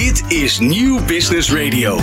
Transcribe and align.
Dit 0.00 0.32
is 0.32 0.58
Nieuw 0.58 1.04
Business 1.04 1.52
Radio. 1.52 1.96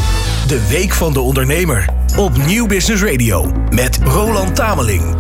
De 0.48 0.68
Week 0.70 0.94
van 0.94 1.14
de 1.14 1.20
Ondernemer. 1.20 1.90
Op 2.18 2.38
Nieuw 2.38 2.68
Business 2.68 3.04
Radio. 3.04 3.52
Met 3.70 4.00
Roland 4.04 4.56
Tameling. 4.56 5.16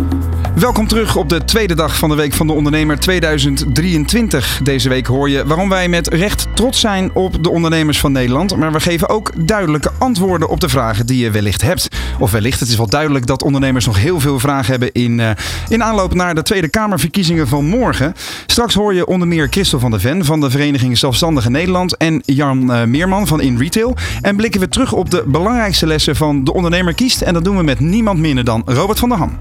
Welkom 0.55 0.87
terug 0.87 1.15
op 1.15 1.29
de 1.29 1.43
tweede 1.45 1.75
dag 1.75 1.97
van 1.97 2.09
de 2.09 2.15
Week 2.15 2.33
van 2.33 2.47
de 2.47 2.53
Ondernemer 2.53 2.99
2023. 2.99 4.59
Deze 4.63 4.89
week 4.89 5.05
hoor 5.05 5.29
je 5.29 5.45
waarom 5.45 5.69
wij 5.69 5.87
met 5.87 6.07
recht 6.07 6.47
trots 6.53 6.79
zijn 6.79 7.13
op 7.13 7.43
de 7.43 7.49
ondernemers 7.49 7.99
van 7.99 8.11
Nederland. 8.11 8.57
Maar 8.57 8.71
we 8.71 8.79
geven 8.79 9.09
ook 9.09 9.47
duidelijke 9.47 9.91
antwoorden 9.97 10.49
op 10.49 10.59
de 10.59 10.69
vragen 10.69 11.05
die 11.05 11.23
je 11.23 11.31
wellicht 11.31 11.61
hebt. 11.61 11.87
Of 12.19 12.31
wellicht, 12.31 12.59
het 12.59 12.69
is 12.69 12.75
wel 12.75 12.89
duidelijk 12.89 13.25
dat 13.25 13.43
ondernemers 13.43 13.85
nog 13.85 13.97
heel 13.97 14.19
veel 14.19 14.39
vragen 14.39 14.71
hebben 14.71 14.91
in, 14.91 15.19
uh, 15.19 15.29
in 15.69 15.83
aanloop 15.83 16.13
naar 16.13 16.35
de 16.35 16.41
Tweede 16.41 16.67
Kamerverkiezingen 16.67 17.47
van 17.47 17.65
morgen. 17.65 18.13
Straks 18.45 18.73
hoor 18.73 18.93
je 18.93 19.05
onder 19.05 19.27
meer 19.27 19.47
Christel 19.49 19.79
van 19.79 19.91
der 19.91 19.99
Ven 19.99 20.25
van 20.25 20.39
de 20.39 20.49
Vereniging 20.49 20.97
Zelfstandige 20.97 21.49
Nederland 21.49 21.97
en 21.97 22.21
Jan 22.25 22.71
uh, 22.71 22.83
Meerman 22.83 23.27
van 23.27 23.41
In 23.41 23.57
Retail. 23.57 23.95
En 24.21 24.35
blikken 24.35 24.59
we 24.59 24.69
terug 24.69 24.93
op 24.93 25.11
de 25.11 25.23
belangrijkste 25.27 25.87
lessen 25.87 26.15
van 26.15 26.43
De 26.43 26.53
Ondernemer 26.53 26.93
kiest. 26.93 27.21
En 27.21 27.33
dat 27.33 27.43
doen 27.43 27.57
we 27.57 27.63
met 27.63 27.79
niemand 27.79 28.19
minder 28.19 28.43
dan 28.43 28.61
Robert 28.65 28.99
van 28.99 29.09
der 29.09 29.17
Ham. 29.17 29.37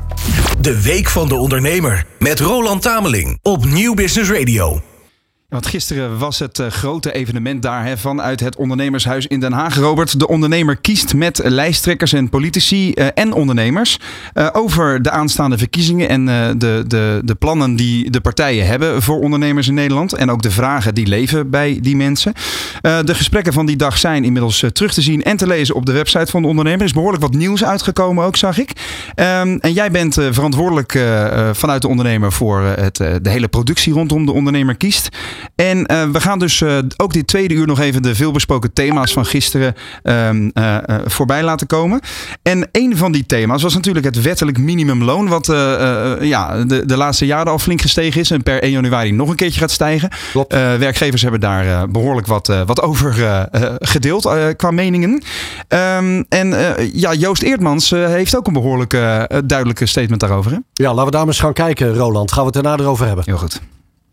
De 0.60 0.82
Week 0.82 0.99
van 1.08 1.28
de 1.28 1.34
Ondernemer 1.34 2.04
met 2.18 2.40
Roland 2.40 2.82
Tameling 2.82 3.38
op 3.42 3.64
Nieuw 3.64 3.94
Business 3.94 4.30
Radio. 4.30 4.89
Want 5.50 5.66
gisteren 5.66 6.18
was 6.18 6.38
het 6.38 6.58
uh, 6.58 6.66
grote 6.66 7.12
evenement 7.12 7.62
daar 7.62 7.84
hè, 7.84 7.96
vanuit 7.96 8.40
het 8.40 8.56
ondernemershuis 8.56 9.26
in 9.26 9.40
Den 9.40 9.52
Haag. 9.52 9.76
Robert, 9.76 10.18
de 10.18 10.28
ondernemer 10.28 10.76
kiest 10.76 11.14
met 11.14 11.40
lijsttrekkers 11.44 12.12
en 12.12 12.28
politici 12.28 12.92
uh, 12.94 13.06
en 13.14 13.32
ondernemers 13.32 13.98
uh, 14.34 14.48
over 14.52 15.02
de 15.02 15.10
aanstaande 15.10 15.58
verkiezingen 15.58 16.08
en 16.08 16.24
de, 16.58 16.84
de, 16.86 17.20
de 17.24 17.34
plannen 17.34 17.76
die 17.76 18.10
de 18.10 18.20
partijen 18.20 18.66
hebben 18.66 19.02
voor 19.02 19.20
ondernemers 19.20 19.68
in 19.68 19.74
Nederland. 19.74 20.12
En 20.12 20.30
ook 20.30 20.42
de 20.42 20.50
vragen 20.50 20.94
die 20.94 21.06
leven 21.06 21.50
bij 21.50 21.78
die 21.82 21.96
mensen. 21.96 22.32
de 22.80 23.14
gesprekken 23.14 23.52
van 23.52 23.66
die 23.66 23.76
dag 23.76 23.98
zijn 23.98 24.24
inmiddels 24.24 24.64
terug 24.72 24.92
te 24.92 25.02
zien 25.02 25.22
en 25.22 25.36
te 25.36 25.46
lezen 25.46 25.74
op 25.74 25.86
de 25.86 25.92
website 25.92 26.30
van 26.30 26.42
de 26.42 26.48
ondernemer. 26.48 26.80
Er 26.80 26.86
is 26.86 26.92
behoorlijk 26.92 27.22
wat 27.22 27.34
nieuws 27.34 27.64
uitgekomen 27.64 28.24
ook, 28.24 28.36
zag 28.36 28.58
ik. 28.58 28.70
Um, 29.16 29.58
en 29.60 29.72
jij 29.72 29.90
bent 29.90 30.14
verantwoordelijk 30.14 30.98
vanuit 31.52 31.82
de 31.82 31.88
ondernemer 31.88 32.32
voor 32.32 32.60
het, 32.60 32.96
de 32.96 33.30
hele 33.30 33.48
productie 33.48 33.92
rondom 33.92 34.26
de 34.26 34.32
ondernemer 34.32 34.76
kiest. 34.76 35.08
En 35.54 35.92
uh, 35.92 36.10
we 36.10 36.20
gaan 36.20 36.38
dus 36.38 36.60
uh, 36.60 36.78
ook 36.96 37.12
dit 37.12 37.26
tweede 37.26 37.54
uur 37.54 37.66
nog 37.66 37.80
even 37.80 38.02
de 38.02 38.14
veelbesproken 38.14 38.72
thema's 38.72 39.12
van 39.12 39.26
gisteren 39.26 39.74
um, 40.02 40.50
uh, 40.54 40.76
voorbij 41.04 41.42
laten 41.42 41.66
komen. 41.66 42.00
En 42.42 42.68
een 42.72 42.96
van 42.96 43.12
die 43.12 43.26
thema's 43.26 43.62
was 43.62 43.74
natuurlijk 43.74 44.04
het 44.04 44.22
wettelijk 44.22 44.58
minimumloon. 44.58 45.28
Wat 45.28 45.46
ja, 46.20 46.64
de, 46.64 46.86
de 46.86 46.96
laatste 46.96 47.26
jaren 47.26 47.52
al 47.52 47.58
flink 47.58 47.80
gestegen 47.80 48.20
is. 48.20 48.30
En 48.30 48.42
per 48.42 48.62
1 48.62 48.72
januari 48.72 49.12
nog 49.12 49.28
een 49.28 49.36
keertje 49.36 49.60
gaat 49.60 49.70
stijgen. 49.70 50.08
werkgevers 50.78 51.22
hebben 51.22 51.40
daar 51.40 51.90
behoorlijk 51.90 52.26
wat, 52.26 52.46
wat 52.66 52.82
over 52.82 53.48
gedeeld 53.78 54.54
qua 54.56 54.70
meningen. 54.70 55.22
Um, 55.68 56.24
en 56.28 56.54
ja, 56.92 57.14
Joost 57.14 57.42
Eertmans 57.42 57.90
heeft 57.90 58.36
ook 58.36 58.46
een 58.46 58.52
behoorlijk 58.52 58.90
duidelijke 59.44 59.86
statement 59.86 60.20
daarover. 60.20 60.50
Hè? 60.50 60.58
Ja, 60.72 60.88
laten 60.88 61.04
we 61.04 61.10
daar 61.10 61.26
eens 61.26 61.40
gaan 61.40 61.52
kijken, 61.52 61.94
Roland. 61.94 62.32
Gaan 62.32 62.44
we 62.44 62.50
het 62.52 62.64
daarna 62.64 62.82
erover 62.82 63.06
hebben. 63.06 63.24
Heel 63.24 63.38
goed. 63.38 63.60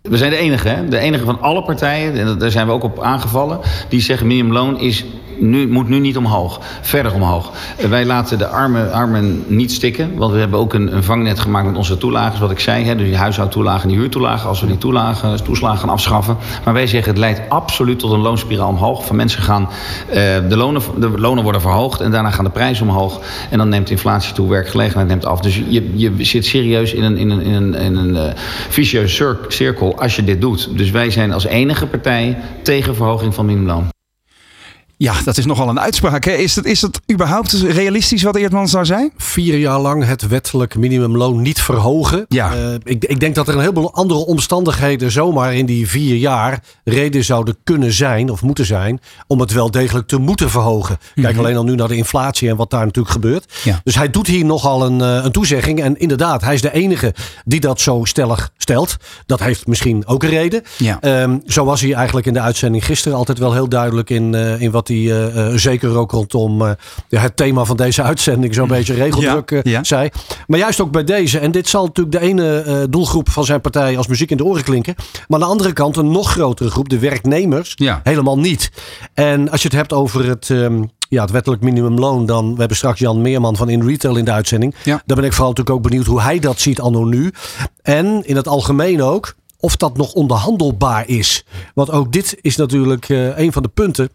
We 0.09 0.17
zijn 0.17 0.31
de 0.31 0.37
enige, 0.37 0.67
hè? 0.67 0.87
de 0.87 0.97
enige 0.97 1.25
van 1.25 1.41
alle 1.41 1.63
partijen, 1.63 2.17
en 2.17 2.37
daar 2.37 2.51
zijn 2.51 2.65
we 2.65 2.71
ook 2.71 2.83
op 2.83 3.01
aangevallen, 3.01 3.59
die 3.89 4.01
zeggen 4.01 4.27
minimumloon 4.27 4.79
is 4.79 5.05
nu, 5.39 5.67
moet 5.67 5.87
nu 5.87 5.99
niet 5.99 6.17
omhoog, 6.17 6.59
verder 6.81 7.13
omhoog. 7.13 7.51
Wij 7.89 8.05
laten 8.05 8.37
de 8.37 8.47
armen, 8.47 8.91
armen 8.91 9.43
niet 9.47 9.71
stikken, 9.71 10.17
want 10.17 10.33
we 10.33 10.39
hebben 10.39 10.59
ook 10.59 10.73
een, 10.73 10.95
een 10.95 11.03
vangnet 11.03 11.39
gemaakt 11.39 11.65
met 11.65 11.75
onze 11.77 11.97
toelagen, 11.97 12.39
wat 12.39 12.51
ik 12.51 12.59
zei, 12.59 12.85
hè, 12.85 12.95
dus 12.95 13.07
die 13.07 13.17
huishoudtoelagen 13.17 13.81
en 13.81 13.87
die 13.87 13.97
huurtoelagen, 13.97 14.49
als 14.49 14.61
we 14.61 14.67
die 14.67 14.77
toelagen, 14.77 15.43
toeslagen 15.43 15.79
gaan 15.79 15.89
afschaffen. 15.89 16.37
Maar 16.63 16.73
wij 16.73 16.87
zeggen 16.87 17.11
het 17.11 17.19
leidt 17.19 17.41
absoluut 17.49 17.99
tot 17.99 18.11
een 18.11 18.19
loonspiraal 18.19 18.69
omhoog. 18.69 19.05
Van 19.05 19.15
mensen 19.15 19.41
gaan, 19.41 19.69
uh, 20.09 20.15
de, 20.49 20.57
lonen, 20.57 20.81
de 20.99 21.09
lonen 21.09 21.43
worden 21.43 21.61
verhoogd 21.61 22.01
en 22.01 22.11
daarna 22.11 22.29
gaan 22.29 22.45
de 22.45 22.51
prijzen 22.51 22.89
omhoog. 22.89 23.21
En 23.49 23.57
dan 23.57 23.69
neemt 23.69 23.89
inflatie 23.89 24.33
toe, 24.33 24.49
werkgelegenheid 24.49 25.07
neemt 25.07 25.25
af. 25.25 25.39
Dus 25.39 25.61
je, 25.69 25.91
je 25.95 26.13
zit 26.17 26.45
serieus 26.45 26.93
in 26.93 27.03
een, 27.03 27.17
in 27.17 27.29
een, 27.29 27.41
in 27.41 27.53
een, 27.53 27.73
in 27.73 27.95
een 27.95 28.15
uh, 28.15 28.23
vicieuze 28.69 29.37
cirkel 29.47 29.99
als 29.99 30.15
je 30.15 30.23
dit 30.23 30.41
doet. 30.41 30.69
Dus 30.77 30.91
wij 30.91 31.09
zijn 31.09 31.33
als 31.33 31.45
enige 31.45 31.87
partij 31.87 32.37
tegen 32.63 32.95
verhoging 32.95 33.33
van 33.33 33.45
minimumloon. 33.45 33.95
Ja, 34.97 35.13
dat 35.23 35.37
is 35.37 35.45
nogal 35.45 35.69
een 35.69 35.79
uitspraak. 35.79 36.25
Hè? 36.25 36.31
Is, 36.31 36.55
het, 36.55 36.65
is 36.65 36.81
het 36.81 36.99
überhaupt 37.11 37.51
realistisch 37.51 38.23
wat 38.23 38.35
Eertmans 38.35 38.71
zou 38.71 38.85
zijn? 38.85 39.11
Vier 39.17 39.57
jaar 39.57 39.79
lang 39.79 40.05
het 40.05 40.27
wettelijk 40.27 40.75
minimumloon 40.75 41.41
niet 41.41 41.61
verhogen. 41.61 42.25
Ja. 42.27 42.55
Uh, 42.55 42.73
ik, 42.83 43.05
ik, 43.05 43.19
denk 43.19 43.35
dat 43.35 43.47
er 43.47 43.53
een 43.53 43.59
heleboel 43.59 43.93
andere 43.93 44.19
omstandigheden 44.19 45.11
zomaar 45.11 45.55
in 45.55 45.65
die 45.65 45.87
vier 45.87 46.15
jaar 46.15 46.63
reden 46.83 47.23
zouden 47.23 47.57
kunnen 47.63 47.91
zijn 47.91 48.29
of 48.29 48.41
moeten 48.41 48.65
zijn 48.65 48.99
om 49.27 49.39
het 49.39 49.51
wel 49.51 49.71
degelijk 49.71 50.07
te 50.07 50.17
moeten 50.17 50.49
verhogen. 50.49 50.97
Kijk 50.97 51.15
mm 51.15 51.25
-hmm. 51.25 51.39
alleen 51.39 51.57
al 51.57 51.63
nu 51.63 51.75
naar 51.75 51.87
de 51.87 51.95
inflatie 51.95 52.49
en 52.49 52.55
wat 52.55 52.69
daar 52.69 52.85
natuurlijk 52.85 53.13
gebeurt. 53.13 53.53
Ja. 53.63 53.81
Dus 53.83 53.95
hij 53.95 54.09
doet 54.09 54.27
hier 54.27 54.45
nogal 54.45 54.85
een, 54.85 54.99
een 54.99 55.31
toezegging. 55.31 55.81
En 55.81 55.99
inderdaad, 55.99 56.41
hij 56.41 56.53
is 56.53 56.61
de 56.61 56.73
enige 56.73 57.13
die 57.45 57.59
dat 57.59 57.81
zo 57.81 58.03
stellig 58.03 58.51
stelt. 58.57 58.97
Dat 59.25 59.39
heeft 59.39 59.67
misschien 59.67 60.07
ook 60.07 60.23
een 60.23 60.29
reden. 60.29 60.63
Ja. 60.77 61.21
Um, 61.21 61.41
zo 61.45 61.65
was 61.65 61.81
hij 61.81 61.93
eigenlijk 61.93 62.27
in 62.27 62.33
de 62.33 62.39
uitzending 62.39 62.85
gisteren 62.85 63.17
altijd 63.17 63.37
wel 63.37 63.53
heel 63.53 63.69
duidelijk 63.69 64.09
in, 64.09 64.33
uh, 64.33 64.61
in 64.61 64.71
wat 64.71 64.86
hij 64.87 64.97
uh, 64.97 65.35
uh, 65.35 65.55
zeker 65.55 65.97
ook 65.97 66.11
rondom 66.11 66.61
uh, 66.61 66.71
het 67.09 67.37
thema 67.37 67.65
van 67.65 67.77
deze 67.77 68.01
uitzending 68.01 68.53
zo'n 68.53 68.67
beetje 68.67 68.93
regeldruk 68.93 69.49
ja, 69.49 69.61
ja. 69.63 69.83
zei. 69.83 70.09
Maar 70.47 70.59
juist 70.59 70.81
ook 70.81 70.91
bij 70.91 71.03
deze, 71.03 71.39
en 71.39 71.51
dit 71.51 71.67
zal 71.67 71.85
natuurlijk 71.85 72.19
de 72.19 72.27
ene 72.27 72.87
doelgroep 72.89 73.29
van 73.29 73.45
zijn 73.45 73.61
partij 73.61 73.97
als 73.97 74.07
muziek 74.07 74.31
in 74.31 74.37
de 74.37 74.45
oren 74.45 74.63
klinken. 74.63 74.95
Maar 74.97 75.39
aan 75.39 75.45
de 75.45 75.51
andere 75.51 75.73
kant 75.73 75.97
een 75.97 76.11
nog 76.11 76.31
grotere 76.31 76.69
groep, 76.69 76.89
de 76.89 76.99
werknemers, 76.99 77.73
ja. 77.75 78.01
helemaal 78.03 78.39
niet. 78.39 78.71
En 79.13 79.49
als 79.49 79.61
je 79.61 79.67
het 79.67 79.77
hebt 79.77 79.93
over 79.93 80.27
het... 80.27 80.49
Um, 80.49 80.89
ja, 81.09 81.21
het 81.21 81.31
wettelijk 81.31 81.61
minimumloon, 81.61 82.25
dan. 82.25 82.51
We 82.51 82.59
hebben 82.59 82.77
straks 82.77 82.99
Jan 82.99 83.21
Meerman 83.21 83.55
van 83.55 83.69
In 83.69 83.87
Retail 83.87 84.15
in 84.15 84.25
de 84.25 84.31
uitzending. 84.31 84.75
Ja. 84.83 85.01
Daar 85.05 85.17
ben 85.17 85.25
ik 85.25 85.33
vooral 85.33 85.49
natuurlijk 85.49 85.77
ook 85.77 85.83
benieuwd 85.83 86.05
hoe 86.05 86.21
hij 86.21 86.39
dat 86.39 86.59
ziet 86.59 86.79
anno 86.79 87.03
nu. 87.03 87.31
En 87.81 88.21
in 88.25 88.35
het 88.35 88.47
algemeen 88.47 89.01
ook 89.01 89.35
of 89.59 89.75
dat 89.75 89.97
nog 89.97 90.13
onderhandelbaar 90.13 91.07
is. 91.07 91.45
Want 91.73 91.91
ook 91.91 92.11
dit 92.11 92.37
is 92.41 92.55
natuurlijk 92.55 93.09
uh, 93.09 93.37
een 93.37 93.53
van 93.53 93.63
de 93.63 93.69
punten 93.69 94.09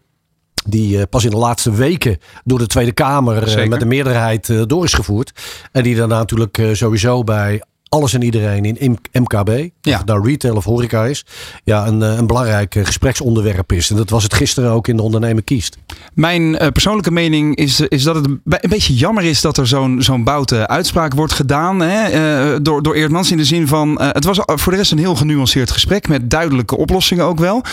die 0.67 0.97
uh, 0.97 1.03
pas 1.09 1.23
in 1.23 1.29
de 1.29 1.37
laatste 1.37 1.71
weken 1.71 2.17
door 2.43 2.59
de 2.59 2.67
Tweede 2.67 2.91
Kamer 2.91 3.59
uh, 3.59 3.67
met 3.67 3.79
de 3.79 3.85
meerderheid 3.85 4.49
uh, 4.49 4.61
door 4.67 4.83
is 4.83 4.93
gevoerd. 4.93 5.31
En 5.71 5.83
die 5.83 5.95
daarna 5.95 6.17
natuurlijk 6.17 6.61
sowieso 6.73 7.23
bij 7.23 7.61
alles 7.93 8.13
en 8.13 8.23
iedereen 8.23 8.65
in 8.65 8.99
MKB, 9.11 9.69
ja. 9.81 9.97
of 9.97 10.05
nou 10.05 10.27
retail 10.27 10.55
of 10.55 10.63
horeca 10.63 11.05
is, 11.05 11.25
ja, 11.63 11.87
een, 11.87 12.01
een 12.01 12.27
belangrijk 12.27 12.75
gespreksonderwerp 12.83 13.71
is. 13.71 13.89
En 13.89 13.95
dat 13.95 14.09
was 14.09 14.23
het 14.23 14.33
gisteren 14.33 14.71
ook 14.71 14.87
in 14.87 14.95
de 14.95 15.01
ondernemer 15.01 15.43
kiest. 15.43 15.77
Mijn 16.13 16.41
uh, 16.41 16.67
persoonlijke 16.67 17.11
mening 17.11 17.55
is, 17.55 17.79
is 17.79 18.03
dat 18.03 18.15
het 18.15 18.25
een 18.25 18.41
beetje 18.45 18.93
jammer 18.93 19.23
is 19.23 19.41
dat 19.41 19.57
er 19.57 19.67
zo'n 19.67 20.01
zo'n 20.01 20.23
boute 20.23 20.67
uitspraak 20.67 21.13
wordt 21.13 21.33
gedaan 21.33 21.79
hè, 21.79 22.11
uh, 22.53 22.59
door, 22.61 22.83
door 22.83 22.95
Eerdmans. 22.95 23.31
In 23.31 23.37
de 23.37 23.45
zin 23.45 23.67
van, 23.67 23.97
uh, 24.01 24.09
het 24.11 24.25
was 24.25 24.39
voor 24.45 24.71
de 24.71 24.77
rest 24.77 24.91
een 24.91 24.97
heel 24.97 25.15
genuanceerd 25.15 25.71
gesprek 25.71 26.07
met 26.07 26.29
duidelijke 26.29 26.77
oplossingen 26.77 27.25
ook 27.25 27.39
wel. 27.39 27.63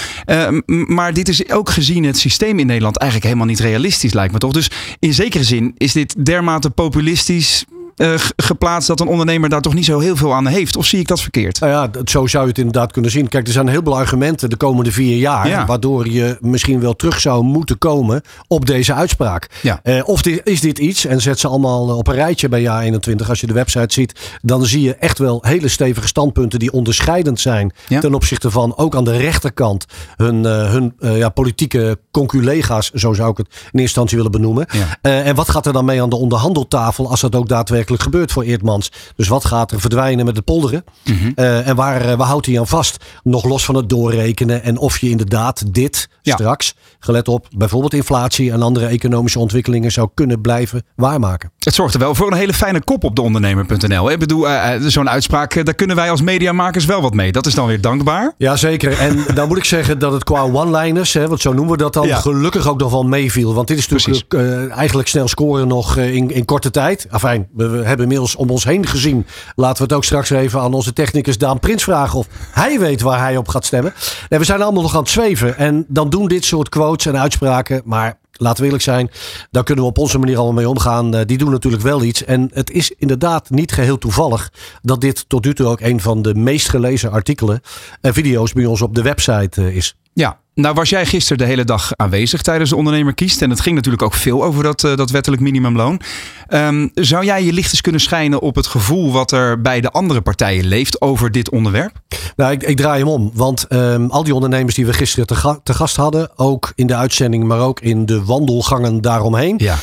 maar 0.67 1.15
dit 1.15 1.29
is 1.29 1.51
ook 1.51 1.71
gezien 1.71 2.05
het 2.05 2.19
systeem 2.19 2.59
in 2.59 2.67
Nederland 2.67 2.97
eigenlijk 2.97 3.31
helemaal 3.31 3.51
niet 3.51 3.61
realistisch 3.61 4.13
lijkt 4.13 4.33
me 4.33 4.39
toch. 4.39 4.53
Dus 4.53 4.71
in 4.99 5.15
zekere 5.15 5.45
zin 5.45 5.75
is 5.77 5.93
dit 5.93 6.25
dermate 6.25 6.71
populistisch 6.71 7.65
uh, 8.01 8.15
geplaatst 8.37 8.89
dat 8.89 9.01
een 9.01 9.07
ondernemer 9.07 9.49
daar 9.49 9.61
toch 9.61 9.75
niet 9.75 9.85
zo 9.85 9.99
heel 9.99 10.17
veel 10.17 10.35
aan 10.35 10.47
heeft? 10.47 10.77
Of 10.77 10.87
zie 10.87 11.01
ik 11.01 11.09
dat 11.09 11.21
verkeerd? 11.21 11.61
Nou 11.61 11.73
ja, 11.73 12.03
zo 12.05 12.27
zou 12.27 12.43
je 12.43 12.49
het 12.49 12.59
inderdaad 12.59 12.93
kunnen 12.93 13.11
zien. 13.11 13.29
Kijk, 13.29 13.47
er 13.47 13.53
zijn 13.53 13.69
heel 13.69 13.81
veel 13.85 13.97
argumenten 13.97 14.51
de 14.51 14.57
komende 14.57 14.93
vier 14.93 15.17
jaar. 15.17 15.49
Ja. 15.49 15.67
Waardoor 15.67 16.09
je 16.09 16.37
misschien 16.41 16.81
wel 16.81 16.97
terug 16.97 17.21
zou 17.21 17.43
moeten 17.43 17.79
komen 17.79 18.23
op 18.47 18.67
deze 18.67 18.95
uitspraak. 18.95 19.49
Ja. 19.63 19.81
Uh, 19.85 20.01
of 20.05 20.23
dit, 20.23 20.41
is 20.45 20.61
dit 20.61 20.79
iets, 20.79 21.05
en 21.05 21.21
zet 21.21 21.39
ze 21.39 21.49
allemaal 21.49 21.97
op 21.97 22.07
een 22.07 22.15
rijtje 22.15 22.49
bij 22.49 22.61
jaar 22.61 22.83
21. 22.83 23.29
Als 23.29 23.41
je 23.41 23.47
de 23.47 23.53
website 23.53 23.93
ziet, 23.93 24.39
dan 24.43 24.67
zie 24.67 24.83
je 24.83 24.95
echt 24.95 25.19
wel 25.19 25.39
hele 25.47 25.69
stevige 25.69 26.07
standpunten 26.07 26.59
die 26.59 26.73
onderscheidend 26.73 27.41
zijn. 27.41 27.73
Ja. 27.89 28.01
Ten 28.01 28.15
opzichte 28.15 28.51
van 28.51 28.77
ook 28.77 28.97
aan 28.97 29.05
de 29.05 29.17
rechterkant 29.17 29.85
hun, 30.17 30.45
uh, 30.45 30.71
hun 30.71 30.95
ja, 30.99 31.29
politieke 31.29 31.99
conculega's, 32.11 32.91
zo 32.91 33.13
zou 33.13 33.31
ik 33.31 33.37
het 33.37 33.47
in 33.47 33.55
eerste 33.63 33.81
instantie 33.81 34.17
willen 34.17 34.33
benoemen. 34.33 34.67
En 35.01 35.35
wat 35.35 35.49
gaat 35.49 35.67
er 35.67 35.73
dan 35.73 35.85
mee 35.85 36.03
aan 36.03 36.11
de 36.11 36.17
onderhandeltafel 36.17 37.11
als 37.11 37.21
dat 37.21 37.35
ook 37.35 37.49
daadwerkelijk 37.49 37.90
gebeurt 37.99 38.33
voor 38.33 38.43
Eerdmans. 38.43 38.93
Dus 39.17 39.29
wat 39.29 39.45
gaat 39.45 39.73
er 39.73 39.81
verdwijnen 39.81 40.25
met 40.25 40.35
de 40.35 40.43
polderen? 40.43 40.85
Mm 41.05 41.17
-hmm. 41.17 41.33
uh, 41.37 41.69
en 41.69 41.77
waar, 41.77 42.09
uh, 42.09 42.15
waar 42.15 42.27
houdt 42.27 42.47
hij 42.47 42.59
aan 42.59 42.67
vast? 42.67 43.05
Nog 43.23 43.45
los 43.45 43.65
van 43.65 43.75
het 43.75 43.89
doorrekenen. 43.89 44.63
En 44.63 44.79
of 44.79 44.99
je 44.99 45.11
inderdaad 45.11 45.75
dit 45.75 46.09
Ja. 46.23 46.35
straks, 46.35 46.75
gelet 46.99 47.29
op 47.29 47.47
bijvoorbeeld 47.57 47.95
inflatie 47.95 48.53
en 48.53 48.63
andere 48.63 48.87
economische 48.87 49.39
ontwikkelingen, 49.39 49.93
zou 49.93 50.09
kunnen 50.15 50.41
blijven 50.41 50.83
waarmaken. 50.97 51.53
Het 51.61 51.75
zorgt 51.75 51.95
er 51.95 52.01
wel 52.01 52.15
voor 52.15 52.33
een 52.33 52.39
hele 52.39 52.55
fijne 52.55 52.81
kop 52.85 53.05
op 53.05 53.17
de 53.17 53.23
ondernemer.nl. 53.23 54.11
Ik 54.11 54.19
bedoel, 54.19 54.49
uh, 54.49 54.71
zo'n 54.79 55.11
uitspraak, 55.11 55.65
daar 55.65 55.75
kunnen 55.75 55.97
wij 55.97 56.11
als 56.11 56.23
mediamakers 56.23 56.85
wel 56.85 57.03
wat 57.03 57.15
mee. 57.15 57.33
Dat 57.33 57.47
is 57.47 57.55
dan 57.55 57.67
weer 57.67 57.81
dankbaar. 57.81 58.35
Ja, 58.39 58.57
zeker. 58.57 58.99
En 58.99 59.25
dan 59.35 59.49
moet 59.49 59.57
ik 59.57 59.65
zeggen 59.65 59.99
dat 59.99 60.13
het 60.13 60.25
qua 60.25 60.43
one-liners, 60.43 61.13
want 61.13 61.41
zo 61.41 61.53
noemen 61.53 61.73
we 61.73 61.79
dat 61.79 61.93
dan, 61.93 62.09
gelukkig 62.09 62.69
ook 62.69 62.79
nog 62.79 62.91
wel 62.91 63.03
meeviel. 63.03 63.55
Want 63.55 63.69
dit 63.69 63.79
is 63.79 63.89
natuurlijk 63.89 64.35
uh, 64.35 64.77
eigenlijk 64.77 65.09
snel 65.09 65.29
scoren 65.29 65.69
nog 65.69 65.97
in, 65.97 66.31
in 66.31 66.45
korte 66.45 66.71
tijd. 66.71 67.07
Afijn, 67.11 67.49
we, 67.55 67.69
we 67.69 67.85
hebben 67.85 68.03
inmiddels 68.03 68.37
om 68.37 68.51
ons 68.51 68.65
heen 68.65 68.87
gezien. 68.87 69.27
Laten 69.55 69.77
we 69.77 69.83
het 69.83 69.93
ook 69.93 70.05
straks 70.05 70.31
even 70.31 70.61
aan 70.61 70.75
onze 70.75 70.93
technicus 70.93 71.39
Daan 71.39 71.59
Prins 71.59 71.85
vragen 71.85 72.19
of 72.19 72.27
hij 72.53 72.79
weet 72.79 73.01
waar 73.01 73.19
hij 73.19 73.37
op 73.37 73.49
gaat 73.49 73.65
stemmen. 73.65 73.95
Nee, 74.29 74.39
we 74.39 74.45
zijn 74.45 74.63
allemaal 74.63 74.83
nog 74.83 74.95
aan 74.95 75.01
het 75.01 75.11
zweven. 75.11 75.57
En 75.57 75.85
dan 75.89 76.11
doen 76.11 76.29
dit 76.29 76.45
soort 76.45 76.69
quotes 76.69 77.07
en 77.07 77.19
uitspraken. 77.21 77.83
Maar 77.85 78.19
laten 78.41 78.59
we 78.59 78.65
eerlijk 78.65 78.83
zijn, 78.83 79.11
daar 79.51 79.65
kunnen 79.65 79.85
we 79.85 79.91
op 79.91 79.99
onze 79.99 80.19
manier 80.19 80.37
allemaal 80.37 80.55
mee 80.55 80.69
omgaan. 80.69 81.15
Uh, 81.15 81.21
die 81.27 81.39
doen 81.39 81.51
natuurlijk 81.51 81.83
wel 81.83 82.03
iets. 82.03 82.25
En 82.25 82.51
het 82.53 82.71
is 82.71 82.91
inderdaad 82.91 83.51
niet 83.51 83.73
geheel 83.73 83.99
toevallig 83.99 84.53
dat 84.83 85.01
dit 85.01 85.29
tot 85.29 85.45
nu 85.45 85.55
toe 85.55 85.67
ook 85.67 85.81
een 85.81 86.01
van 86.01 86.23
de 86.23 86.35
meest 86.35 86.69
gelezen 86.69 87.11
artikelen 87.11 87.61
en 88.01 88.15
video's 88.15 88.53
bij 88.53 88.67
ons 88.67 88.83
op 88.83 88.95
de 88.95 89.03
website 89.03 89.61
uh, 89.61 89.77
is. 89.77 89.97
Ja, 90.13 90.40
nou 90.55 90.75
was 90.75 90.89
jij 90.89 91.07
gisteren 91.07 91.39
de 91.39 91.45
hele 91.45 91.65
dag 91.65 91.91
aanwezig 91.97 92.43
tijdens 92.43 92.71
de 92.71 92.77
ondernemer 92.77 93.15
kiest. 93.15 93.43
En 93.43 93.51
het 93.51 93.61
ging 93.61 93.75
natuurlijk 93.75 94.03
ook 94.03 94.15
veel 94.15 94.45
over 94.45 94.63
dat, 94.63 94.83
uh, 94.83 94.97
dat 94.97 95.11
wettelijk 95.11 95.43
minimumloon. 95.43 96.01
Um, 96.49 96.91
zou 96.95 97.25
jij 97.25 97.45
je 97.45 97.53
licht 97.53 97.71
eens 97.71 97.81
kunnen 97.81 98.01
schijnen 98.01 98.41
op 98.41 98.55
het 98.55 98.67
gevoel 98.67 99.13
wat 99.13 99.33
er 99.33 99.61
bij 99.61 99.81
de 99.81 99.91
andere 99.91 100.21
partijen 100.21 100.67
leeft 100.67 101.01
over 101.01 101.31
dit 101.31 101.51
onderwerp? 101.51 101.93
Nou, 102.37 102.53
ik, 102.53 102.63
ik 102.63 102.77
draai 102.77 102.99
hem 102.99 103.09
om. 103.09 103.31
Want 103.35 103.67
um, 103.69 104.11
al 104.11 104.25
die 104.25 104.35
ondernemers 104.35 104.75
die 104.75 104.87
we 104.87 104.93
gisteren 104.93 105.27
te, 105.27 105.35
ga 105.35 105.59
te, 105.63 105.75
gast 105.75 105.97
hadden, 105.97 106.31
ook 106.37 106.73
in 106.75 106.87
de 106.87 106.95
uitzending, 106.95 107.45
maar 107.45 107.61
ook 107.61 107.81
in 107.81 108.07
de 108.07 108.25
wandelgangen 108.25 109.01
daaromheen, 109.01 109.55
ja. 109.59 109.77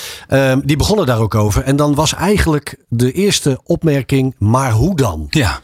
um, 0.51 0.61
die 0.65 0.77
begonnen 0.77 1.05
daar 1.05 1.19
ook 1.19 1.35
over. 1.35 1.63
En 1.63 1.75
dan 1.75 1.95
was 1.95 2.13
eigenlijk 2.13 2.75
de 2.89 3.11
eerste 3.11 3.59
opmerking, 3.63 4.35
maar 4.37 4.71
hoe 4.71 4.95
dan? 4.95 5.27
Ja. 5.29 5.59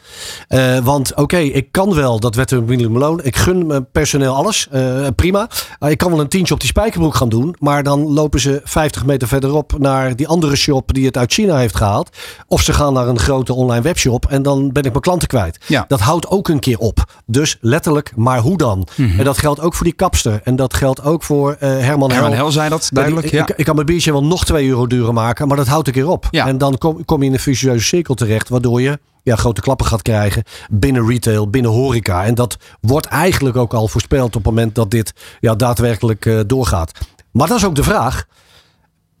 Uh, 0.48 0.78
want 0.78 1.10
oké, 1.10 1.20
okay, 1.20 1.46
ik 1.46 1.72
kan 1.72 1.94
wel 1.94 2.20
dat 2.20 2.34
wettelijk 2.34 2.66
minimumloon. 2.66 3.20
Ik 3.22 3.36
gun 3.36 3.66
mijn 3.66 3.90
personeel 3.90 4.34
alles. 4.34 4.68
Uh, 4.72 5.03
prima. 5.12 5.48
Uh, 5.80 5.90
ik 5.90 5.98
kan 5.98 6.10
wel 6.10 6.20
een 6.20 6.28
tientje 6.28 6.54
op 6.54 6.60
die 6.60 6.68
spijkerbroek 6.68 7.14
gaan 7.14 7.28
doen. 7.28 7.56
Maar 7.58 7.82
dan 7.82 8.12
lopen 8.12 8.40
ze 8.40 8.60
50 8.64 9.04
meter 9.04 9.28
verderop 9.28 9.78
naar 9.78 10.16
die 10.16 10.28
andere 10.28 10.56
shop 10.56 10.94
die 10.94 11.06
het 11.06 11.16
uit 11.16 11.32
China 11.32 11.56
heeft 11.56 11.76
gehaald. 11.76 12.16
Of 12.48 12.62
ze 12.62 12.72
gaan 12.72 12.92
naar 12.92 13.08
een 13.08 13.18
grote 13.18 13.54
online 13.54 13.82
webshop 13.82 14.26
en 14.26 14.42
dan 14.42 14.72
ben 14.72 14.82
ik 14.82 14.90
mijn 14.90 15.02
klanten 15.02 15.28
kwijt. 15.28 15.58
Ja. 15.66 15.84
Dat 15.88 16.00
houdt 16.00 16.28
ook 16.28 16.48
een 16.48 16.58
keer 16.58 16.78
op. 16.78 17.04
Dus 17.26 17.58
letterlijk, 17.60 18.12
maar 18.16 18.38
hoe 18.38 18.56
dan? 18.56 18.78
Mhm. 18.78 19.02
Mm 19.02 19.08
-hmm. 19.08 19.18
En 19.18 19.24
dat 19.24 19.38
geldt 19.38 19.60
ook 19.60 19.74
voor 19.74 19.84
die 19.84 19.94
kapster. 19.94 20.40
En 20.44 20.56
dat 20.56 20.74
geldt 20.74 21.02
ook 21.02 21.22
voor 21.22 21.50
uh, 21.50 21.58
Herman 21.58 22.10
Hel. 22.10 22.20
Herman 22.20 22.38
Hel 22.38 22.50
zei 22.50 22.68
dat 22.68 22.88
duidelijk. 22.92 23.30
Ja. 23.30 23.42
Ik, 23.42 23.56
ik, 23.56 23.64
kan 23.64 23.74
mijn 23.74 23.86
biertje 23.86 24.12
wel 24.12 24.24
nog 24.24 24.44
2 24.44 24.68
euro 24.68 24.86
duurder 24.86 25.12
maken, 25.12 25.48
maar 25.48 25.56
dat 25.56 25.66
houdt 25.66 25.86
een 25.86 25.92
keer 25.92 26.08
op. 26.08 26.28
Ja. 26.30 26.46
En 26.46 26.58
dan 26.58 26.78
kom, 26.78 27.04
kom 27.04 27.20
je 27.20 27.26
in 27.26 27.32
een 27.32 27.38
vicieuze 27.38 27.84
cirkel 27.84 28.14
terecht, 28.14 28.48
waardoor 28.48 28.80
je 28.80 28.98
ja, 29.24 29.36
grote 29.36 29.60
klappen 29.60 29.86
gaat 29.86 30.02
krijgen 30.02 30.42
binnen 30.70 31.06
retail, 31.06 31.50
binnen 31.50 31.70
horeca. 31.70 32.24
En 32.24 32.34
dat 32.34 32.56
wordt 32.80 33.06
eigenlijk 33.06 33.56
ook 33.56 33.74
al 33.74 33.88
voorspeld 33.88 34.26
op 34.26 34.34
het 34.34 34.44
moment 34.44 34.74
dat 34.74 34.90
dit 34.90 35.12
ja, 35.40 35.54
daadwerkelijk 35.54 36.24
uh, 36.24 36.40
doorgaat. 36.46 36.92
Maar 37.30 37.48
dat 37.48 37.56
is 37.56 37.64
ook 37.64 37.74
de 37.74 37.82
vraag. 37.82 38.24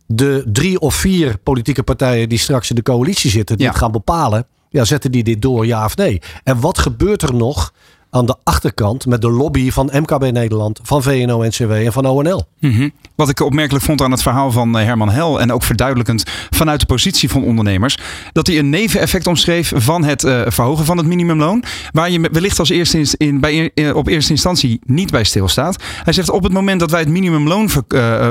De 0.06 0.44
drie 0.52 0.80
of 0.80 0.94
vier 0.94 1.38
politieke 1.38 1.82
partijen 1.82 2.28
die 2.28 2.38
straks 2.38 2.70
in 2.70 2.76
de 2.76 2.82
coalitie 2.82 3.30
zitten, 3.30 3.56
die 3.56 3.66
Ja. 3.66 3.72
het 3.72 3.80
gaan 3.80 3.92
bepalen, 3.92 4.46
ja, 4.68 4.84
zetten 4.84 5.12
die 5.12 5.24
dit 5.24 5.42
door, 5.42 5.66
ja 5.66 5.84
of 5.84 5.96
nee? 5.96 6.20
En 6.42 6.60
wat 6.60 6.78
gebeurt 6.78 7.22
er 7.22 7.34
nog 7.34 7.72
aan 8.14 8.26
de 8.26 8.36
achterkant 8.44 9.06
met 9.06 9.20
de 9.20 9.30
lobby 9.30 9.70
van 9.70 9.90
MKB 9.92 10.32
Nederland, 10.32 10.80
van 10.82 11.02
VNO-NCW 11.02 11.70
en 11.70 11.92
van 11.92 12.06
ONL? 12.06 12.46
Mhm. 12.60 12.88
Wat 13.14 13.28
ik 13.28 13.40
opmerkelijk 13.40 13.84
vond 13.84 14.02
aan 14.02 14.10
het 14.10 14.22
verhaal 14.22 14.50
van 14.50 14.78
eh, 14.78 14.84
Herman 14.84 15.10
Hel 15.10 15.40
en 15.40 15.52
ook 15.52 15.62
verduidelijkend 15.62 16.24
vanuit 16.50 16.80
de 16.80 16.86
positie 16.86 17.30
van 17.30 17.44
ondernemers, 17.44 17.98
dat 18.32 18.46
hij 18.46 18.58
een 18.58 18.70
neveneffect 18.70 19.26
omschreef 19.26 19.72
van 19.76 20.04
het 20.04 20.24
uh, 20.24 20.42
verhogen 20.46 20.84
van 20.84 20.96
het 20.96 21.06
minimumloon, 21.06 21.64
waar 21.92 22.10
je 22.10 22.28
wellicht 22.32 22.58
als 22.58 22.68
eerste 22.68 23.14
in, 23.16 23.40
bij, 23.40 23.70
uh, 23.74 23.96
op 23.96 24.06
eerste 24.06 24.32
instantie 24.32 24.80
niet 24.86 25.10
bij 25.10 25.24
stilstaat. 25.24 25.82
Hij 26.04 26.12
zegt 26.12 26.30
op 26.30 26.42
het 26.42 26.52
moment 26.52 26.80
dat 26.80 26.90
wij 26.90 27.00
het 27.00 27.08
minimumloon 27.08 27.68
ver, 27.68 27.84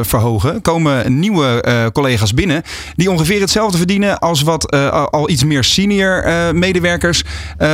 verhogen, 0.05 0.61
komen 0.61 1.19
nieuwe 1.19 1.89
collega's 1.93 2.33
binnen 2.33 2.61
die 2.95 3.11
ongeveer 3.11 3.39
hetzelfde 3.39 3.77
verdienen 3.77 4.19
als 4.19 4.41
wat 4.41 4.71
al 5.11 5.29
iets 5.29 5.43
meer 5.43 5.63
senior 5.63 6.25
medewerkers 6.55 7.23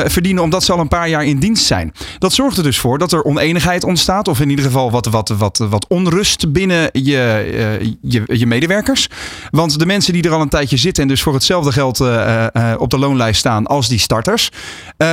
verdienen, 0.05 0.43
omdat 0.43 0.63
ze 0.63 0.71
al 0.71 0.79
een 0.79 0.87
paar 0.87 1.09
jaar 1.09 1.25
in 1.25 1.39
dienst 1.39 1.65
zijn. 1.65 1.93
Dat 2.17 2.33
zorgt 2.33 2.57
er 2.57 2.63
dus 2.63 2.79
voor 2.79 2.97
dat 2.97 3.11
er 3.11 3.23
oneenigheid 3.23 3.83
ontstaat, 3.83 4.27
of 4.27 4.39
in 4.39 4.49
ieder 4.49 4.65
geval 4.65 4.91
wat, 4.91 5.05
wat, 5.05 5.29
wat, 5.29 5.57
wat 5.57 5.87
onrust 5.87 6.51
binnen 6.51 6.89
je, 6.91 7.79
uh, 7.81 7.93
je, 8.01 8.23
je, 8.37 8.45
medewerkers. 8.45 9.09
Want 9.49 9.79
de 9.79 9.85
mensen 9.85 10.13
die 10.13 10.23
er 10.23 10.31
al 10.31 10.41
een 10.41 10.49
tijdje 10.49 10.77
zitten 10.77 11.03
en 11.03 11.09
dus 11.09 11.21
voor 11.21 11.33
hetzelfde 11.33 11.71
geld 11.71 11.99
uh, 11.99 12.45
uh, 12.53 12.73
op 12.77 12.89
de 12.89 12.99
loonlijst 12.99 13.39
staan 13.39 13.65
als 13.65 13.87
die 13.87 13.99
starters, 13.99 14.51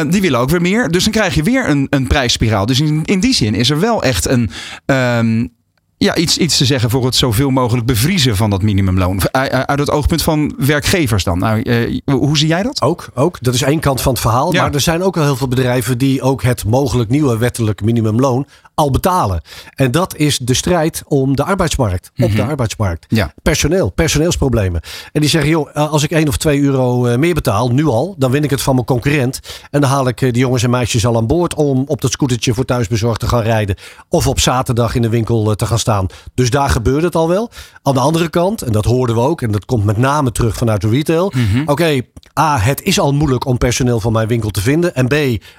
die 0.09 0.21
willen 0.21 0.41
ook 0.41 0.51
weer 0.51 0.61
meer. 0.61 0.91
Dus 0.91 1.05
dan 1.05 1.13
krijg 1.13 1.35
je 1.35 1.43
weer 1.43 1.69
een, 1.69 1.87
een 1.91 2.07
prijsspiraal. 2.07 2.67
Dus 2.67 2.81
in, 2.81 3.05
in 3.05 3.21
die 3.21 3.35
zin 3.35 3.55
is 3.55 3.71
er 3.71 3.81
wel 3.81 4.03
echt 4.03 4.29
een. 4.29 4.51
Um, 4.87 5.55
ja, 5.99 6.15
iets, 6.15 6.39
iets 6.39 6.57
te 6.57 6.65
zeggen 6.65 6.91
voor 6.91 7.05
het 7.05 7.15
zoveel 7.15 7.51
mogelijk 7.51 7.87
bevriezen 7.87 8.37
van 8.37 8.51
dat 8.51 8.63
minimumloon. 8.63 9.21
Uit 9.31 9.79
het 9.79 9.91
oogpunt 9.91 10.23
van 10.23 10.55
werkgevers 10.59 11.25
dan. 11.25 11.39
Nou, 11.39 11.63
uh, 11.63 12.03
hoe 12.05 12.39
zie 12.39 12.49
jij 12.49 12.63
dat? 12.63 12.83
Ook, 12.83 13.09
ook. 13.15 13.39
Dat 13.41 13.55
is 13.55 13.63
één 13.63 13.81
kant 13.81 14.01
van 14.01 14.13
het 14.13 14.21
verhaal. 14.21 14.53
Ja. 14.53 14.63
Maar 14.63 14.75
er 14.75 14.81
zijn 14.81 15.03
ook 15.03 15.17
al 15.17 15.23
heel 15.23 15.37
veel 15.37 15.49
bedrijven 15.49 15.99
die 15.99 16.23
ook 16.23 16.43
het 16.43 16.65
mogelijk 16.65 17.11
nieuwe 17.11 17.39
wettelijk 17.39 17.83
minimumloon 17.83 18.47
al 18.77 18.91
betalen. 18.91 19.41
En 19.75 19.91
dat 19.91 20.17
is 20.17 20.39
de 20.39 20.55
strijd 20.55 21.03
om 21.07 21.37
de 21.37 21.45
arbeidsmarkt. 21.45 22.09
Op 22.09 22.19
mm 22.19 22.27
-hmm. 22.27 22.37
de 22.37 22.43
arbeidsmarkt. 22.43 23.07
Ja. 23.09 23.33
Personeel, 23.43 23.91
personeelsproblemen. 23.91 24.81
En 25.13 25.21
die 25.21 25.31
zeggen, 25.31 25.51
joh, 25.51 25.75
als 25.75 26.03
ik 26.03 26.11
één 26.11 26.29
of 26.29 26.37
twee 26.37 26.61
euro 26.61 27.19
meer 27.19 27.35
betaal, 27.35 27.69
nu 27.69 27.87
al, 27.87 28.15
dan 28.19 28.31
win 28.31 28.45
ik 28.45 28.51
het 28.51 28.63
van 28.63 28.75
mijn 28.75 28.87
concurrent. 28.87 29.41
En 29.71 29.81
dan 29.81 29.91
haal 29.91 30.09
ik 30.09 30.19
die 30.19 30.37
jongens 30.37 30.63
en 30.63 30.71
meisjes 30.71 31.07
al 31.07 31.17
aan 31.17 31.27
boord 31.27 31.55
om 31.55 31.85
op 31.87 32.01
dat 32.01 32.11
scootertje 32.11 32.55
voor 32.55 32.65
thuisbezorgd 32.65 33.21
te 33.21 33.29
gaan 33.29 33.43
rijden. 33.43 33.77
Of 34.09 34.27
op 34.27 34.41
zaterdag 34.41 34.95
in 34.95 35.03
de 35.03 35.09
winkel 35.09 35.55
te 35.55 35.67
gaan 35.67 35.79
staan. 35.79 36.07
Dus 36.35 36.51
daar 36.51 36.69
gebeurde 36.69 37.07
het 37.07 37.15
al 37.15 37.29
wel. 37.29 37.51
Aan 37.83 37.95
de 37.95 38.01
andere 38.01 38.29
kant, 38.29 38.63
en 38.63 38.73
dat 38.73 38.85
hoorden 38.85 39.17
we 39.17 39.23
ook, 39.23 39.43
en 39.43 39.51
dat 39.51 39.65
komt 39.65 39.85
met 39.85 39.97
name 39.97 40.33
terug 40.33 40.57
vanuit 40.57 40.81
de 40.81 40.89
retail. 40.89 41.33
Mhm. 41.35 41.41
Mm 41.41 41.51
-hmm. 41.51 41.61
Oké, 41.61 41.71
okay, 41.71 42.09
A, 42.39 42.59
het 42.59 42.83
is 42.83 43.01
al 43.01 43.15
moeilijk 43.15 43.47
om 43.47 43.59
personeel 43.59 44.01
van 44.01 44.13
mijn 44.13 44.29
winkel 44.29 44.51
te 44.51 44.61
vinden. 44.61 44.95
En 44.95 45.07
B, 45.07 45.15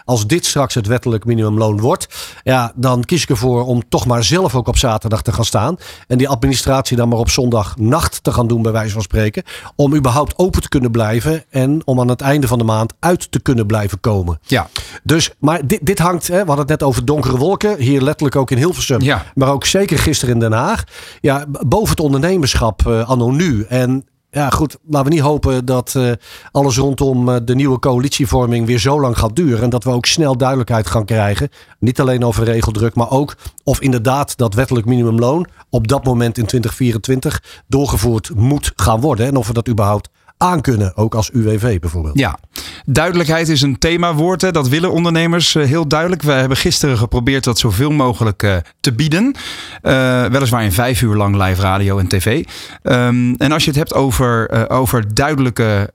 als 0.06 0.28
dit 0.28 0.46
straks 0.46 0.74
het 0.74 0.88
wettelijk 0.88 1.26
minimumloon 1.26 1.80
wordt, 1.80 2.08
ja, 2.44 2.72
dan 2.76 3.06
kies 3.08 3.24
ik 3.24 3.30
ervoor 3.30 3.66
om 3.66 3.82
toch 3.90 4.06
maar 4.06 4.24
zelf 4.24 4.56
ook 4.56 4.68
op 4.68 4.78
zaterdag 4.78 5.22
te 5.22 5.32
gaan 5.32 5.46
staan. 5.46 5.78
En 6.08 6.18
die 6.18 6.30
administratie 6.30 6.98
dan 6.98 7.10
maar 7.10 7.20
op 7.20 7.30
zondagnacht 7.30 8.24
te 8.24 8.32
gaan 8.32 8.48
doen, 8.48 8.62
bij 8.62 8.72
wijze 8.72 8.94
van 8.94 9.02
spreken. 9.02 9.44
Om 9.76 9.96
überhaupt 9.96 10.38
open 10.38 10.62
te 10.62 10.70
kunnen 10.70 10.92
blijven 10.92 11.44
en 11.50 11.82
om 11.86 12.00
aan 12.00 12.08
het 12.08 12.22
einde 12.22 12.48
van 12.48 12.58
de 12.58 12.64
maand 12.64 12.94
uit 13.00 13.32
te 13.32 13.40
kunnen 13.40 13.66
blijven 13.66 14.00
komen. 14.00 14.40
Ja. 14.42 14.70
Dus, 15.04 15.32
maar 15.40 15.68
dit, 15.68 15.86
dit 15.86 16.00
hangt, 16.00 16.28
hè, 16.28 16.34
we 16.34 16.48
hadden 16.48 16.58
het 16.58 16.70
net 16.70 16.84
over 16.84 17.06
donkere 17.06 17.38
wolken. 17.38 17.78
Hier 17.80 18.02
letterlijk 18.02 18.36
ook 18.36 18.52
in 18.52 18.58
Hilversum. 18.58 19.02
Ja. 19.02 19.26
Maar 19.34 19.52
ook 19.52 19.66
zeker 19.66 20.00
gisteren 20.00 20.34
in 20.34 20.40
Den 20.40 20.52
Haag. 20.52 20.84
Ja, 21.22 21.46
boven 21.48 21.90
het 21.90 22.00
ondernemerschap 22.00 22.82
uh, 22.88 23.10
anno 23.10 23.32
nu. 23.32 23.66
En 23.70 24.06
ja, 24.32 24.50
goed, 24.50 24.78
laten 24.88 25.10
we 25.10 25.14
niet 25.14 25.24
hopen 25.24 25.66
dat 25.66 25.94
uh, 25.98 26.12
alles 26.52 26.78
rondom 26.78 27.30
uh, 27.30 27.36
de 27.44 27.56
nieuwe 27.56 27.80
coalitievorming 27.80 28.66
weer 28.66 28.80
zo 28.80 29.02
lang 29.02 29.18
gaat 29.18 29.36
duren. 29.36 29.64
En 29.64 29.70
dat 29.70 29.84
we 29.84 29.90
ook 29.90 30.06
snel 30.06 30.38
duidelijkheid 30.38 30.88
gaan 30.88 31.06
krijgen. 31.06 31.50
Niet 31.80 32.00
alleen 32.00 32.24
over 32.24 32.44
regeldruk, 32.44 32.96
maar 32.96 33.12
ook 33.12 33.36
of 33.64 33.82
inderdaad 33.82 34.38
dat 34.38 34.54
wettelijk 34.54 34.86
minimumloon 34.86 35.48
op 35.70 35.88
dat 35.88 36.04
moment 36.04 36.38
in 36.38 36.46
2024 36.46 37.64
doorgevoerd 37.68 38.32
moet 38.36 38.72
gaan 38.76 39.02
worden. 39.02 39.26
En 39.26 39.36
of 39.36 39.48
we 39.48 39.54
dat 39.54 39.70
überhaupt 39.70 40.10
aankunnen, 40.38 40.96
ook 40.96 41.16
als 41.16 41.30
UWV 41.34 41.80
bijvoorbeeld. 41.80 42.20
Ja, 42.20 42.40
duidelijkheid 42.86 43.50
is 43.50 43.62
een 43.62 43.78
themawoord. 43.80 44.42
Hè. 44.42 44.52
Dat 44.52 44.68
willen 44.68 44.92
ondernemers 44.92 45.56
uh, 45.56 45.66
heel 45.66 45.88
duidelijk. 45.88 46.22
We 46.22 46.32
hebben 46.32 46.58
gisteren 46.58 46.98
geprobeerd 46.98 47.44
dat 47.44 47.60
zoveel 47.60 47.92
mogelijk 47.92 48.44
uh, 48.44 48.56
te 48.80 48.94
bieden. 48.94 49.36
Uh, 49.84 50.26
weliswaar 50.26 50.64
in 50.64 50.72
vijf 50.72 51.02
uur 51.02 51.16
lang 51.16 51.36
live 51.36 51.62
radio 51.62 51.98
en 51.98 52.08
tv. 52.08 52.44
Um, 52.84 53.36
en 53.36 53.52
als 53.52 53.64
je 53.64 53.70
het 53.70 53.80
hebt 53.80 53.94
over, 53.94 54.70
over 54.70 55.14
duidelijke 55.14 55.94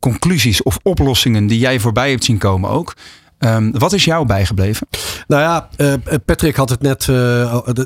conclusies 0.00 0.62
of 0.62 0.78
oplossingen 0.82 1.46
die 1.46 1.58
jij 1.58 1.80
voorbij 1.80 2.10
hebt 2.10 2.24
zien 2.24 2.38
komen 2.38 2.70
ook. 2.70 2.94
Um, 3.44 3.78
wat 3.78 3.92
is 3.92 4.04
jou 4.04 4.26
bijgebleven? 4.26 4.86
Nou 5.26 5.42
ja, 5.42 5.68
uh, 5.76 5.92
Patrick 6.24 6.56
had 6.56 6.70
het 6.70 6.82
net. 6.82 7.06
Uh, 7.06 7.16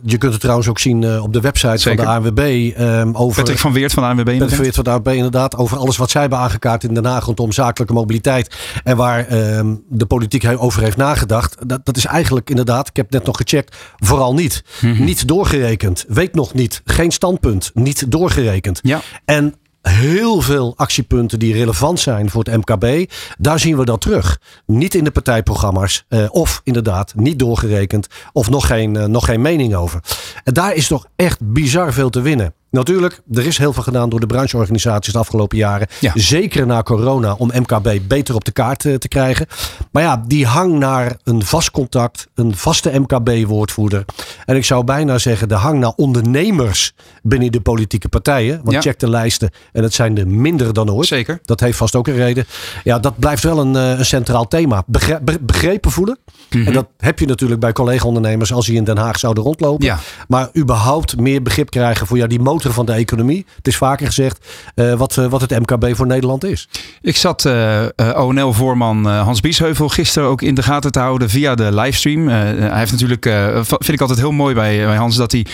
je 0.05 0.19
kunt 0.19 0.33
het 0.33 0.41
trouwens 0.41 0.69
ook 0.69 0.79
zien 0.79 1.03
uh, 1.03 1.23
op 1.23 1.33
de 1.33 1.41
website 1.41 1.77
Zeker. 1.77 2.05
van 2.05 2.23
de 2.23 2.29
ANWB. 2.29 2.73
Um, 2.81 3.17
over, 3.17 3.43
Patrick 3.43 3.59
van 3.59 3.73
Weert 3.73 3.93
van 3.93 4.03
de 4.03 4.09
ANWB. 4.09 4.25
Patrick 4.25 4.49
van 4.49 4.63
Weert 4.63 4.75
van 4.75 4.85
de 4.85 4.91
ANWB 4.91 5.09
inderdaad. 5.09 5.57
Over 5.57 5.79
alles 5.79 5.97
wat 5.97 6.11
zij 6.11 6.21
hebben 6.21 6.39
aangekaart 6.39 6.85
in 6.85 6.95
Den 6.95 7.05
Haag 7.05 7.25
rondom 7.25 7.53
zakelijke 7.53 7.95
mobiliteit. 7.95 8.57
En 8.85 8.97
waar 8.97 9.33
um, 9.33 9.83
de 9.89 10.07
politiek 10.07 10.47
over 10.57 10.83
heeft 10.83 10.97
nagedacht. 10.97 11.69
Dat, 11.69 11.81
dat 11.87 11.97
is 11.97 12.05
eigenlijk 12.05 12.51
inderdaad, 12.51 12.89
ik 12.89 12.97
heb 12.97 13.11
net 13.11 13.25
nog 13.25 13.37
gecheckt, 13.37 13.77
vooral 13.97 14.35
niet. 14.35 14.63
Mhm. 14.81 14.87
Mm 14.87 14.97
-hmm. 14.97 15.05
Niet 15.05 15.29
doorgerekend. 15.29 16.05
Weet 16.09 16.35
nog 16.35 16.55
niet. 16.55 16.83
Geen 16.85 17.11
standpunt. 17.11 17.71
Niet 17.75 18.11
doorgerekend. 18.11 18.81
Ja. 18.83 19.01
En 19.25 19.55
heel 19.83 20.41
veel 20.41 20.73
actiepunten 20.77 21.39
die 21.39 21.53
relevant 21.53 22.01
zijn 22.01 22.31
voor 22.31 22.45
het 22.45 22.57
MKB. 22.57 23.13
Daar 23.39 23.59
zien 23.59 23.77
we 23.77 23.85
dat 23.85 24.01
terug. 24.01 24.41
Niet 24.67 24.95
in 24.95 25.05
de 25.05 25.11
partijprogramma's. 25.11 26.05
Uh, 26.09 26.27
of 26.31 26.61
inderdaad 26.65 27.15
niet 27.15 27.39
doorgerekend. 27.39 28.07
Of 28.33 28.51
nog 28.51 28.67
geen, 28.67 28.95
uh, 28.95 29.05
nog 29.05 29.25
geen 29.25 29.41
mening 29.41 29.75
over. 29.75 30.01
En 30.45 30.55
daar 30.55 30.75
is 30.75 30.87
toch 30.87 31.07
echt 31.17 31.53
bizar 31.53 31.93
veel 31.93 32.11
te 32.11 32.21
winnen. 32.21 32.55
Natuurlijk, 32.71 33.21
er 33.33 33.47
is 33.47 33.59
heel 33.59 33.73
veel 33.73 33.83
gedaan 33.83 34.09
door 34.09 34.21
de 34.21 34.27
brancheorganisaties 34.27 35.13
de 35.13 35.19
afgelopen 35.19 35.59
jaren. 35.59 35.87
Ja. 36.01 36.13
Zeker 36.15 36.67
na 36.67 36.83
corona 36.83 37.33
om 37.35 37.51
MKB 37.55 37.99
beter 38.09 38.35
op 38.35 38.45
de 38.45 38.51
kaart 38.53 38.85
eh, 38.85 38.95
te 38.95 39.09
krijgen. 39.09 39.47
Maar 39.93 40.03
ja, 40.03 40.23
die 40.27 40.47
hang 40.47 40.79
naar 40.79 41.17
een 41.25 41.45
vast 41.45 41.71
contact, 41.71 42.27
een 42.35 42.57
vaste 42.57 42.91
MKB-woordvoerder. 42.99 44.05
En 44.45 44.57
ik 44.57 44.65
zou 44.65 44.85
bijna 44.85 45.19
zeggen 45.19 45.49
de 45.49 45.55
hang 45.55 45.79
naar 45.81 45.93
ondernemers 45.97 46.93
binnen 47.23 47.53
de 47.53 47.61
politieke 47.61 48.09
partijen. 48.09 48.57
Want 48.63 48.73
Ja. 48.73 48.81
check 48.81 48.99
de 48.99 49.09
lijsten 49.11 49.51
en 49.73 49.83
het 49.83 49.95
zijn 49.95 50.19
er 50.19 50.29
minder 50.29 50.73
dan 50.73 50.91
ooit. 50.91 51.07
Zeker. 51.07 51.41
Dat 51.45 51.61
heeft 51.61 51.79
vast 51.79 51.97
ook 51.97 52.07
een 52.09 52.15
reden. 52.17 52.47
Ja, 52.85 52.99
dat 52.99 53.19
blijft 53.19 53.43
wel 53.43 53.59
een, 53.59 53.77
eh, 53.77 53.99
een 53.99 54.07
centraal 54.07 54.49
thema. 54.49 54.83
Begre- 54.87 55.21
be- 55.23 55.39
begrepen 55.41 55.91
voelen. 55.91 56.19
Mhm. 56.51 56.67
En 56.67 56.73
dat 56.73 56.87
heb 56.97 57.19
je 57.19 57.27
natuurlijk 57.27 57.61
bij 57.61 57.73
collega-ondernemers 57.73 58.53
als 58.53 58.67
die 58.67 58.77
in 58.77 58.85
Den 58.85 58.99
Haag 58.99 59.19
zouden 59.19 59.45
rondlopen. 59.45 59.87
Ja. 59.87 59.99
Maar 60.29 60.49
überhaupt 60.57 61.17
meer 61.21 61.43
begrip 61.43 61.71
krijgen 61.71 62.07
voor 62.07 62.17
ja, 62.17 62.27
die 62.27 62.41
motor 62.41 62.57
van 62.67 62.87
de 62.87 62.93
economie. 62.93 63.47
Het 63.57 63.67
is 63.67 63.77
vaker 63.77 64.07
gezegd 64.07 64.47
eh, 64.75 64.95
wat, 64.95 65.17
eh, 65.17 65.27
wat 65.27 65.41
het 65.41 65.51
MKB 65.51 65.97
voor 65.97 66.07
Nederland 66.07 66.45
is. 66.45 66.69
Ik 67.01 67.17
zat 67.17 67.45
eh, 67.45 67.85
ONL-voorman 68.17 69.07
Hans 69.07 69.41
Biesheuvel 69.41 69.89
gisteren 69.89 70.29
ook 70.29 70.43
in 70.43 70.55
de 70.55 70.63
gaten 70.63 70.93
te 70.93 70.99
houden 70.99 71.31
via 71.31 71.55
de 71.55 71.75
livestream. 71.75 72.29
Hij 72.29 72.79
heeft 72.79 72.91
natuurlijk, 72.91 73.25
vind 73.69 73.89
ik 73.89 74.01
altijd 74.01 74.19
heel 74.19 74.33
mooi 74.33 74.55
bij, 74.55 74.85
bij 74.87 74.97
Hans, 74.97 75.17
dat 75.17 75.33
hij 75.33 75.47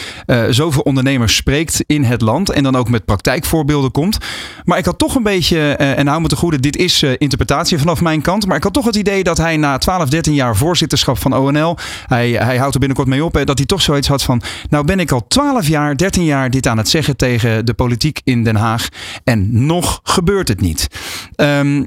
zoveel 0.53 0.83
ondernemers 0.83 1.37
spreekt 1.37 1.85
in 1.87 2.05
het 2.05 2.21
land. 2.21 2.51
En 2.51 2.63
dan 2.63 2.77
ook 2.77 2.89
met 2.89 3.05
praktijkvoorbeelden 3.05 3.91
komt. 3.91 4.19
Maar 4.65 4.79
ik 4.79 4.85
had 4.85 4.99
toch 4.99 5.15
een 5.15 5.23
beetje, 5.23 5.73
en 5.77 6.07
hou 6.07 6.21
me 6.21 6.29
te 6.29 6.37
goede, 6.37 6.61
dit 6.61 6.77
is 6.77 7.03
interpretatie 7.03 7.79
vanaf 7.79 8.01
mijn 8.01 8.23
kant. 8.23 8.47
Maar 8.47 8.57
ik 8.57 8.63
had 8.63 8.73
toch 8.73 8.85
het 8.85 8.97
idee 8.97 9.23
dat 9.23 9.39
hij 9.39 9.57
na 9.57 9.79
12, 9.79 10.09
13 10.09 10.35
jaar 10.35 10.57
voorzitterschap 10.57 11.19
van 11.19 11.37
ONL, 11.37 11.77
hij, 12.07 12.31
hij 12.31 12.57
houdt 12.57 12.75
er 12.75 12.81
binnenkort 12.81 13.09
mee 13.09 13.25
op, 13.25 13.43
dat 13.45 13.59
hij 13.59 13.67
toch 13.67 13.83
zoiets 13.83 14.09
had 14.09 14.23
van, 14.23 14.43
nou 14.69 14.85
ben 14.85 15.01
ik 15.01 15.13
al 15.13 15.27
12 15.29 15.69
jaar, 15.69 15.97
13 15.97 16.25
jaar 16.25 16.51
dit 16.51 16.67
aan 16.67 16.79
het 16.79 16.89
zeggen 16.95 17.17
tegen 17.17 17.67
de 17.67 17.75
politiek 17.75 18.21
in 18.25 18.45
Den 18.45 18.57
Haag. 18.57 18.89
En 19.25 19.67
nog 19.67 20.01
gebeurt 20.03 20.49
het 20.49 20.61
niet. 20.61 20.89
Ehm, 21.35 21.85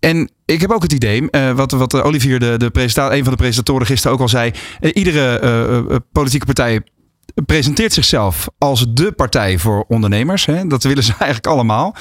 en 0.00 0.30
ik 0.44 0.60
heb 0.60 0.70
ook 0.70 0.82
het 0.82 0.92
idee, 0.92 1.30
eh, 1.30 1.52
wat, 1.52 1.72
wat 1.72 2.02
Olivier, 2.02 2.38
de, 2.38 2.56
de 2.56 2.70
een 2.72 3.22
van 3.24 3.32
de 3.32 3.36
presentatoren 3.36 3.86
gisteren 3.86 4.12
ook 4.12 4.22
al 4.22 4.28
zei. 4.28 4.50
eh, 4.80 4.90
iedere 4.94 5.38
eh, 5.38 5.96
politieke 6.12 6.46
partij 6.46 6.82
presenteert 7.46 7.92
zichzelf 7.92 8.48
als 8.58 8.86
de 8.88 9.12
partij 9.12 9.58
voor 9.58 9.84
ondernemers. 9.88 10.46
Hè? 10.46 10.66
Dat 10.66 10.82
willen 10.82 11.02
ze 11.02 11.12
eigenlijk 11.18 11.46
allemaal. 11.46 11.94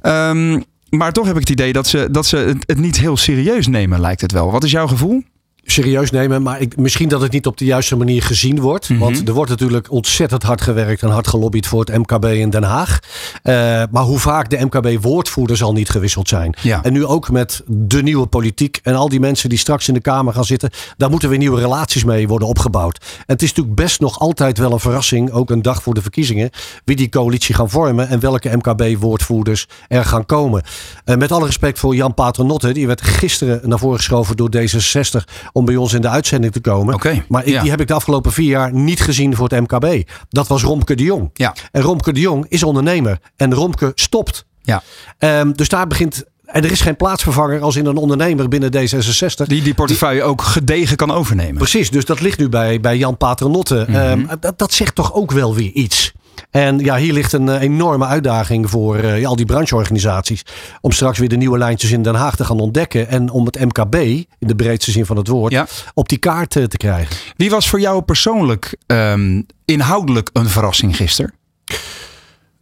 Ehm, 0.00 0.60
maar 0.90 1.12
toch 1.12 1.26
heb 1.26 1.34
ik 1.34 1.40
het 1.40 1.50
idee 1.50 1.72
dat 1.72 1.86
ze, 1.86 2.08
dat 2.10 2.26
ze 2.26 2.56
het 2.66 2.80
niet 2.80 2.98
heel 2.98 3.16
serieus 3.16 3.66
nemen, 3.66 4.00
lijkt 4.00 4.20
het 4.20 4.32
wel. 4.32 4.50
Wat 4.50 4.64
is 4.64 4.70
jouw 4.70 4.86
gevoel? 4.86 5.22
Serieus 5.64 6.10
nemen. 6.10 6.42
Maar 6.42 6.60
ik, 6.60 6.76
misschien 6.76 7.08
dat 7.08 7.20
het 7.20 7.32
niet 7.32 7.46
op 7.46 7.56
de 7.56 7.64
juiste 7.64 7.96
manier 7.96 8.22
gezien 8.22 8.60
wordt. 8.60 8.88
Mhm. 8.88 8.98
Want 8.98 9.28
er 9.28 9.34
wordt 9.34 9.50
natuurlijk 9.50 9.90
ontzettend 9.90 10.42
hard 10.42 10.60
gewerkt 10.60 11.02
en 11.02 11.08
hard 11.08 11.28
gelobbyd 11.28 11.66
voor 11.66 11.80
het 11.80 11.96
MKB 11.96 12.24
in 12.24 12.50
Den 12.50 12.62
Haag. 12.62 12.98
Eh, 13.42 13.54
maar 13.90 14.02
hoe 14.02 14.18
vaak 14.18 14.50
de 14.50 14.64
MKB-woordvoerder 14.64 15.56
zal 15.56 15.72
niet 15.72 15.88
gewisseld 15.88 16.28
zijn. 16.28 16.54
Ja. 16.60 16.82
En 16.82 16.92
nu 16.92 17.06
ook 17.06 17.30
met 17.30 17.62
de 17.66 18.02
nieuwe 18.02 18.26
politiek 18.26 18.80
en 18.82 18.94
al 18.94 19.08
die 19.08 19.20
mensen 19.20 19.48
die 19.48 19.58
straks 19.58 19.88
in 19.88 19.94
de 19.94 20.00
Kamer 20.00 20.32
gaan 20.32 20.44
zitten. 20.44 20.70
Daar 20.96 21.10
moeten 21.10 21.28
weer 21.28 21.38
nieuwe 21.38 21.60
relaties 21.60 22.04
mee 22.04 22.28
worden 22.28 22.48
opgebouwd. 22.48 22.98
En 22.98 23.22
het 23.26 23.42
is 23.42 23.48
natuurlijk 23.48 23.76
best 23.76 24.00
nog 24.00 24.18
altijd 24.18 24.58
wel 24.58 24.72
een 24.72 24.80
verrassing, 24.80 25.30
ook 25.30 25.50
een 25.50 25.62
dag 25.62 25.82
voor 25.82 25.94
de 25.94 26.02
verkiezingen, 26.02 26.50
wie 26.84 26.96
die 26.96 27.08
coalitie 27.08 27.54
gaan 27.54 27.70
vormen 27.70 28.08
en 28.08 28.20
welke 28.20 28.56
MKB-woordvoerders 28.56 29.66
er 29.88 30.04
gaan 30.04 30.26
komen. 30.26 30.62
Eh, 31.04 31.16
met 31.16 31.32
alle 31.32 31.46
respect 31.46 31.78
voor 31.78 31.94
Jan 31.94 32.14
Paternotte, 32.14 32.72
die 32.72 32.86
werd 32.86 33.02
gisteren 33.02 33.60
naar 33.68 33.78
voren 33.78 33.96
geschoven 33.96 34.36
door 34.36 34.50
D66 34.56 35.24
om 35.54 35.64
bij 35.64 35.76
ons 35.76 35.92
in 35.92 36.00
de 36.00 36.08
uitzending 36.08 36.52
te 36.52 36.60
komen. 36.60 37.24
Maar 37.28 37.44
ik, 37.44 37.52
ja. 37.52 37.60
die 37.60 37.70
heb 37.70 37.80
ik 37.80 37.86
de 37.86 37.94
afgelopen 37.94 38.32
vier 38.32 38.48
jaar 38.48 38.72
niet 38.72 39.00
gezien 39.00 39.36
voor 39.36 39.48
het 39.48 39.60
MKB. 39.60 40.10
Dat 40.28 40.46
was 40.46 40.62
Romke 40.62 40.94
de 40.94 41.02
Jong. 41.02 41.30
Ja. 41.32 41.54
En 41.72 41.82
Romke 41.82 42.12
de 42.12 42.20
Jong 42.20 42.46
is 42.48 42.62
ondernemer. 42.62 43.18
En 43.36 43.54
Romke 43.54 43.92
stopt. 43.94 44.46
Ja. 44.62 44.82
Ehm, 45.18 45.52
dus 45.52 45.68
daar 45.68 45.86
begint. 45.86 46.24
En 46.44 46.64
er 46.64 46.70
is 46.70 46.80
geen 46.80 46.96
plaatsvervanger 46.96 47.60
als 47.60 47.76
in 47.76 47.86
een 47.86 47.96
ondernemer 47.96 48.48
binnen 48.48 48.70
D66. 48.72 49.46
Die 49.46 49.62
die 49.62 49.74
portefeuille 49.74 50.22
ook 50.22 50.42
gedegen 50.42 50.96
kan 50.96 51.10
overnemen. 51.10 51.56
Precies, 51.56 51.90
dus 51.90 52.04
dat 52.04 52.20
ligt 52.20 52.38
nu 52.38 52.48
bij, 52.48 52.80
bij 52.80 52.96
Jan 52.96 53.16
Paternotte. 53.16 53.84
Mhm. 53.88 53.96
Ehm, 53.96 54.26
dat, 54.40 54.58
dat 54.58 54.72
zegt 54.72 54.94
toch 54.94 55.14
ook 55.14 55.30
wel 55.30 55.54
weer 55.54 55.70
iets. 55.70 56.12
En 56.50 56.78
ja, 56.78 56.96
hier 56.96 57.12
ligt 57.12 57.32
een 57.32 57.48
eh, 57.48 57.60
enorme 57.60 58.06
uitdaging 58.06 58.70
voor 58.70 58.96
eh, 58.96 59.26
al 59.26 59.36
die 59.36 59.46
brancheorganisaties. 59.46 60.42
Om 60.80 60.92
straks 60.92 61.18
weer 61.18 61.28
de 61.28 61.36
nieuwe 61.36 61.58
lijntjes 61.58 61.90
in 61.90 62.02
Den 62.02 62.14
Haag 62.14 62.36
te 62.36 62.44
gaan 62.44 62.60
ontdekken. 62.60 63.08
En 63.08 63.30
om 63.30 63.46
het 63.46 63.60
MKB, 63.60 63.94
in 63.94 64.26
de 64.38 64.54
breedste 64.54 64.90
zin 64.90 65.06
van 65.06 65.16
het 65.16 65.28
woord, 65.28 65.52
Ja. 65.52 65.66
op 65.94 66.08
die 66.08 66.18
kaart 66.18 66.56
eh, 66.56 66.64
te 66.64 66.76
krijgen. 66.76 67.16
Wie 67.36 67.50
was 67.50 67.68
voor 67.68 67.80
jou 67.80 68.02
persoonlijk 68.02 68.76
ehm, 68.86 69.42
inhoudelijk 69.64 70.30
een 70.32 70.48
verrassing 70.48 70.96
gisteren? 70.96 71.34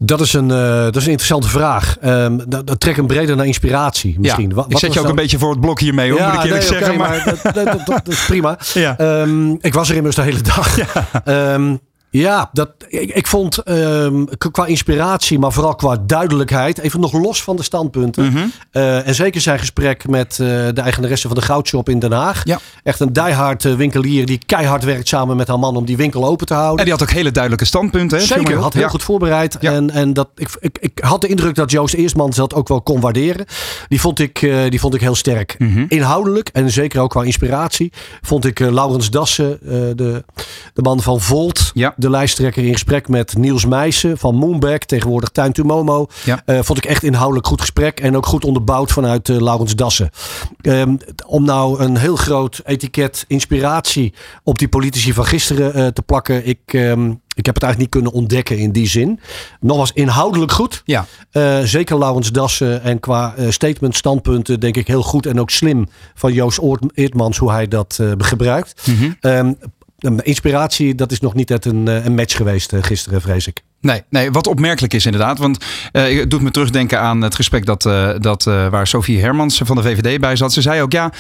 Dat 0.05 0.21
is 0.21 0.33
een, 0.33 0.49
dat 0.49 0.97
is 0.97 1.02
een 1.05 1.11
interessante 1.11 1.49
vraag. 1.49 1.97
Ehm 2.00 2.38
dat, 2.49 2.67
dat 2.67 2.81
trek 2.81 2.97
hem 2.97 3.07
breder 3.07 3.37
naar 3.37 3.47
inspiratie 3.47 4.21
misschien. 4.21 4.52
Ja, 4.57 4.64
ik 4.69 4.79
zet 4.79 4.81
je 4.81 4.88
ook 4.88 4.95
dan- 4.95 5.07
een 5.07 5.23
beetje 5.23 5.38
voor 5.38 5.50
het 5.50 5.61
blok 5.61 5.81
hiermee, 5.81 6.11
hoor, 6.11 6.21
moet 6.23 6.33
ik 6.35 6.43
eerlijk 6.45 6.71
nee, 6.71 6.79
zeggen. 6.79 6.97
Maar, 6.99 7.25
dat, 7.43 7.55
dat, 7.55 7.64
dat- 7.64 7.87
dat 7.87 8.09
is 8.09 8.25
prima. 8.25 8.59
Ja. 8.75 8.99
Ehm, 8.99 9.50
ik 9.61 9.75
was 9.75 9.91
er 9.91 9.97
immers 9.97 10.17
de 10.17 10.23
hele 10.23 10.41
dag. 10.41 10.76
Ja, 10.83 11.23
ja 12.12 12.50
dat, 12.52 12.69
ik, 12.88 13.11
ik 13.14 13.26
vond 13.26 13.59
ehm, 13.59 14.25
qua 14.52 14.66
inspiratie, 14.66 15.38
maar 15.38 15.52
vooral 15.52 15.75
qua 15.75 15.97
duidelijkheid, 16.07 16.78
even 16.78 17.00
nog 17.00 17.12
los 17.12 17.42
van 17.42 17.57
de 17.57 17.62
standpunten. 17.62 18.25
Mhm. 18.25 18.45
Eh, 18.71 19.07
en 19.07 19.14
zeker 19.14 19.40
zijn 19.40 19.59
gesprek 19.59 20.09
met 20.09 20.31
eh, 20.31 20.37
de 20.47 20.81
eigenaresse 20.81 21.26
van 21.26 21.37
de 21.37 21.42
Goudshop 21.42 21.88
in 21.88 21.99
Den 21.99 22.12
Haag. 22.12 22.45
Ja. 22.45 22.59
Echt 22.83 23.00
een 23.00 23.12
diehard 23.12 23.64
eh, 23.64 23.75
winkelier 23.75 24.26
die 24.26 24.40
keihard 24.47 24.85
werkt 24.85 25.09
samen 25.09 25.37
met 25.37 25.49
haar 25.49 25.59
man 25.59 25.76
om 25.76 25.85
die 25.85 25.97
winkel 25.97 26.25
open 26.25 26.47
te 26.47 26.54
houden. 26.54 26.78
en 26.78 26.85
die 26.85 26.92
had 26.92 27.02
ook 27.02 27.11
hele 27.11 27.31
duidelijke 27.31 27.64
standpunten. 27.66 28.19
Hè? 28.19 28.25
Zeker, 28.25 28.57
had 28.59 28.73
heel 28.73 28.83
Ja. 28.83 28.88
goed 28.88 29.02
voorbereid. 29.02 29.57
Ja. 29.61 29.73
En, 29.73 29.90
en 29.90 30.12
dat, 30.12 30.28
ik, 30.35 30.49
ik, 30.61 30.78
ik 30.81 30.99
had 31.04 31.21
de 31.21 31.26
indruk 31.26 31.54
dat 31.54 31.71
Joost 31.71 31.95
Eersmans 31.95 32.37
dat 32.37 32.54
ook 32.54 32.69
wel 32.69 32.83
kon 32.83 33.00
waarderen. 33.00 33.47
Die 33.88 34.00
vond 34.00 34.19
ik, 34.19 34.38
die 34.69 34.81
vond 34.81 34.95
ik 34.95 35.00
heel 35.00 35.14
sterk. 35.14 35.54
Mhm. 35.59 35.85
Inhoudelijk 35.88 36.49
en 36.52 36.71
zeker 36.71 37.00
ook 37.00 37.11
qua 37.11 37.23
inspiratie 37.23 37.92
vond 38.21 38.45
ik 38.45 38.59
Laurens 38.59 39.11
Dassen, 39.11 39.59
de, 39.97 40.25
de 40.75 40.83
man 40.83 41.02
van 41.02 41.21
Volt, 41.21 41.71
Ja. 41.75 41.95
De 42.02 42.11
lijsttrekker 42.11 42.64
in 42.64 42.73
gesprek 42.73 43.09
met 43.09 43.37
Niels 43.37 43.66
Meijsen 43.66 44.18
van 44.18 44.35
Moonback, 44.35 44.85
tegenwoordig 44.85 45.28
Tuin 45.28 45.52
to 45.52 45.64
Momo. 45.64 46.06
Ja. 46.25 46.42
Eh, 46.44 46.59
vond 46.62 46.78
ik 46.78 46.85
echt 46.85 47.02
inhoudelijk 47.02 47.47
goed 47.47 47.61
gesprek 47.61 48.00
en 48.00 48.16
ook 48.16 48.26
goed 48.26 48.44
onderbouwd 48.44 48.92
vanuit 48.92 49.28
eh, 49.28 49.40
Laurens 49.40 49.75
Dassen. 49.75 50.11
Ehm, 50.61 50.97
om 51.26 51.44
nou 51.44 51.80
een 51.80 51.97
heel 51.97 52.16
groot 52.16 52.61
etiket 52.64 53.25
inspiratie 53.28 54.14
op 54.44 54.59
die 54.59 54.68
politici 54.68 55.12
van 55.12 55.26
gisteren 55.26 55.75
eh, 55.75 55.87
te 55.87 56.02
plakken. 56.02 56.47
Ik, 56.47 56.61
ehm, 56.66 57.11
ik 57.35 57.47
heb 57.47 57.54
het 57.54 57.64
eigenlijk 57.64 57.78
niet 57.78 58.02
kunnen 58.02 58.12
ontdekken 58.12 58.59
in 58.59 58.73
die 58.73 58.88
zin. 58.88 59.21
Nogmaals, 59.61 59.92
inhoudelijk 59.92 60.52
goed. 60.52 60.82
Ja. 60.85 61.06
Zeker 61.64 61.99
Laurens 61.99 62.32
Dassen 62.32 62.82
en 62.82 63.00
qua 63.00 63.35
eh, 63.37 63.50
statement, 63.50 63.97
standpunten 63.97 64.61
denk 64.61 64.76
ik 64.76 64.87
heel 64.87 65.02
goed 65.02 65.26
en 65.26 65.40
ook 65.40 65.50
slim 65.50 65.88
van 66.14 66.32
Joost 66.32 66.61
Eertmans 66.94 67.38
hoe 67.38 67.50
hij 67.50 67.68
dat 67.68 68.00
gebruikt. 68.18 68.87
Mhm. 68.87 69.11
Ehm, 69.21 69.52
inspiratie, 70.23 70.94
dat 70.94 71.12
is 71.12 71.21
nog 71.21 71.35
niet 71.35 71.50
echt 71.50 71.64
een, 71.64 71.88
eh, 71.88 72.04
een 72.04 72.14
match 72.14 72.37
geweest 72.37 72.73
eh, 72.73 72.82
gisteren, 72.82 73.21
vrees 73.21 73.47
ik. 73.47 73.62
Nee, 73.83 74.03
nee, 74.09 74.31
wat 74.31 74.47
opmerkelijk 74.47 74.95
is 74.95 75.05
inderdaad. 75.05 75.39
Want 75.39 75.65
eh, 75.93 76.19
het 76.19 76.31
doet 76.31 76.41
me 76.43 76.51
terugdenken 76.51 77.01
aan 77.01 77.23
het 77.23 77.35
gesprek 77.35 77.67
dat, 77.67 77.87
eh, 77.87 78.11
dat, 78.19 78.47
eh, 78.47 78.69
waar 78.69 78.87
Sophie 78.87 79.21
Hermans 79.21 79.61
van 79.65 79.77
de 79.77 79.83
VVD 79.83 80.21
bij 80.21 80.37
zat. 80.37 80.53
Ze 80.53 80.61
zei 80.61 80.83
ook, 80.83 80.93
ja, 80.93 81.12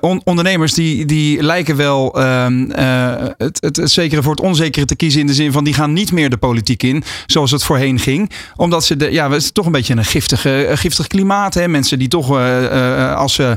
on- 0.00 0.20
ondernemers 0.24 0.74
die, 0.74 1.04
die 1.04 1.42
lijken 1.42 1.76
wel 1.76 2.20
ehm, 2.20 2.70
eh, 2.70 3.12
het, 3.36 3.58
het, 3.60 3.76
het 3.76 3.90
zekere 3.90 4.22
voor 4.22 4.30
het 4.30 4.40
onzekere 4.44 4.86
te 4.86 4.96
kiezen. 4.96 5.20
In 5.20 5.26
de 5.26 5.34
zin 5.34 5.52
van, 5.52 5.64
die 5.64 5.74
gaan 5.74 5.92
niet 5.92 6.12
meer 6.12 6.30
de 6.30 6.36
politiek 6.36 6.82
in 6.82 7.02
zoals 7.26 7.50
het 7.50 7.62
voorheen 7.64 7.98
ging. 7.98 8.30
Omdat 8.56 8.84
ze, 8.84 8.96
de, 8.96 9.12
ja, 9.12 9.30
het 9.30 9.42
is 9.42 9.50
toch 9.52 9.66
een 9.66 9.72
beetje 9.72 9.94
een 9.96 10.04
giftige, 10.04 10.70
giftig 10.74 11.06
klimaat. 11.06 11.54
Hè? 11.54 11.68
Mensen 11.68 11.98
die 11.98 12.08
toch, 12.08 12.30
als 13.16 13.34
ze 13.34 13.56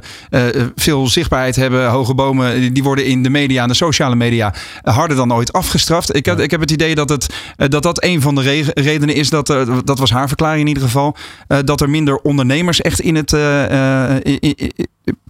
veel 0.76 1.08
zichtbaarheid 1.08 1.56
hebben, 1.56 1.90
hoge 1.90 2.14
bomen, 2.14 2.74
die 2.74 2.84
worden 2.84 3.06
in 3.06 3.24
de 3.24 3.30
media, 3.30 3.62
en 3.62 3.68
de 3.68 3.74
sociale 3.74 4.16
media, 4.16 4.54
harder 4.84 5.18
dan 5.18 5.34
ooit 5.34 5.54
afgestraft. 5.54 6.16
Ik, 6.16 6.26
had, 6.26 6.40
ik 6.40 6.52
heb 6.52 6.60
het 6.60 6.72
idee 6.72 6.96
dat 6.96 7.10
het, 7.10 7.28
dat, 7.56 7.84
dat 7.84 8.04
een 8.04 8.22
van 8.22 8.36
de 8.36 8.39
re- 8.42 8.72
redenen 8.74 9.16
is 9.16 9.30
dat, 9.30 9.50
er- 9.50 9.86
dat 9.86 10.00
was 10.00 10.12
haar 10.12 10.28
verklaring 10.28 10.62
in 10.62 10.68
ieder 10.68 10.84
geval, 10.84 11.16
eh, 11.48 11.58
dat 11.66 11.82
er 11.82 11.90
minder 11.90 12.18
ondernemers 12.18 12.82
echt 12.82 13.00
in 13.00 13.16
het 13.16 13.34
eh, 13.34 14.16
eh, 14.16 14.22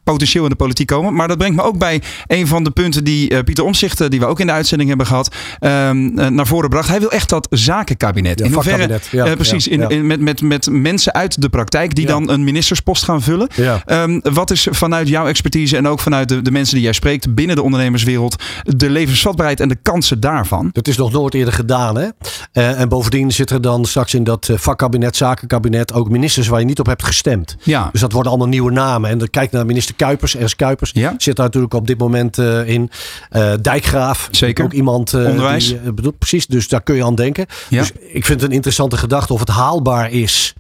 potentieel 0.04 0.44
in 0.44 0.50
de 0.50 0.56
politiek 0.56 0.88
komen. 0.88 1.14
Maar 1.14 1.28
dat 1.28 1.38
brengt 1.38 1.56
me 1.56 1.62
ook 1.64 1.78
bij 1.78 2.02
een 2.28 2.48
van 2.48 2.64
de 2.64 2.72
punten 2.72 3.04
die 3.04 3.30
eh, 3.30 3.44
Pieter 3.44 3.66
eh, 3.66 4.10
die 4.10 4.20
we 4.20 4.26
ook 4.26 4.40
in 4.40 4.46
de 4.48 4.52
uitzending 4.52 4.90
hebben 4.90 5.08
gehad, 5.08 5.36
ehm, 5.60 6.20
eh, 6.20 6.28
naar 6.28 6.48
voren 6.48 6.70
bracht. 6.70 6.90
Hij 6.90 7.00
wil 7.00 7.12
echt 7.12 7.30
dat 7.30 7.48
zakenkabinet. 7.50 8.40
Ja, 8.40 8.46
in 8.46 8.54
hoeverre. 8.54 9.00
Ja, 9.12 9.26
eh, 9.26 9.34
precies, 9.34 9.66
ja, 9.66 9.90
in, 9.90 10.08
met, 10.08 10.20
met, 10.20 10.42
met 10.42 10.68
mensen 10.72 11.14
uit 11.14 11.42
de 11.42 11.50
praktijk 11.50 11.96
die 11.96 12.06
dan 12.06 12.30
een 12.30 12.44
ministerspost 12.44 13.04
gaan 13.04 13.22
vullen. 13.22 13.48
Ehm, 13.86 14.20
wat 14.24 14.52
is 14.52 14.68
vanuit 14.72 15.08
jouw 15.08 15.28
expertise 15.28 15.78
en 15.78 15.88
ook 15.88 16.00
vanuit 16.00 16.30
de, 16.30 16.42
de 16.42 16.52
mensen 16.52 16.74
die 16.76 16.84
jij 16.84 16.94
spreekt 16.94 17.36
binnen 17.36 17.56
de 17.56 17.62
ondernemerswereld 17.64 18.44
de 18.64 18.90
levensvatbaarheid 18.90 19.60
en 19.60 19.68
de 19.68 19.78
kansen 19.82 20.20
daarvan? 20.20 20.70
Dat 20.72 20.88
is 20.88 20.98
nog 20.98 21.12
nooit 21.12 21.34
eerder 21.34 21.54
gedaan. 21.54 21.96
Hè? 21.98 22.08
Eh, 22.52 22.80
en 22.80 22.90
bovendien 23.00 23.32
zit 23.32 23.50
er 23.50 23.62
dan 23.62 23.86
straks 23.86 24.14
in 24.14 24.24
dat 24.24 24.50
eh, 24.50 24.58
vakkabinet, 24.58 25.16
zakenkabinet 25.16 25.94
ook 25.94 26.10
ministers 26.10 26.48
waar 26.48 26.60
je 26.60 26.66
niet 26.66 26.80
op 26.80 26.86
hebt 26.86 27.04
gestemd. 27.04 27.56
Ja. 27.64 27.90
Dus 27.92 28.02
dat 28.02 28.12
worden 28.12 28.32
allemaal 28.32 28.50
nieuwe 28.50 28.72
namen. 28.72 29.10
En 29.10 29.18
dan 29.18 29.30
kijk 29.30 29.52
naar 29.52 29.66
minister 29.66 29.96
Kuipers, 29.96 30.36
Ernst 30.36 30.56
Kuipers. 30.56 30.92
Ja. 30.94 31.14
Zit 31.18 31.36
daar 31.36 31.46
natuurlijk 31.46 31.74
op 31.74 31.88
dit 31.88 31.98
moment 31.98 32.38
eh, 32.38 32.68
in. 32.68 32.90
Eh, 33.30 33.54
Dijkgraaf. 33.62 34.28
Zeker. 34.32 34.66
Ook 34.66 34.74
iemand. 34.74 35.14
Onderwijs. 35.14 35.68
Die, 35.68 36.12
precies, 36.12 36.48
dus 36.48 36.68
daar 36.68 36.82
kun 36.82 36.96
je 36.96 37.04
aan 37.04 37.16
denken. 37.16 37.46
Ja. 37.70 37.80
Dus 37.80 37.92
ik 37.92 38.26
vind 38.26 38.42
het 38.42 38.50
een 38.50 38.56
interessante 38.56 38.98
gedachte 38.98 39.34
of 39.34 39.40
het 39.40 39.50
haalbaar 39.50 40.12
is. 40.12 40.54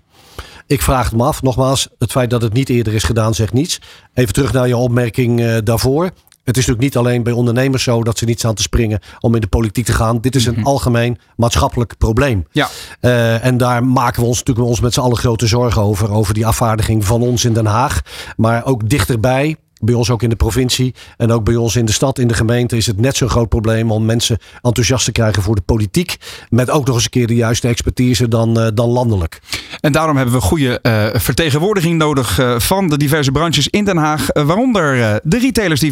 Ik 0.68 0.82
vraag 0.82 1.10
het 1.10 1.18
me 1.18 1.24
af. 1.24 1.42
Nogmaals, 1.42 1.88
het 1.98 2.12
feit 2.12 2.30
dat 2.30 2.42
het 2.42 2.54
niet 2.54 2.70
eerder 2.70 2.94
is 2.94 3.04
gedaan 3.04 3.34
zegt 3.34 3.54
niets. 3.54 3.82
Even 4.14 4.34
terug 4.34 4.54
naar 4.54 4.68
je 4.68 4.78
opmerking 4.78 5.60
daarvoor. 5.60 6.12
Het 6.50 6.58
is 6.58 6.66
natuurlijk 6.66 6.96
niet 6.96 7.06
alleen 7.06 7.24
bij 7.24 7.34
ondernemers 7.34 7.84
zo 7.84 8.04
dat 8.04 8.18
ze 8.18 8.26
niet 8.26 8.40
staan 8.40 8.56
te 8.56 8.62
springen 8.62 9.00
om 9.20 9.36
in 9.36 9.42
de 9.42 9.48
politiek 9.48 9.86
te 9.86 9.94
gaan. 9.94 10.22
Dit 10.22 10.36
is 10.36 10.46
een 10.46 10.64
algemeen 10.64 11.18
maatschappelijk 11.36 11.98
probleem. 11.98 12.48
Ja. 12.52 12.70
Eh, 13.00 13.46
en 13.46 13.58
daar 13.58 13.84
maken 13.86 14.22
we 14.22 14.28
ons 14.28 14.38
natuurlijk 14.38 14.68
ons 14.68 14.80
met 14.80 14.94
z'n 14.94 15.00
allen 15.00 15.18
grote 15.18 15.48
zorgen 15.48 15.82
over. 15.82 16.12
Over 16.12 16.34
die 16.34 16.46
afvaardiging 16.46 17.06
van 17.06 17.22
ons 17.22 17.46
in 17.46 17.54
Den 17.54 17.66
Haag. 17.66 18.02
Maar 18.38 18.66
ook 18.66 18.90
dichterbij. 18.90 19.56
Bij 19.80 19.94
ons 19.94 20.10
ook 20.10 20.24
in 20.24 20.30
de 20.30 20.36
provincie 20.36 20.96
en 21.18 21.32
ook 21.32 21.44
bij 21.44 21.56
ons 21.56 21.76
in 21.76 21.86
de 21.86 21.92
stad, 21.92 22.20
in 22.20 22.28
de 22.28 22.34
gemeente, 22.34 22.78
is 22.78 22.86
het 22.86 23.02
net 23.02 23.16
zo'n 23.16 23.30
groot 23.30 23.50
probleem 23.50 23.92
om 23.92 24.06
mensen 24.06 24.38
enthousiast 24.62 25.06
te 25.06 25.12
krijgen 25.12 25.44
voor 25.44 25.56
de 25.56 25.62
politiek. 25.62 26.18
Met 26.50 26.70
ook 26.70 26.86
nog 26.86 26.96
eens 26.96 27.04
een 27.04 27.10
keer 27.10 27.28
de 27.28 27.36
juiste 27.36 27.68
expertise 27.68 28.28
dan, 28.28 28.60
eh, 28.60 28.68
dan 28.74 28.90
landelijk. 28.90 29.42
En 29.80 29.92
daarom 29.92 30.16
hebben 30.16 30.36
we 30.36 30.42
goede 30.42 30.80
eh, 30.82 31.08
vertegenwoordiging 31.14 31.98
nodig 31.98 32.40
eh, 32.40 32.60
van 32.60 32.88
de 32.88 32.98
diverse 32.98 33.32
branches 33.32 33.68
in 33.68 33.86
Den 33.86 33.98
Haag. 33.98 34.28
waaronder 34.34 35.20
de 35.24 35.40
retailers 35.40 35.80
die 35.80 35.92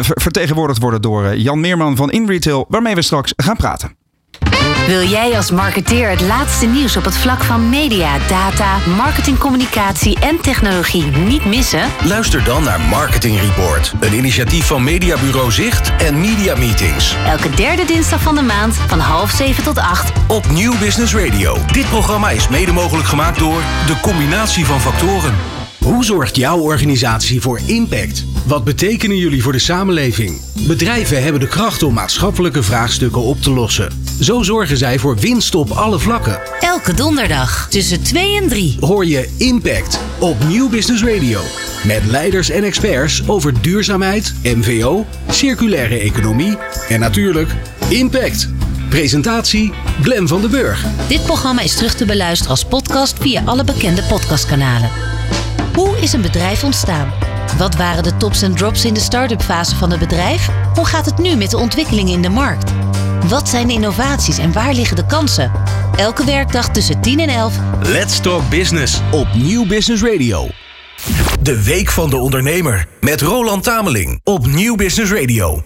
vertegenwoordigd 0.00 0.80
worden 0.80 1.02
door 1.02 1.36
Jan 1.36 1.60
Meerman 1.60 1.96
van 1.96 2.10
InRetail, 2.10 2.64
waarmee 2.68 2.94
we 2.94 3.02
straks 3.02 3.32
gaan 3.36 3.56
praten. 3.56 4.05
Wil 4.86 5.02
jij 5.02 5.36
als 5.36 5.50
marketeer 5.50 6.10
het 6.10 6.20
laatste 6.20 6.66
nieuws 6.66 6.96
op 6.96 7.04
het 7.04 7.16
vlak 7.16 7.44
van 7.44 7.68
media, 7.68 8.18
data, 8.28 8.78
marketingcommunicatie 8.96 10.18
en 10.20 10.40
technologie 10.40 11.04
niet 11.04 11.44
missen? 11.44 11.90
Luister 12.04 12.44
dan 12.44 12.62
naar 12.62 12.80
Marketing 12.80 13.40
Report, 13.40 13.92
een 14.00 14.14
initiatief 14.14 14.66
van 14.66 14.84
Mediabureau 14.84 15.52
Zicht 15.52 15.92
en 15.96 16.20
Media 16.20 16.56
Meetings. 16.56 17.16
Elke 17.26 17.50
derde 17.50 17.84
dinsdag 17.84 18.20
van 18.20 18.34
de 18.34 18.42
maand 18.42 18.74
van 18.86 18.98
half 18.98 19.30
zeven 19.30 19.64
tot 19.64 19.78
acht. 19.78 20.12
Op 20.28 20.48
Nieuw 20.50 20.78
Business 20.78 21.14
Radio. 21.14 21.58
Dit 21.72 21.88
programma 21.88 22.30
is 22.30 22.48
mede 22.48 22.72
mogelijk 22.72 23.08
gemaakt 23.08 23.38
door 23.38 23.62
de 23.86 24.00
combinatie 24.00 24.66
van 24.66 24.80
factoren. 24.80 25.55
Hoe 25.78 26.04
zorgt 26.04 26.36
jouw 26.36 26.58
organisatie 26.58 27.40
voor 27.40 27.60
impact? 27.66 28.24
Wat 28.46 28.64
betekenen 28.64 29.16
jullie 29.16 29.42
voor 29.42 29.52
de 29.52 29.58
samenleving? 29.58 30.40
Bedrijven 30.66 31.22
hebben 31.22 31.40
de 31.40 31.48
kracht 31.48 31.82
om 31.82 31.94
maatschappelijke 31.94 32.62
vraagstukken 32.62 33.22
op 33.22 33.40
te 33.40 33.50
lossen. 33.50 34.04
Zo 34.20 34.42
zorgen 34.42 34.76
zij 34.76 34.98
voor 34.98 35.16
winst 35.16 35.54
op 35.54 35.70
alle 35.70 35.98
vlakken. 35.98 36.40
Elke 36.60 36.94
donderdag 36.94 37.66
tussen 37.70 38.02
2 38.02 38.36
en 38.36 38.48
3. 38.48 38.76
Hoor 38.80 39.06
je 39.06 39.34
Impact 39.38 40.00
op 40.18 40.36
Nieuw 40.48 40.68
Business 40.68 41.02
Radio. 41.02 41.40
Met 41.84 42.04
leiders 42.04 42.50
en 42.50 42.64
experts 42.64 43.28
over 43.28 43.62
duurzaamheid, 43.62 44.34
MVO, 44.42 45.06
circulaire 45.30 45.98
economie 45.98 46.58
en 46.88 47.00
natuurlijk 47.00 47.50
impact. 47.88 48.48
Presentatie 48.88 49.72
Glen 50.02 50.28
van 50.28 50.40
den 50.40 50.50
Burg. 50.50 50.84
Dit 51.08 51.22
programma 51.22 51.62
is 51.62 51.74
terug 51.74 51.94
te 51.94 52.04
beluisteren 52.04 52.50
als 52.50 52.64
podcast 52.64 53.16
via 53.20 53.42
alle 53.44 53.64
bekende 53.64 54.02
podcastkanalen. 54.02 54.90
Hoe 55.76 56.00
is 56.00 56.12
een 56.12 56.20
bedrijf 56.22 56.64
ontstaan? 56.64 57.12
Wat 57.58 57.76
waren 57.76 58.02
de 58.02 58.16
tops 58.16 58.42
en 58.42 58.54
drops 58.54 58.84
in 58.84 58.94
de 58.94 59.00
start-up 59.00 59.42
fase 59.42 59.76
van 59.76 59.90
het 59.90 60.00
bedrijf? 60.00 60.48
Hoe 60.74 60.84
gaat 60.86 61.06
het 61.06 61.18
nu 61.18 61.34
met 61.34 61.50
de 61.50 61.56
ontwikkelingen 61.56 62.12
in 62.12 62.22
de 62.22 62.28
markt? 62.28 62.72
Wat 63.28 63.48
zijn 63.48 63.66
de 63.66 63.72
innovaties 63.72 64.38
en 64.38 64.52
waar 64.52 64.72
liggen 64.72 64.96
de 64.96 65.06
kansen? 65.06 65.52
Elke 65.96 66.24
werkdag 66.24 66.68
tussen 66.68 67.00
10 67.00 67.18
en 67.18 67.28
11 67.28 67.58
Let's 67.82 68.20
Talk 68.20 68.50
Business 68.50 69.00
op 69.10 69.26
Nieuw 69.34 69.66
Business 69.66 70.02
Radio. 70.02 70.48
De 71.40 71.62
Week 71.62 71.90
van 71.90 72.10
de 72.10 72.16
Ondernemer 72.16 72.86
met 73.00 73.20
Roland 73.20 73.62
Tameling 73.62 74.20
op 74.24 74.46
Nieuw 74.46 74.74
Business 74.74 75.12
Radio. 75.12 75.62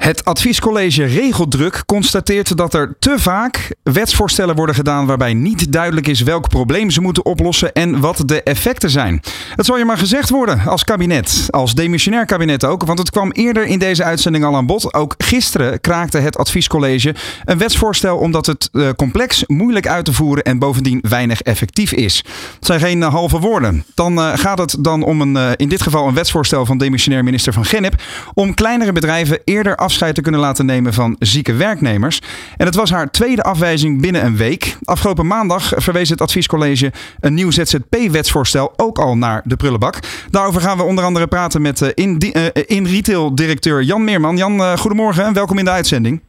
Het 0.00 0.24
adviescollege 0.24 1.04
Regeldruk 1.04 1.82
constateert 1.86 2.56
dat 2.56 2.74
er 2.74 2.96
te 2.98 3.14
vaak 3.18 3.74
wetsvoorstellen 3.82 4.56
worden 4.56 4.74
gedaan 4.74 5.06
waarbij 5.06 5.34
niet 5.34 5.72
duidelijk 5.72 6.06
is 6.06 6.20
welk 6.20 6.48
probleem 6.48 6.90
ze 6.90 7.00
moeten 7.00 7.24
oplossen 7.24 7.72
en 7.72 8.00
wat 8.00 8.22
de 8.26 8.42
effecten 8.42 8.90
zijn. 8.90 9.22
Het 9.56 9.66
zal 9.66 9.78
je 9.78 9.84
maar 9.84 9.98
gezegd 9.98 10.30
worden 10.30 10.60
als 10.66 10.84
kabinet, 10.84 11.46
als 11.50 11.74
demissionair 11.74 12.24
kabinet 12.24 12.64
ook, 12.64 12.84
want 12.84 12.98
het 12.98 13.10
kwam 13.10 13.30
eerder 13.30 13.66
in 13.66 13.78
deze 13.78 14.04
uitzending 14.04 14.44
al 14.44 14.56
aan 14.56 14.66
bod. 14.66 14.94
Ook 14.94 15.14
gisteren 15.18 15.80
kraakte 15.80 16.18
het 16.18 16.36
adviescollege 16.36 17.14
een 17.44 17.58
wetsvoorstel 17.58 18.16
omdat 18.16 18.46
het 18.46 18.68
eh, 18.72 18.88
complex, 18.96 19.44
moeilijk 19.46 19.88
uit 19.88 20.04
te 20.04 20.12
voeren 20.12 20.44
en 20.44 20.58
bovendien 20.58 21.04
weinig 21.08 21.42
effectief 21.42 21.92
is. 21.92 22.24
Het 22.54 22.66
zijn 22.66 22.80
geen 22.80 23.02
eh, 23.02 23.08
halve 23.12 23.38
woorden. 23.38 23.84
Dan 23.94 24.18
eh, 24.18 24.30
gaat 24.34 24.58
het 24.58 24.76
dan 24.78 25.02
om 25.02 25.20
een, 25.20 25.56
in 25.56 25.68
dit 25.68 25.82
geval 25.82 26.08
een 26.08 26.14
wetsvoorstel 26.14 26.66
van 26.66 26.78
demissionair 26.78 27.24
minister 27.24 27.52
van 27.52 27.64
Gennep 27.64 28.02
om 28.34 28.54
kleinere 28.54 28.92
bedrijven 28.92 29.40
eerder 29.44 29.76
afscheid 29.90 30.14
te 30.14 30.20
kunnen 30.20 30.40
laten 30.40 30.66
nemen 30.66 30.94
van 30.94 31.16
zieke 31.18 31.52
werknemers. 31.52 32.22
En 32.56 32.66
het 32.66 32.74
was 32.74 32.90
haar 32.90 33.10
tweede 33.10 33.42
afwijzing 33.42 34.00
binnen 34.00 34.24
een 34.24 34.36
week. 34.36 34.76
Afgelopen 34.84 35.26
maandag 35.26 35.72
verwees 35.76 36.08
het 36.08 36.20
adviescollege 36.20 36.92
een 37.20 37.34
nieuw 37.34 37.50
ZZP-wetsvoorstel 37.50 38.72
ook 38.76 38.98
al 38.98 39.16
naar 39.16 39.42
de 39.44 39.56
prullenbak. 39.56 39.98
Daarover 40.30 40.60
gaan 40.60 40.76
we 40.76 40.82
onder 40.82 41.04
andere 41.04 41.26
praten 41.26 41.62
met 41.62 41.82
eh, 41.82 41.88
in, 41.94 42.18
eh, 42.18 42.62
in 42.66 42.86
retail 42.86 43.34
directeur 43.34 43.82
Jan 43.82 44.04
Meerman. 44.04 44.36
Jan, 44.36 44.60
eh, 44.60 44.76
goedemorgen 44.76 45.24
en 45.24 45.32
welkom 45.32 45.58
in 45.58 45.64
de 45.64 45.70
uitzending. 45.70 46.20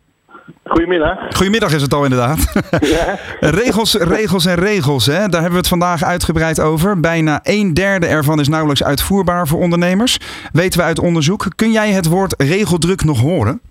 Goedemiddag. 0.64 1.18
Goedemiddag 1.36 1.74
is 1.74 1.82
het 1.82 1.94
al 1.94 2.04
inderdaad. 2.04 2.70
Ja. 2.80 3.18
regels, 3.64 3.94
regels 3.94 4.46
en 4.46 4.56
regels. 4.56 5.06
Hè? 5.06 5.14
Daar 5.14 5.42
hebben 5.42 5.52
we 5.52 5.58
het 5.58 5.68
vandaag 5.68 6.04
uitgebreid 6.04 6.62
over. 6.62 7.00
Bijna 7.00 7.40
een 7.44 7.74
derde 7.74 8.06
ervan 8.06 8.40
is 8.40 8.48
nauwelijks 8.48 8.84
uitvoerbaar 8.84 9.48
voor 9.48 9.60
ondernemers. 9.60 10.18
Weten 10.54 10.80
we 10.80 10.86
uit 10.86 11.00
onderzoek. 11.00 11.46
Kun 11.56 11.72
jij 11.72 11.90
het 11.90 12.08
woord 12.08 12.36
regeldruk 12.38 13.04
nog 13.04 13.20
horen? 13.20 13.62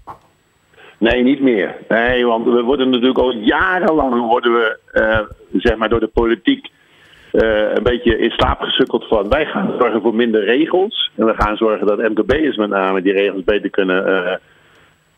Nee, 0.99 1.23
niet 1.23 1.41
meer. 1.41 1.77
Nee, 1.89 2.27
want 2.27 2.45
we 2.45 2.63
worden 2.63 2.91
natuurlijk 2.91 3.19
al 3.19 3.33
jarenlang 3.33 4.27
worden 4.27 4.53
we, 4.53 4.79
eh, 4.93 5.21
zeg 5.53 5.77
maar 5.77 5.89
door 5.89 6.01
de 6.01 6.11
politiek 6.15 6.69
eh, 7.33 7.75
een 7.75 7.83
beetje 7.83 8.19
in 8.19 8.31
slaap 8.31 8.61
gesukkeld 8.61 9.09
van 9.09 9.29
wij 9.29 9.45
gaan 9.47 9.75
zorgen 9.79 10.01
voor 10.01 10.15
minder 10.15 10.45
regels. 10.45 11.11
En 11.17 11.27
we 11.27 11.35
gaan 11.37 11.57
zorgen 11.57 11.87
dat 11.87 11.99
MKB'ers 11.99 12.57
met 12.57 12.69
name 12.69 13.03
die 13.03 13.13
regels 13.13 13.45
beter 13.45 13.71
kunnen 13.71 14.07
eh, 14.07 14.37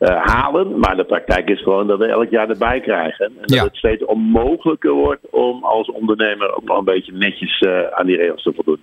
eh, 0.03 0.17
halen. 0.25 0.79
Maar 0.79 0.97
de 0.97 1.05
praktijk 1.05 1.49
is 1.49 1.63
gewoon 1.63 1.87
dat 1.87 1.99
we 1.99 2.07
elk 2.07 2.31
jaar 2.31 2.49
erbij 2.49 2.81
krijgen. 2.81 3.25
En 3.25 3.33
dat 3.41 3.51
Ja. 3.55 3.65
het 3.65 3.77
steeds 3.77 4.05
onmogelijker 4.05 4.93
wordt 4.93 5.31
om 5.31 5.65
als 5.65 5.91
ondernemer 5.91 6.57
ook 6.57 6.65
nog 6.65 6.79
een 6.79 6.85
beetje 6.85 7.13
netjes 7.13 7.59
eh, 7.61 7.71
aan 7.91 8.07
die 8.07 8.17
regels 8.17 8.43
te 8.43 8.53
voldoen. 8.55 8.79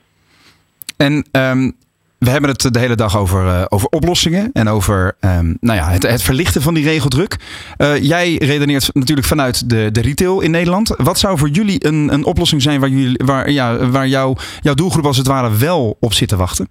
En 0.97 1.27
ehm, 1.31 1.71
we 2.17 2.29
hebben 2.29 2.49
het 2.49 2.73
de 2.73 2.79
hele 2.79 2.95
dag 2.95 3.17
over, 3.17 3.47
eh, 3.47 3.65
over 3.69 3.87
oplossingen 3.87 4.49
en 4.53 4.67
over 4.67 5.15
ehm, 5.19 5.53
nou 5.59 5.77
ja, 5.79 5.89
het, 5.89 6.03
het 6.09 6.21
verlichten 6.21 6.61
van 6.61 6.73
die 6.73 6.83
regeldruk. 6.83 7.37
Jij 8.01 8.35
redeneert 8.35 8.89
natuurlijk 8.93 9.27
vanuit 9.27 9.69
de, 9.69 9.91
de 9.91 10.01
retail 10.01 10.41
in 10.41 10.51
Nederland. 10.51 10.93
Wat 10.97 11.19
zou 11.19 11.37
voor 11.37 11.49
jullie 11.49 11.85
een, 11.85 12.13
een 12.13 12.25
oplossing 12.25 12.61
zijn 12.61 12.79
waar, 12.79 12.89
jullie, 12.89 13.19
waar, 13.25 13.49
ja, 13.49 13.89
waar 13.89 14.07
jouw 14.07 14.35
jouw 14.61 14.73
doelgroep 14.73 15.05
als 15.05 15.17
het 15.17 15.27
ware 15.27 15.57
wel 15.57 15.97
op 15.99 16.13
zit 16.13 16.27
te 16.27 16.35
wachten? 16.35 16.67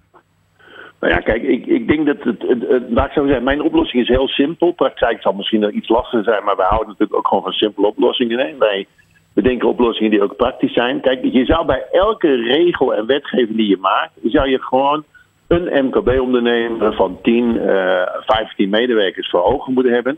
Nou 0.99 1.13
ja, 1.13 1.19
kijk, 1.19 1.43
ik, 1.43 1.65
ik 1.65 1.87
denk 1.87 2.05
dat 2.05 2.17
het, 2.23 2.41
het, 2.41 2.67
het- 2.67 2.83
laat 2.89 3.05
ik 3.05 3.11
zo 3.11 3.25
zeggen, 3.25 3.43
mijn 3.43 3.61
oplossing 3.61 4.01
is 4.01 4.07
heel 4.07 4.27
simpel. 4.27 4.71
Praktijk 4.71 5.21
zal 5.21 5.33
misschien 5.33 5.77
iets 5.77 5.89
lastiger 5.89 6.23
zijn, 6.23 6.43
maar 6.43 6.55
wij 6.55 6.65
houden 6.65 6.87
natuurlijk 6.87 7.17
ook 7.19 7.27
gewoon 7.27 7.43
van 7.43 7.51
simpele 7.51 7.87
oplossingen. 7.87 8.39
Hè? 8.39 8.57
Wij 8.57 8.85
bedenken 9.33 9.67
oplossingen 9.67 10.11
die 10.11 10.21
ook 10.23 10.35
praktisch 10.35 10.73
zijn. 10.73 11.01
Kijk, 11.01 11.19
je 11.23 11.45
zou 11.45 11.65
bij 11.65 11.83
elke 11.91 12.35
regel 12.35 12.93
en 12.95 13.05
wetgeving 13.05 13.55
die 13.57 13.67
je 13.69 13.77
maakt, 13.77 14.11
zou 14.23 14.49
je 14.49 14.61
gewoon 14.61 15.03
een 15.47 15.85
MKB-ondernemer 15.85 16.93
van 16.93 17.19
10, 17.21 17.59
eh 17.59 18.01
15 18.25 18.69
medewerkers 18.69 19.29
voor 19.29 19.43
ogen 19.43 19.73
moeten 19.73 19.93
hebben. 19.93 20.17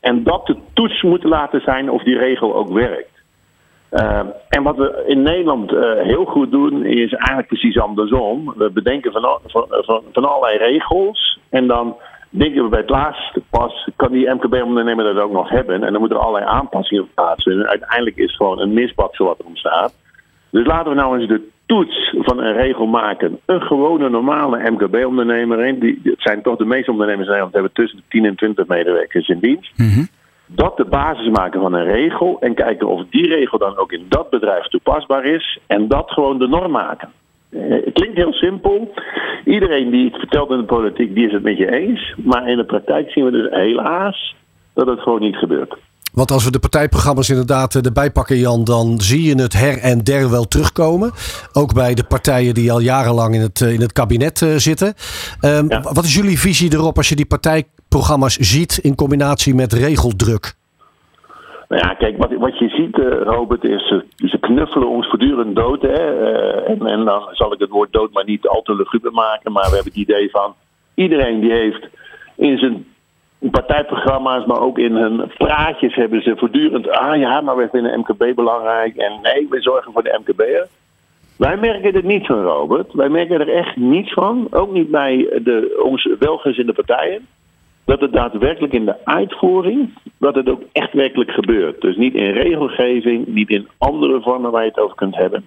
En 0.00 0.22
dat 0.22 0.46
de 0.46 0.56
toets 0.72 1.02
moeten 1.02 1.28
laten 1.28 1.60
zijn 1.60 1.90
of 1.90 2.02
die 2.02 2.18
regel 2.18 2.54
ook 2.54 2.72
werkt. 2.72 3.09
Uh, 3.90 4.20
en 4.48 4.62
wat 4.62 4.76
we 4.76 5.04
in 5.06 5.22
Nederland 5.22 5.72
uh, 5.72 5.80
heel 6.02 6.24
goed 6.24 6.50
doen, 6.50 6.84
is 6.84 7.12
eigenlijk 7.12 7.48
precies 7.48 7.78
andersom. 7.78 8.52
We 8.56 8.70
bedenken 8.70 9.12
van, 9.12 9.38
van, 9.46 10.02
van, 10.12 10.24
allerlei 10.24 10.58
regels. 10.58 11.38
En 11.48 11.66
dan 11.66 11.96
denken 12.28 12.62
we 12.62 12.68
bij 12.68 12.80
het 12.80 12.90
laatste 12.90 13.42
pas, 13.50 13.88
kan 13.96 14.12
die 14.12 14.30
MKB-ondernemer 14.30 15.04
dat 15.04 15.22
ook 15.22 15.32
nog 15.32 15.48
hebben? 15.48 15.82
En 15.82 15.90
dan 15.92 16.00
moeten 16.00 16.18
er 16.18 16.24
allerlei 16.24 16.50
aanpassingen 16.50 17.08
plaatsvinden. 17.14 17.68
Uiteindelijk 17.68 18.16
is 18.16 18.24
het 18.24 18.36
gewoon 18.36 18.60
een 18.60 18.72
misbaksel 18.72 19.26
wat 19.26 19.38
er 19.38 19.46
ontstaat. 19.46 19.94
Dus 20.50 20.66
laten 20.66 20.90
we 20.90 21.00
nou 21.00 21.18
eens 21.18 21.28
de 21.28 21.48
toets 21.66 22.14
van 22.18 22.38
een 22.38 22.52
regel 22.52 22.86
maken. 22.86 23.38
Een 23.46 23.62
gewone 23.62 24.08
normale 24.08 24.70
MKB-ondernemer, 24.70 25.80
die, 25.80 26.00
het 26.02 26.22
zijn 26.22 26.42
toch 26.42 26.56
de 26.56 26.64
meeste 26.64 26.90
ondernemers 26.90 27.26
in 27.26 27.32
Nederland, 27.32 27.54
hebben 27.54 27.72
tussen 27.72 27.98
de 27.98 28.04
10 28.08 28.24
en 28.24 28.36
20 28.36 28.66
medewerkers 28.66 29.28
in 29.28 29.38
dienst 29.38 29.72
dat 30.54 30.76
de 30.76 30.84
basis 30.84 31.30
maken 31.30 31.60
van 31.60 31.72
een 31.72 31.84
regel 31.84 32.36
en 32.40 32.54
kijken 32.54 32.88
of 32.88 33.04
die 33.10 33.26
regel 33.26 33.58
dan 33.58 33.76
ook 33.76 33.92
in 33.92 34.06
dat 34.08 34.30
bedrijf 34.30 34.66
toepasbaar 34.66 35.24
is 35.24 35.58
en 35.66 35.88
dat 35.88 36.10
gewoon 36.10 36.38
de 36.38 36.48
norm 36.48 36.70
maken. 36.70 37.08
Eh, 37.50 37.60
Het 37.70 37.92
klinkt 37.92 38.16
heel 38.16 38.32
simpel. 38.32 38.94
Iedereen 39.44 39.90
die 39.90 40.04
het 40.04 40.16
vertelt 40.18 40.50
in 40.50 40.56
de 40.56 40.64
politiek, 40.64 41.14
die 41.14 41.26
is 41.26 41.32
het 41.32 41.42
met 41.42 41.58
je 41.58 41.72
eens. 41.72 42.14
Maar 42.24 42.48
in 42.48 42.56
de 42.56 42.64
praktijk 42.64 43.10
zien 43.10 43.24
we 43.24 43.30
dus 43.30 43.50
helaas 43.50 44.34
dat 44.74 44.86
het 44.86 45.00
gewoon 45.00 45.20
niet 45.20 45.36
gebeurt. 45.36 45.74
Want 46.12 46.30
als 46.30 46.44
we 46.44 46.50
de 46.50 46.58
partijprogramma's 46.58 47.28
inderdaad 47.28 47.74
eh, 47.74 47.84
erbij 47.84 48.10
pakken, 48.10 48.36
Jan, 48.36 48.64
dan 48.64 49.00
zie 49.00 49.22
je 49.22 49.42
het 49.42 49.52
her 49.52 49.78
en 49.78 49.98
der 49.98 50.30
wel 50.30 50.44
terugkomen. 50.44 51.12
Ook 51.52 51.74
bij 51.74 51.94
de 51.94 52.04
partijen 52.04 52.54
die 52.54 52.72
al 52.72 52.80
jarenlang 52.80 53.34
in 53.34 53.40
het, 53.40 53.60
in 53.60 53.80
het 53.80 53.92
kabinet 53.92 54.38
zitten. 54.56 54.94
Um, 55.40 55.68
Wat 55.68 56.04
is 56.04 56.14
jullie 56.14 56.38
visie 56.38 56.72
erop 56.74 56.96
als 56.96 57.08
je 57.08 57.16
die 57.16 57.26
partijprogramma's 57.90 58.36
ziet 58.36 58.78
in 58.82 58.94
combinatie 58.94 59.54
met 59.54 59.72
regeldruk? 59.72 60.54
Nou 61.68 61.82
ja, 61.82 61.94
kijk, 61.94 62.16
wat, 62.16 62.32
wat 62.32 62.58
je 62.58 62.68
ziet, 62.68 62.98
uh, 62.98 63.22
Robert, 63.22 63.64
is 63.64 63.94
ze 64.16 64.38
knuffelen 64.40 64.88
ons 64.88 65.08
voortdurend 65.08 65.56
dood. 65.56 65.82
Hè? 65.82 66.24
en, 66.64 66.86
en 66.86 67.04
dan 67.04 67.28
zal 67.32 67.52
ik 67.52 67.58
het 67.58 67.70
woord 67.70 67.92
dood 67.92 68.12
maar 68.12 68.24
niet 68.24 68.46
al 68.46 68.62
te 68.62 68.74
luguber 68.74 69.12
maken. 69.12 69.52
Maar 69.52 69.68
we 69.68 69.74
hebben 69.74 69.92
het 69.92 70.02
idee 70.02 70.30
van 70.30 70.54
iedereen 70.94 71.40
die 71.40 71.52
heeft 71.52 71.88
in 72.36 72.58
zijn 72.58 72.86
partijprogramma's, 73.50 74.46
maar 74.46 74.60
ook 74.60 74.78
in 74.78 74.94
hun 74.94 75.32
praatjes 75.36 75.94
hebben 75.94 76.22
ze 76.22 76.36
voortdurend. 76.36 76.88
Ah 76.88 77.18
ja, 77.18 77.40
maar 77.40 77.56
wij 77.56 77.68
vinden 77.68 77.98
MKB 77.98 78.34
belangrijk. 78.34 78.96
En 78.96 79.12
nee, 79.22 79.46
we 79.50 79.60
zorgen 79.60 79.92
voor 79.92 80.02
de 80.02 80.20
MKB'er. 80.20 80.68
Wij 81.36 81.56
merken 81.56 81.94
er 81.94 82.04
niet 82.04 82.26
van, 82.26 82.42
Robert. 82.42 82.92
Wij 82.92 83.08
merken 83.08 83.40
er 83.40 83.48
echt 83.48 83.76
niets 83.76 84.12
van. 84.12 84.46
Ook 84.50 84.72
niet 84.72 84.90
bij 84.90 85.40
de, 85.42 85.80
onze 85.84 86.16
welgezinde 86.18 86.72
partijen. 86.72 87.26
Dat 87.84 88.00
het 88.00 88.12
daadwerkelijk 88.12 88.72
in 88.72 88.84
de 88.84 89.04
uitvoering, 89.04 89.94
dat 90.18 90.34
het 90.34 90.48
ook 90.48 90.62
echt 90.72 90.92
werkelijk 90.92 91.30
gebeurt. 91.30 91.80
Dus 91.80 91.96
niet 91.96 92.14
in 92.14 92.32
regelgeving, 92.32 93.26
niet 93.26 93.50
in 93.50 93.68
andere 93.78 94.20
vormen 94.20 94.50
waar 94.50 94.62
je 94.62 94.68
het 94.68 94.78
over 94.78 94.96
kunt 94.96 95.16
hebben. 95.16 95.44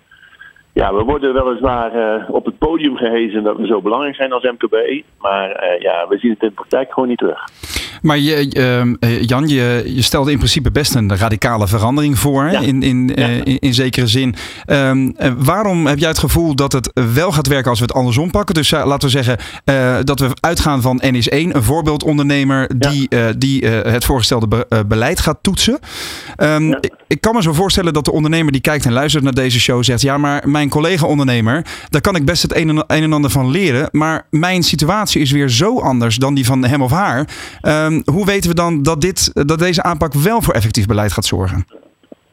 Ja, 0.74 0.94
we 0.94 1.04
worden 1.04 1.34
weliswaar 1.34 1.96
uh, 1.96 2.30
op 2.30 2.46
het 2.46 2.58
podium 2.58 2.96
gehezen 2.96 3.44
dat 3.44 3.58
we 3.58 3.66
zo 3.66 3.82
belangrijk 3.82 4.16
zijn 4.16 4.32
als 4.32 4.44
MKB. 4.44 5.04
Maar 5.20 5.50
uh, 5.50 5.82
ja, 5.82 6.08
we 6.10 6.18
zien 6.18 6.32
het 6.32 6.42
in 6.42 6.48
de 6.48 6.54
praktijk 6.54 6.94
gewoon 6.94 7.10
niet 7.10 7.18
terug. 7.18 7.40
Maar 8.02 8.18
je, 8.18 8.56
uh, 9.00 9.22
Jan, 9.22 9.48
je, 9.48 9.84
je, 9.86 10.02
stelde 10.02 10.32
in 10.32 10.38
principe 10.38 10.72
best 10.72 10.96
een 10.96 11.18
radicale 11.18 11.68
verandering 11.68 12.20
voor. 12.20 12.46
In, 12.46 12.84
in, 12.84 13.12
ja. 13.16 13.28
in, 13.28 13.60
in, 13.60 13.74
zekere 13.74 14.08
zin. 14.08 14.36
Um, 14.68 15.16
waarom 15.38 15.86
heb 15.86 15.98
jij 15.98 16.10
het 16.10 16.18
gevoel 16.18 16.56
dat 16.56 16.72
het 16.72 16.92
wel 17.14 17.32
gaat 17.32 17.48
werken 17.48 17.70
als 17.70 17.80
we 17.80 17.86
het 17.86 17.96
andersom 17.96 18.32
pakken? 18.32 18.56
Dus 18.56 18.72
laten 18.72 19.10
we 19.10 19.24
zeggen 19.24 19.38
dat 20.06 20.20
we 20.20 20.30
uitgaan 20.40 20.82
van 20.82 21.02
NS1, 21.06 21.30
een 21.30 21.64
voorbeeldondernemer 21.64 22.70
die, 22.78 23.08
die 23.38 23.66
het 23.68 24.06
voorgestelde 24.06 24.48
be 24.48 24.86
beleid 24.88 25.20
gaat 25.20 25.38
toetsen. 25.42 25.80
Um, 26.38 26.68
ja. 26.68 26.78
ik, 26.82 26.94
ik 27.08 27.22
kan 27.22 27.36
me 27.36 27.42
zo 27.42 27.54
voorstellen 27.54 27.94
dat 27.94 28.06
de 28.06 28.12
ondernemer 28.12 28.52
die 28.52 28.62
kijkt 28.62 28.86
en 28.86 28.94
luistert 28.94 29.24
naar 29.24 29.34
deze 29.34 29.60
show 29.60 29.84
zegt: 29.84 30.02
Ja, 30.02 30.18
maar 30.18 30.50
mijn 30.50 30.63
collega-ondernemer, 30.70 31.66
daar 31.90 32.02
kan 32.02 32.16
ik 32.16 32.26
best 32.26 32.42
het 32.42 32.56
een 32.56 32.70
en, 32.70 32.78
een 32.78 33.04
en 33.04 33.14
ander 33.14 33.30
van 33.32 33.52
leren. 33.52 33.90
Maar 33.92 34.28
mijn 34.30 34.64
situatie 34.64 35.22
is 35.22 35.32
weer 35.32 35.50
zo 35.50 35.80
anders 35.80 36.16
dan 36.16 36.34
die 36.34 36.46
van 36.46 36.66
hem 36.66 36.82
of 36.82 36.92
haar. 36.92 37.20
Um, 37.62 38.02
hoe 38.06 38.26
weten 38.26 38.50
we 38.50 38.56
dan 38.56 38.84
dat, 38.84 39.02
dit, 39.02 39.48
dat 39.48 39.60
deze 39.60 39.84
aanpak 39.84 40.14
wel 40.14 40.42
voor 40.42 40.54
effectief 40.54 40.86
beleid 40.86 41.14
gaat 41.14 41.26
zorgen? 41.26 41.66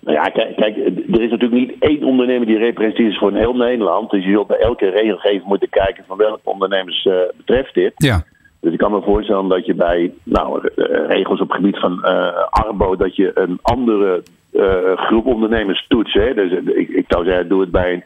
Nou 0.01 0.17
ja, 0.17 0.23
kijk, 0.23 0.57
kijk, 0.57 0.77
er 0.77 1.23
is 1.23 1.31
natuurlijk 1.31 1.61
niet 1.61 1.75
één 1.79 2.03
ondernemer 2.03 2.47
die 2.47 2.59
representatief 2.59 3.09
is 3.09 3.19
voor 3.19 3.33
heel 3.33 3.55
Nederland. 3.55 4.11
Dus 4.11 4.25
je 4.25 4.31
zult 4.31 4.47
bij 4.47 4.59
elke 4.59 4.89
regelgeving 4.89 5.45
moeten 5.45 5.69
kijken 5.69 6.05
van 6.07 6.17
welke 6.17 6.41
ondernemers 6.45 7.05
uh, 7.05 7.15
betreft 7.37 7.75
dit. 7.75 7.93
Ja. 7.95 8.23
Dus 8.61 8.73
ik 8.73 8.79
kan 8.79 8.93
me 8.93 9.03
voorstellen 9.03 9.49
dat 9.49 9.67
je 9.67 9.75
bij 9.75 10.13
nou, 10.23 10.69
regels 11.09 11.41
op 11.41 11.49
het 11.49 11.57
gebied 11.57 11.79
van 11.79 11.99
uh, 12.03 12.29
Arbo, 12.51 12.97
dat 12.97 13.17
je 13.17 13.31
een 13.35 13.59
andere 13.63 14.23
uh, 14.53 14.97
groep 14.97 15.27
ondernemers 15.27 15.85
toetst. 15.89 16.15
Hè. 16.15 16.35
Dus 16.35 16.53
ik, 16.53 16.89
ik 16.89 17.05
zou 17.09 17.25
zeggen, 17.25 17.49
doe 17.49 17.61
het 17.61 17.71
bij 17.71 17.93
een, 17.93 18.05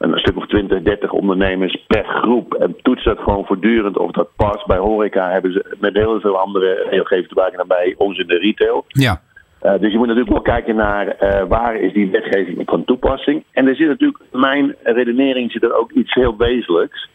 een 0.00 0.18
stuk 0.18 0.36
of 0.36 0.46
20, 0.46 0.82
30 0.82 1.12
ondernemers 1.12 1.84
per 1.86 2.04
groep. 2.04 2.54
En 2.54 2.76
toets 2.82 3.04
dat 3.04 3.18
gewoon 3.18 3.44
voortdurend 3.44 3.98
of 3.98 4.10
dat 4.10 4.28
past. 4.36 4.66
Bij 4.66 4.78
horeca 4.78 5.30
hebben 5.30 5.52
ze 5.52 5.76
met 5.80 5.94
heel 5.94 6.20
veel 6.20 6.38
andere 6.38 6.86
regelgevingen 6.90 7.28
te 7.28 7.34
maken 7.34 7.56
dan 7.56 7.66
bij 7.66 7.94
ons 7.98 8.18
in 8.18 8.26
de 8.26 8.38
retail. 8.38 8.84
Ja. 8.88 9.20
Uh, 9.62 9.78
dus 9.80 9.92
je 9.92 9.98
moet 9.98 10.06
natuurlijk 10.06 10.32
wel 10.32 10.54
kijken 10.54 10.76
naar 10.76 11.06
uh, 11.06 11.42
waar 11.48 11.76
is 11.76 11.92
die 11.92 12.10
wetgeving 12.10 12.62
van 12.66 12.84
toepassing. 12.84 13.44
En 13.52 13.66
er 13.66 13.76
zit 13.76 13.88
natuurlijk, 13.88 14.22
mijn 14.32 14.74
redenering 14.82 15.52
zit 15.52 15.62
er 15.62 15.74
ook 15.74 15.92
iets 15.92 16.14
heel 16.14 16.36
wezenlijks. 16.36 17.08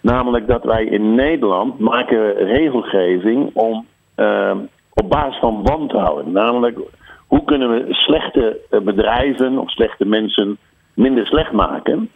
Namelijk 0.00 0.46
dat 0.46 0.64
wij 0.64 0.84
in 0.84 1.14
Nederland 1.14 1.78
maken 1.78 2.34
regelgeving 2.36 3.50
om, 3.52 3.86
uh, 4.16 4.56
op 4.94 5.10
basis 5.10 5.38
van 5.40 5.62
wantrouwen. 5.62 6.32
Namelijk, 6.32 6.78
hoe 7.26 7.44
kunnen 7.44 7.70
we 7.70 7.94
slechte 7.94 8.60
bedrijven 8.82 9.58
of 9.58 9.70
slechte 9.70 10.04
mensen 10.04 10.58
minder 10.94 11.26
slecht 11.26 11.52
maken? 11.52 12.10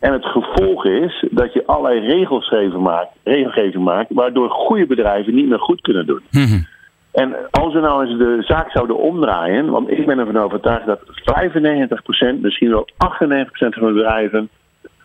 En 0.00 0.12
het 0.12 0.24
gevolg 0.24 0.84
is 0.84 1.26
dat 1.30 1.52
je 1.52 1.66
allerlei 1.66 2.00
regelgeving 2.00 2.82
maakt, 2.82 3.10
regelgeving 3.24 3.84
maakt 3.84 4.12
waardoor 4.14 4.50
goede 4.50 4.86
bedrijven 4.86 5.34
niet 5.34 5.48
meer 5.48 5.58
goed 5.58 5.80
kunnen 5.80 6.06
doen. 6.06 6.22
Mm 6.30 6.44
-hmm. 6.44 6.66
En 7.12 7.36
als 7.50 7.74
we 7.74 7.80
nou 7.80 8.06
eens 8.06 8.18
de 8.18 8.42
zaak 8.42 8.70
zouden 8.70 8.98
omdraaien, 8.98 9.70
want 9.70 9.90
ik 9.90 10.06
ben 10.06 10.18
ervan 10.18 10.36
overtuigd 10.36 10.86
dat 10.86 11.00
95%, 12.36 12.40
misschien 12.40 12.70
wel 12.70 12.88
98% 12.88 12.94
van 13.52 13.86
de 13.86 13.92
bedrijven 13.92 14.48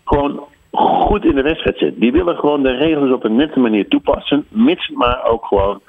gewoon 0.04 0.44
goed 0.72 1.26
in 1.26 1.36
de 1.36 1.42
wedstrijd 1.42 1.78
zitten. 1.78 2.00
Die 2.00 2.12
willen 2.12 2.36
gewoon 2.36 2.64
de 2.64 2.72
regels 2.72 3.12
op 3.12 3.24
een 3.24 3.36
nette 3.36 3.60
manier 3.60 3.88
toepassen, 3.88 4.46
mits 4.50 4.90
maar 4.90 5.26
ook 5.26 5.46
gewoon 5.46 5.82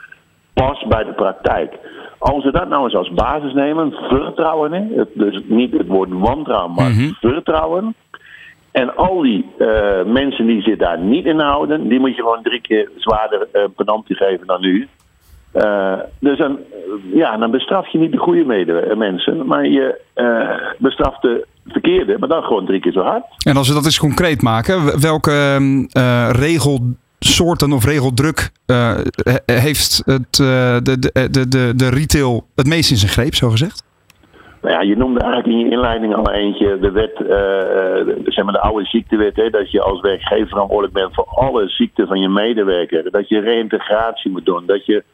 past 0.55 0.87
bij 0.89 1.05
de 1.05 1.13
praktijk. 1.13 1.79
Als 2.19 2.45
we 2.45 2.53
dat 2.53 2.69
nou 2.69 2.85
eens 2.85 2.95
als 2.95 3.13
basis 3.13 3.53
nemen, 3.53 3.93
vertrouwen, 3.93 4.73
hè? 4.73 5.05
dus 5.15 5.41
niet 5.45 5.73
het 5.73 5.87
woord 5.87 6.11
wantrouwen, 6.13 6.75
maar 6.75 6.91
mm 6.91 6.97
-hmm. 6.97 7.15
vertrouwen. 7.21 7.95
En 8.83 8.97
al 8.97 9.23
die 9.23 9.47
uh, 9.59 10.05
mensen 10.05 10.47
die 10.47 10.63
zich 10.63 10.77
daar 10.77 10.99
niet 10.99 11.25
in 11.25 11.41
houden, 11.41 11.89
die 11.89 12.01
moet 12.01 12.17
je 12.17 12.23
gewoon 12.23 12.43
drie 12.43 12.61
keer 12.61 12.91
zwaarder 12.97 13.49
uh, 13.53 13.63
penalty 13.77 14.15
geven 14.15 14.47
dan 14.47 14.61
nu. 14.61 14.89
Uh, 15.55 15.93
dus 16.19 16.39
dan, 16.39 16.59
ja, 17.13 17.37
dan 17.37 17.51
bestraf 17.51 17.89
je 17.89 17.99
niet 17.99 18.13
de 18.13 18.19
goede 18.19 18.45
mede 18.45 18.95
mensen, 18.97 19.47
maar 19.47 19.67
je 19.67 20.01
bestraft 20.79 21.23
de 21.23 21.47
verkeerde, 21.67 22.17
maar 22.19 22.29
dan 22.29 22.43
gewoon 22.43 22.67
drie 22.67 22.81
keer 22.81 22.93
zo 22.93 23.01
hard. 23.01 23.25
En 23.45 23.57
als 23.57 23.69
we 23.69 23.75
dat 23.75 23.85
eens 23.85 23.99
concreet 23.99 24.43
maken, 24.43 25.01
welke 25.01 25.59
regelsoorten 26.33 27.73
of 27.73 27.85
regeldruk 27.85 28.51
heeft 29.47 30.03
het, 30.05 30.33
de, 30.33 30.81
de, 30.83 31.29
de, 31.31 31.49
de, 31.49 31.73
de 31.77 31.89
retail 31.89 32.47
het 32.55 32.67
meest 32.67 32.91
in 32.91 32.97
zijn 32.97 33.13
greep, 33.13 33.35
zo 33.35 33.51
gezegd? 33.51 33.86
Nou 34.67 34.79
ja, 34.79 34.85
je 34.89 34.97
noemde 34.97 35.21
eigenlijk 35.21 35.53
in 35.53 35.59
je 35.59 35.71
inleiding 35.71 36.15
al 36.15 36.31
eentje 36.31 36.79
de 36.79 36.91
wet, 36.91 37.21
uh, 37.21 38.15
zeg 38.25 38.45
maar 38.45 38.53
de 38.53 38.61
oude 38.61 38.85
ziektewet, 38.85 39.37
hè, 39.37 39.51
dat 39.51 39.71
je 39.71 39.81
als 39.81 40.01
werkgever 40.01 40.49
verantwoordelijk 40.49 40.95
bent 40.95 41.15
voor 41.15 41.25
alle 41.25 41.69
ziekten 41.69 42.07
van 42.07 42.21
je 42.21 42.29
medewerker. 42.29 43.11
Dat 43.11 43.29
je 43.29 43.41
reïntegratie 43.41 44.31
moet 44.31 44.45
doen. 44.45 44.67
Dat 44.67 44.87
je, 44.87 45.05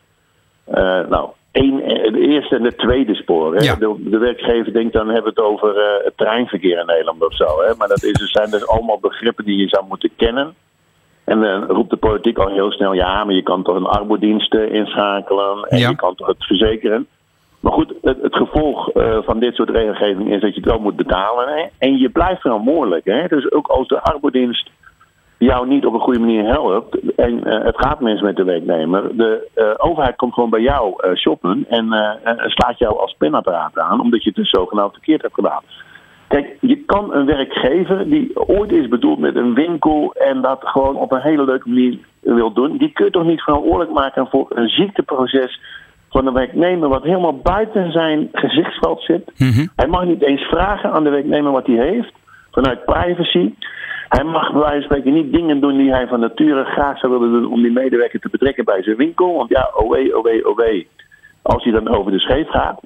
uh, 0.68 1.08
nou, 1.08 1.28
één, 1.50 1.76
de 2.12 2.26
eerste 2.28 2.56
en 2.56 2.62
de 2.62 2.74
tweede 2.74 3.14
spoor. 3.14 3.54
Hè. 3.54 3.64
Ja. 3.64 3.74
De, 3.74 3.94
de, 3.98 4.18
werkgever 4.18 4.72
denkt 4.72 4.92
dan 4.92 5.06
hebben 5.06 5.34
we 5.34 5.40
het 5.40 5.50
over 5.50 5.76
uh, 5.76 6.04
het 6.04 6.16
treinverkeer 6.16 6.78
in 6.78 6.86
Nederland 6.86 7.24
of 7.24 7.34
zo. 7.36 7.44
Hè. 7.44 7.74
Maar 7.78 7.88
dat 7.88 8.02
is, 8.02 8.30
zijn 8.30 8.50
dus 8.50 8.66
allemaal 8.66 8.98
begrippen 9.00 9.44
die 9.44 9.56
je 9.56 9.68
zou 9.68 9.84
moeten 9.88 10.10
kennen. 10.16 10.54
En 11.24 11.40
dan 11.40 11.64
roept 11.64 11.90
de 11.90 11.96
politiek 11.96 12.38
al 12.38 12.48
heel 12.48 12.72
snel, 12.72 12.92
ja, 12.92 13.24
maar 13.24 13.34
je 13.34 13.42
kan 13.42 13.62
toch 13.62 13.76
een 13.76 13.86
arbodienst 13.86 14.54
inschakelen 14.54 15.64
en 15.68 15.78
Ja. 15.78 15.88
je 15.88 15.96
kan 15.96 16.14
toch 16.14 16.26
het 16.26 16.44
verzekeren. 16.44 17.06
Maar 17.62 17.72
goed, 17.72 17.94
het, 18.02 18.22
het 18.22 18.36
gevolg 18.36 18.94
uh, 18.94 19.18
van 19.22 19.38
dit 19.38 19.54
soort 19.54 19.70
regelgeving 19.70 20.32
is 20.32 20.40
dat 20.40 20.54
je 20.54 20.60
het 20.60 20.70
wel 20.70 20.80
moet 20.80 20.96
betalen. 20.96 21.48
Hè? 21.48 21.66
En 21.78 21.98
je 21.98 22.08
blijft 22.08 22.40
verantwoordelijk. 22.40 23.04
Hè? 23.04 23.26
Dus 23.26 23.52
ook 23.52 23.66
als 23.66 23.88
de 23.88 24.00
arbodienst 24.00 24.70
jou 25.38 25.66
niet 25.66 25.86
op 25.86 25.94
een 25.94 26.00
goede 26.00 26.18
manier 26.18 26.44
helpt 26.44 27.14
en 27.16 27.48
uh, 27.48 27.64
het 27.64 27.76
gaat 27.76 28.00
mis 28.00 28.20
met 28.20 28.36
de 28.36 28.44
werknemer, 28.44 29.16
de 29.16 29.50
uh, 29.54 29.70
overheid 29.76 30.16
komt 30.16 30.34
gewoon 30.34 30.50
bij 30.50 30.60
jou 30.60 30.94
shoppen 31.16 31.64
en 31.68 31.86
slaat 32.46 32.78
jou 32.78 32.98
als 32.98 33.14
pinapparaat 33.18 33.78
aan 33.78 34.00
omdat 34.00 34.22
je 34.22 34.28
het 34.28 34.38
dus 34.38 34.50
zogenaamd 34.50 34.92
verkeerd 34.92 35.22
hebt 35.22 35.34
gedaan. 35.34 35.62
Kijk, 36.28 36.56
je 36.60 36.76
kan 36.84 37.14
een 37.14 37.26
werkgever 37.26 38.08
die 38.08 38.46
ooit 38.46 38.72
is 38.72 38.88
bedoeld 38.88 39.18
met 39.18 39.36
een 39.36 39.54
winkel 39.54 40.14
en 40.14 40.40
dat 40.40 40.58
gewoon 40.60 40.96
op 40.96 41.12
een 41.12 41.20
hele 41.20 41.44
leuke 41.44 41.68
manier 41.68 41.98
wil 42.20 42.52
doen, 42.52 42.76
die 42.76 42.92
kun 42.92 43.04
je 43.04 43.10
toch 43.10 43.24
niet 43.24 43.42
verantwoordelijk 43.42 43.92
maken 43.92 44.26
voor 44.26 44.46
een 44.54 44.68
ziekteproces 44.68 45.60
van 46.12 46.26
een 46.26 46.32
werknemer 46.32 46.88
wat 46.88 47.02
helemaal 47.02 47.38
buiten 47.38 47.92
zijn 47.92 48.28
gezichtsveld 48.32 49.02
zit. 49.02 49.32
Mm 49.36 49.50
-hmm. 49.50 49.68
Hij 49.76 49.86
mag 49.86 50.04
niet 50.04 50.22
eens 50.22 50.42
vragen 50.42 50.92
aan 50.92 51.04
de 51.04 51.10
werknemer 51.10 51.52
wat 51.52 51.66
hij 51.66 51.86
heeft, 51.86 52.12
vanuit 52.50 52.84
privacy. 52.84 53.54
Hij 54.08 54.24
mag 54.24 54.52
bij 54.52 54.60
wijze 54.60 54.76
van 54.76 54.82
spreken 54.82 55.12
niet 55.12 55.32
dingen 55.32 55.60
doen 55.60 55.76
die 55.76 55.90
hij 55.90 56.06
van 56.06 56.20
nature 56.20 56.64
graag 56.64 56.98
zou 56.98 57.12
willen 57.12 57.32
doen 57.32 57.52
om 57.52 57.62
die 57.62 57.72
medewerker 57.72 58.20
te 58.20 58.28
betrekken 58.30 58.64
bij 58.64 58.82
zijn 58.82 58.96
winkel. 58.96 59.36
Want 59.36 59.48
ja, 59.48 59.70
oh 59.74 59.90
wee, 59.90 60.16
oh 60.18 60.24
wee, 60.24 60.48
oh 60.48 60.58
als 61.42 61.64
hij 61.64 61.72
dan 61.72 61.88
over 61.88 62.12
de 62.12 62.18
scheef 62.18 62.48
gaat. 62.48 62.80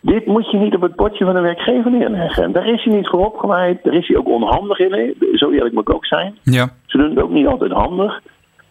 Dit 0.00 0.26
moet 0.26 0.50
je 0.50 0.58
niet 0.58 0.74
op 0.74 0.80
het 0.80 0.96
bordje 0.96 1.24
van 1.24 1.36
een 1.36 1.42
werkgever 1.42 1.90
neerleggen. 1.90 2.52
Daar 2.52 2.66
is 2.66 2.84
hij 2.84 2.94
niet 2.94 3.08
voor 3.08 3.26
opgeleid, 3.26 3.82
daar 3.82 3.94
is 3.94 4.08
hij 4.08 4.16
ook 4.16 4.28
onhandig 4.28 4.78
in. 4.78 5.14
Zo 5.34 5.50
eerlijk 5.50 5.74
moet 5.74 5.88
ik 5.88 5.94
ook 5.94 6.06
zijn. 6.06 6.38
Ja. 6.42 6.68
Ze 6.86 6.98
doen 6.98 7.10
het 7.10 7.22
ook 7.22 7.30
niet 7.30 7.46
altijd 7.46 7.72
handig. 7.72 8.20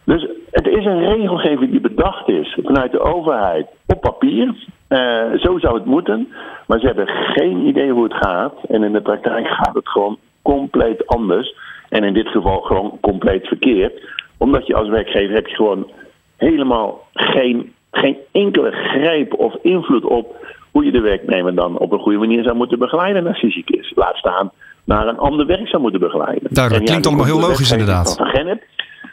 Dus 0.04 0.26
het 0.50 0.66
is 0.66 0.84
een 0.84 1.04
regelgeving 1.14 1.70
die 1.70 1.80
bedacht 1.80 2.28
is 2.28 2.58
vanuit 2.62 2.92
de 2.92 3.00
overheid 3.00 3.66
op 3.86 4.00
papier. 4.00 4.54
Uh, 4.88 5.32
zo 5.40 5.58
zou 5.58 5.74
het 5.74 5.84
moeten. 5.84 6.28
Maar 6.66 6.78
ze 6.80 6.86
hebben 6.86 7.08
geen 7.08 7.66
idee 7.66 7.90
hoe 7.90 8.04
het 8.04 8.14
gaat. 8.14 8.54
En 8.68 8.82
in 8.82 8.92
de 8.92 9.00
praktijk 9.00 9.46
gaat 9.46 9.74
het 9.74 9.88
gewoon 9.88 10.18
compleet 10.42 11.06
anders. 11.06 11.54
En 11.88 12.04
in 12.04 12.14
dit 12.14 12.28
geval 12.28 12.60
gewoon 12.60 12.98
compleet 13.00 13.46
verkeerd. 13.46 13.92
Omdat 14.38 14.66
je 14.66 14.74
als 14.74 14.88
werkgever 14.88 15.34
heb 15.34 15.46
je 15.46 15.54
gewoon 15.54 15.90
helemaal 16.36 17.06
geen, 17.12 17.72
geen 17.90 18.16
enkele 18.32 18.70
greep 18.70 19.34
of 19.34 19.54
invloed 19.62 20.04
op 20.04 20.36
hoe 20.70 20.84
je 20.84 20.92
de 20.92 21.00
werknemer 21.00 21.54
dan 21.54 21.78
op 21.78 21.92
een 21.92 21.98
goede 21.98 22.18
manier 22.18 22.42
zou 22.42 22.56
moeten 22.56 22.78
begeleiden 22.78 23.26
als 23.26 23.40
hij 23.40 23.50
ziek 23.50 23.70
is. 23.70 23.92
Laat 23.94 24.16
staan 24.16 24.50
naar 24.84 25.08
een 25.08 25.18
ander 25.18 25.46
werk 25.46 25.68
zou 25.68 25.82
moeten 25.82 26.00
begeleiden. 26.00 26.54
Duidelijk, 26.54 26.86
klinkt 26.86 27.06
allemaal 27.06 27.24
heel 27.24 27.40
logisch 27.40 27.72
inderdaad. 27.72 28.16
Van 28.16 28.26
Gennep, 28.26 28.62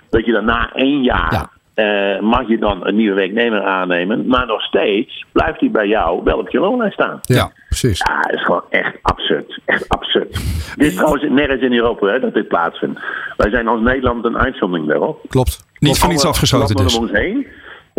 dat 0.09 0.25
je 0.25 0.31
dan 0.31 0.45
na 0.45 0.71
één 0.73 1.03
jaar 1.03 1.33
Ja. 1.33 1.49
eh, 1.73 2.21
mag 2.21 2.47
je 2.47 2.57
dan 2.57 2.87
een 2.87 2.95
nieuwe 2.95 3.15
werknemer 3.15 3.63
aannemen, 3.63 4.27
maar 4.27 4.45
nog 4.45 4.61
steeds 4.61 5.25
blijft 5.31 5.59
hij 5.59 5.71
bij 5.71 5.87
jou 5.87 6.21
wel 6.23 6.37
op 6.37 6.49
je 6.49 6.59
loonlijst 6.59 6.93
staan. 6.93 7.19
Ja, 7.21 7.51
precies. 7.67 7.97
Ja, 8.07 8.21
dat 8.21 8.33
is 8.33 8.43
gewoon 8.45 8.63
echt 8.69 8.95
absurd. 9.01 9.59
Echt 9.65 9.89
absurd. 9.89 10.31
Dit 10.77 10.87
is 10.87 10.95
trouwens 10.95 11.23
nergens 11.29 11.61
in 11.61 11.73
Europa 11.73 12.07
hè, 12.07 12.19
dat 12.19 12.33
dit 12.33 12.47
plaatsvindt. 12.47 12.99
Wij 13.37 13.49
zijn 13.49 13.67
als 13.67 13.81
Nederland 13.81 14.25
een 14.25 14.37
uitzondering 14.37 14.87
daarop. 14.87 15.19
Klopt. 15.29 15.65
Niet 15.79 15.89
niets 15.89 16.03
Alle 16.03 16.27
afgesloten 16.33 16.75
dus. 16.75 16.95
om 16.97 17.01
ons 17.03 17.11
heen 17.11 17.47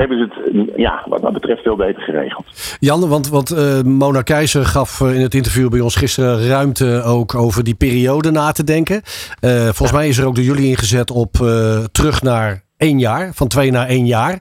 hebben 0.00 0.18
ze 0.18 0.50
het, 0.52 0.70
ja, 0.76 1.04
wat 1.06 1.22
dat 1.22 1.32
betreft 1.32 1.62
veel 1.62 1.76
beter 1.76 2.02
geregeld. 2.02 2.76
Jan, 2.80 3.08
want, 3.08 3.28
want 3.28 3.50
eh, 3.50 3.80
Mona 3.82 4.22
Keizer 4.22 4.64
gaf 4.64 5.00
eh, 5.00 5.14
in 5.14 5.20
het 5.20 5.34
interview 5.34 5.68
bij 5.68 5.80
ons 5.80 5.96
gisteren 5.96 6.48
ruimte 6.48 7.02
ook 7.02 7.34
over 7.34 7.64
die 7.64 7.74
periode 7.74 8.30
na 8.30 8.52
te 8.52 8.64
denken. 8.64 9.02
Eh, 9.40 9.50
volgens 9.62 9.92
mij 9.92 10.08
is 10.08 10.18
er 10.18 10.26
ook 10.26 10.34
door 10.34 10.44
jullie 10.44 10.68
ingezet 10.68 11.10
op 11.10 11.32
terug 11.92 12.22
naar 12.22 12.68
één 12.80 12.98
jaar, 12.98 13.30
van 13.34 13.48
twee 13.48 13.70
naar 13.70 13.86
één 13.86 14.06
jaar. 14.06 14.38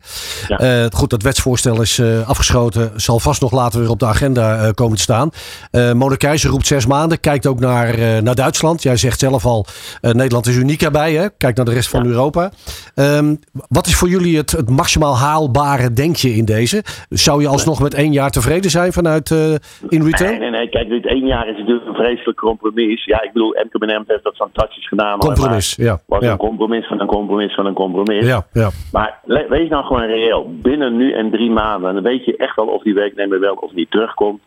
Ja. 0.47 0.57
Eh, 0.57 0.85
goed, 0.89 1.09
dat 1.09 1.23
wetsvoorstel 1.23 1.81
is 1.81 1.99
eh, 1.99 2.29
afgeschoten, 2.29 2.91
zal 2.95 3.19
vast 3.19 3.41
nog 3.41 3.51
later 3.51 3.79
weer 3.79 3.89
op 3.89 3.99
de 3.99 4.05
agenda 4.05 4.57
eh, 4.57 4.69
komen 4.73 4.95
te 4.95 5.01
staan. 5.01 5.29
Eh 5.71 5.93
Mona 5.93 6.15
roept 6.41 6.67
zes 6.67 6.85
maanden, 6.85 7.19
kijkt 7.19 7.47
ook 7.47 7.59
naar, 7.59 8.23
naar 8.23 8.35
Duitsland. 8.35 8.83
Jij 8.83 8.97
zegt 8.97 9.19
zelf 9.19 9.45
al, 9.45 9.65
Nederland 10.01 10.47
is 10.47 10.57
uniek 10.57 10.81
erbij, 10.81 11.13
hè? 11.13 11.29
kijk 11.37 11.55
naar 11.55 11.65
de 11.65 11.73
rest 11.73 11.89
van 11.89 12.05
Europa. 12.05 12.51
Ehm, 12.95 13.35
wat 13.67 13.87
is 13.87 13.95
voor 13.95 14.09
jullie 14.09 14.37
het, 14.37 14.51
het 14.51 14.69
maximaal 14.69 15.17
haalbare, 15.17 15.93
denk 15.93 16.15
je, 16.15 16.35
in 16.35 16.45
deze? 16.45 16.83
Zou 17.09 17.41
je 17.41 17.47
alsnog 17.47 17.81
met 17.81 17.93
één 17.93 18.11
jaar 18.11 18.29
tevreden 18.29 18.71
zijn 18.71 18.93
vanuit 18.93 19.29
in 19.89 20.03
retail? 20.03 20.29
Nee, 20.29 20.39
nee, 20.39 20.49
nee. 20.49 20.69
Kijk, 20.69 20.89
dit 20.89 21.05
één 21.05 21.25
jaar 21.25 21.49
is 21.49 21.57
natuurlijk 21.57 21.87
een 21.87 21.95
vreselijk 21.95 22.37
compromis. 22.37 23.05
Ja, 23.05 23.21
ik 23.21 23.33
bedoel, 23.33 23.55
MKM 23.71 24.03
heeft 24.07 24.23
dat 24.23 24.35
fantastisch 24.35 24.87
gedaan. 24.87 25.19
Compromis, 25.19 25.77
maar 25.77 25.87
ja. 25.87 26.01
was 26.05 26.23
ja. 26.23 26.31
een 26.31 26.37
compromis 26.37 26.87
van 26.87 26.99
een 26.99 27.07
compromis 27.07 27.53
van 27.53 27.65
een 27.65 27.73
compromis. 27.73 28.25
Ja, 28.29 28.45
ja. 28.53 28.69
Maar 28.91 29.19
wees 29.49 29.69
nou 29.69 29.85
gewoon 29.85 30.05
reëel. 30.05 30.55
Binnen 30.61 30.97
nu 30.97 31.11
en 31.11 31.31
drie 31.31 31.51
maanden 31.51 31.93
dan 31.93 32.03
weet 32.03 32.25
je 32.25 32.37
echt 32.37 32.55
wel 32.55 32.67
of 32.67 32.83
die 32.83 32.93
werknemer 32.93 33.39
wel 33.39 33.53
of 33.53 33.73
niet 33.73 33.91
terugkomt. 33.91 34.41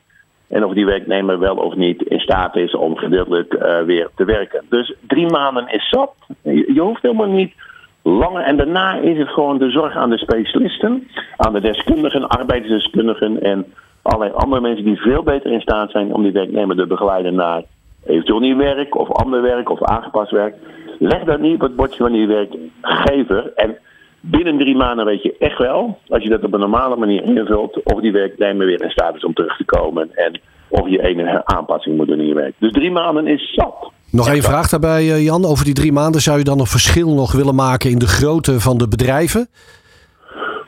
En 0.49 0.64
of 0.64 0.75
die 0.75 0.87
werknemer 0.87 1.38
wel 1.38 1.57
of 1.57 1.75
niet 1.75 2.03
in 2.03 2.21
staat 2.21 2.57
is 2.57 2.75
om 2.75 2.97
gedeeltelijk 2.97 3.55
eh, 3.55 3.83
weer 3.83 4.09
te 4.14 4.25
werken. 4.25 4.64
Dus 4.68 4.95
drie 5.07 5.31
maanden 5.31 5.68
is 5.68 5.88
zat. 5.88 6.12
Je, 6.42 6.73
je 6.75 6.81
hoeft 6.81 7.03
helemaal 7.03 7.31
niet 7.31 7.55
langer. 8.03 8.42
En 8.42 8.57
daarna 8.57 8.95
is 8.95 9.18
het 9.18 9.29
gewoon 9.29 9.59
de 9.59 9.71
zorg 9.71 9.97
aan 9.97 10.11
de 10.11 10.18
specialisten, 10.18 11.09
aan 11.37 11.53
de 11.53 11.61
deskundigen, 11.61 12.29
arbeidsdeskundigen 12.29 13.42
en 13.42 13.66
allerlei 14.03 14.33
andere 14.33 14.61
mensen 14.61 14.85
die 14.85 15.01
veel 15.01 15.23
beter 15.23 15.53
in 15.53 15.61
staat 15.61 15.90
zijn 15.90 16.14
om 16.14 16.23
die 16.23 16.33
werknemer 16.33 16.77
te 16.77 16.87
begeleiden 16.87 17.35
naar 17.35 17.62
eventueel 18.07 18.40
nieuw 18.40 18.57
werk 18.57 18.99
of 18.99 19.11
ander 19.11 19.42
werk 19.42 19.71
of 19.71 19.83
aangepast 19.83 20.31
werk. 20.31 20.55
Leg 21.03 21.25
dat 21.25 21.41
niet 21.41 21.55
op 21.55 21.61
het 21.61 21.77
bordje 21.77 22.03
van 22.03 22.12
die 22.12 22.27
werkgever. 22.27 23.53
En 23.55 23.79
binnen 24.21 24.59
drie 24.59 24.77
maanden 24.77 25.05
weet 25.05 25.23
je 25.23 25.37
echt 25.38 25.59
wel, 25.59 25.99
als 26.09 26.23
je 26.23 26.29
dat 26.29 26.45
op 26.45 26.53
een 26.53 26.61
normale 26.61 26.97
manier 26.97 27.23
invult, 27.23 27.83
of 27.83 28.01
die 28.01 28.12
werknemer 28.12 28.67
weer 28.67 28.83
in 28.83 28.91
staat 28.91 29.15
is 29.15 29.25
om 29.25 29.35
terug 29.35 29.57
te 29.57 29.65
komen. 29.65 30.11
En 30.15 30.41
of 30.69 30.88
je 30.88 31.03
enige 31.03 31.45
aanpassing 31.45 31.97
moet 31.97 32.07
doen 32.07 32.21
in 32.21 32.27
je 32.27 32.35
werk. 32.35 32.55
Dus 32.59 32.73
drie 32.73 32.91
maanden 32.91 33.27
is 33.27 33.55
zat. 33.55 33.91
Nog 34.11 34.29
één 34.29 34.43
vraag 34.43 34.69
daarbij, 34.69 35.12
eh, 35.12 35.25
Jan. 35.25 35.45
Over 35.45 35.65
die 35.65 35.75
drie 35.75 35.93
maanden 35.93 36.21
zou 36.21 36.38
je 36.38 36.45
dan 36.45 36.61
een 36.61 36.67
verschil 36.67 37.15
nog 37.15 37.33
willen 37.33 37.55
maken 37.55 37.91
in 37.91 37.99
de 37.99 38.07
grootte 38.07 38.61
van 38.61 38.79
de 38.79 38.88
bedrijven? 38.88 39.49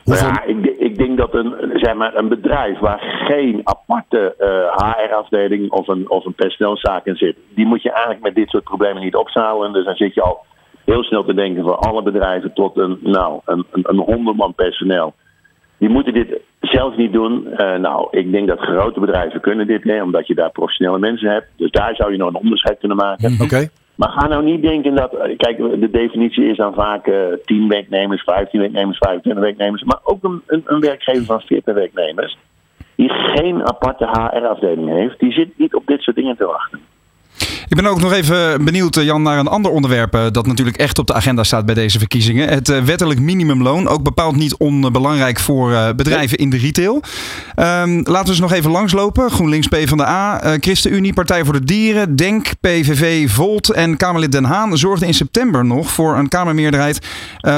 Hoeveel... 0.05 0.31
Nou 0.31 0.49
Ja, 0.49 0.69
ik, 0.69 0.77
ik 0.77 0.97
denk 0.97 1.17
dat 1.17 1.33
een, 1.33 1.55
zeg 1.73 1.93
maar, 1.93 2.15
een 2.15 2.27
bedrijf 2.27 2.79
waar 2.79 2.99
geen 2.99 3.61
aparte 3.63 4.35
eh, 4.37 4.89
HR-afdeling 4.89 5.71
of 5.71 5.87
een, 5.87 6.09
of 6.09 6.25
een 6.25 6.33
personeelszaak 6.33 7.05
in 7.05 7.15
zit, 7.15 7.35
die 7.55 7.65
moet 7.65 7.81
je 7.81 7.91
eigenlijk 7.91 8.21
met 8.21 8.35
dit 8.35 8.49
soort 8.49 8.63
problemen 8.63 9.03
niet 9.03 9.15
opzalen. 9.15 9.73
Dus 9.73 9.85
dan 9.85 9.95
zit 9.95 10.13
je 10.13 10.21
al 10.21 10.45
heel 10.85 11.03
snel 11.03 11.23
te 11.23 11.33
denken 11.33 11.63
voor 11.63 11.75
alle 11.75 12.03
bedrijven 12.03 12.53
tot 12.53 12.77
een, 12.77 12.99
nou, 13.01 13.39
een, 13.45 13.65
een, 13.71 13.83
een 13.87 13.99
honderd 13.99 14.37
man 14.37 14.53
personeel. 14.53 15.13
Die 15.77 15.89
moeten 15.89 16.13
dit 16.13 16.41
zelf 16.59 16.97
niet 16.97 17.13
doen. 17.13 17.47
Eh, 17.47 17.79
nou, 17.79 18.07
ik 18.11 18.31
denk 18.31 18.47
dat 18.47 18.59
grote 18.59 18.99
bedrijven 18.99 19.41
kunnen 19.41 19.67
dit, 19.67 19.83
hè, 19.83 20.01
omdat 20.01 20.27
je 20.27 20.35
daar 20.35 20.51
professionele 20.51 20.99
mensen 20.99 21.29
hebt. 21.29 21.47
Dus 21.55 21.71
daar 21.71 21.95
zou 21.95 22.11
je 22.11 22.17
nog 22.17 22.29
een 22.29 22.41
onderscheid 22.41 22.79
kunnen 22.79 22.97
maken. 22.97 23.37
Oké. 23.41 23.67
Maar 23.95 24.09
ga 24.09 24.27
nou 24.27 24.43
niet 24.43 24.61
denken 24.61 24.95
dat. 24.95 25.13
eh, 25.13 25.37
Kijk, 25.37 25.57
de 25.57 25.89
definitie 25.91 26.49
is 26.49 26.57
dan 26.57 26.73
vaak 26.73 27.07
eh 27.07 27.33
10 27.45 27.67
werknemers, 27.67 28.23
15 28.23 28.59
werknemers, 28.59 28.97
25 28.97 29.43
werknemers. 29.43 29.83
Maar 29.83 29.99
ook 30.03 30.23
een, 30.23 30.41
een, 30.47 30.63
een 30.65 30.79
werkgever 30.79 31.25
van 31.25 31.41
40 31.41 31.73
werknemers. 31.73 32.37
Die 32.95 33.09
geen 33.09 33.67
aparte 33.67 34.05
HR-afdeling 34.05 34.89
heeft. 34.89 35.19
Die 35.19 35.31
zit 35.31 35.57
niet 35.57 35.75
op 35.75 35.87
dit 35.87 36.01
soort 36.01 36.15
dingen 36.15 36.37
te 36.37 36.45
wachten. 36.45 36.79
Ik 37.67 37.75
ben 37.75 37.85
ook 37.85 38.01
nog 38.01 38.13
even 38.13 38.65
benieuwd, 38.65 38.97
eh, 38.97 39.03
Jan, 39.03 39.21
naar 39.21 39.37
een 39.37 39.47
ander 39.47 39.71
onderwerp 39.71 40.13
eh, 40.13 40.25
dat 40.31 40.47
natuurlijk 40.47 40.77
echt 40.77 40.99
op 40.99 41.07
de 41.07 41.13
agenda 41.13 41.43
staat 41.43 41.65
bij 41.65 41.75
deze 41.75 41.99
verkiezingen. 41.99 42.49
Het 42.49 42.69
eh, 42.69 42.81
wettelijk 42.81 43.19
minimumloon, 43.19 43.87
ook 43.87 44.03
bepaald 44.03 44.35
niet 44.35 44.55
onbelangrijk 44.57 45.39
voor 45.39 45.93
bedrijven 45.95 46.37
in 46.37 46.49
de 46.49 46.57
retail. 46.57 47.01
Ehm, 47.55 47.95
laten 48.03 48.23
we 48.23 48.29
eens 48.29 48.39
nog 48.39 48.51
even 48.51 48.71
langslopen. 48.71 49.31
GroenLinks 49.31 49.67
PvdA, 49.67 50.41
eh 50.41 50.51
ChristenUnie, 50.59 51.13
Partij 51.13 51.43
voor 51.43 51.53
de 51.53 51.63
Dieren, 51.63 52.15
DENK, 52.15 52.51
PVV, 52.61 53.31
Volt 53.31 53.69
en 53.69 53.97
Kamerlid 53.97 54.31
Den 54.31 54.43
Haan 54.43 54.77
zorgden 54.77 55.07
in 55.07 55.13
september 55.13 55.65
nog 55.65 55.91
voor 55.91 56.17
een 56.17 56.27
Kamermeerderheid 56.27 56.99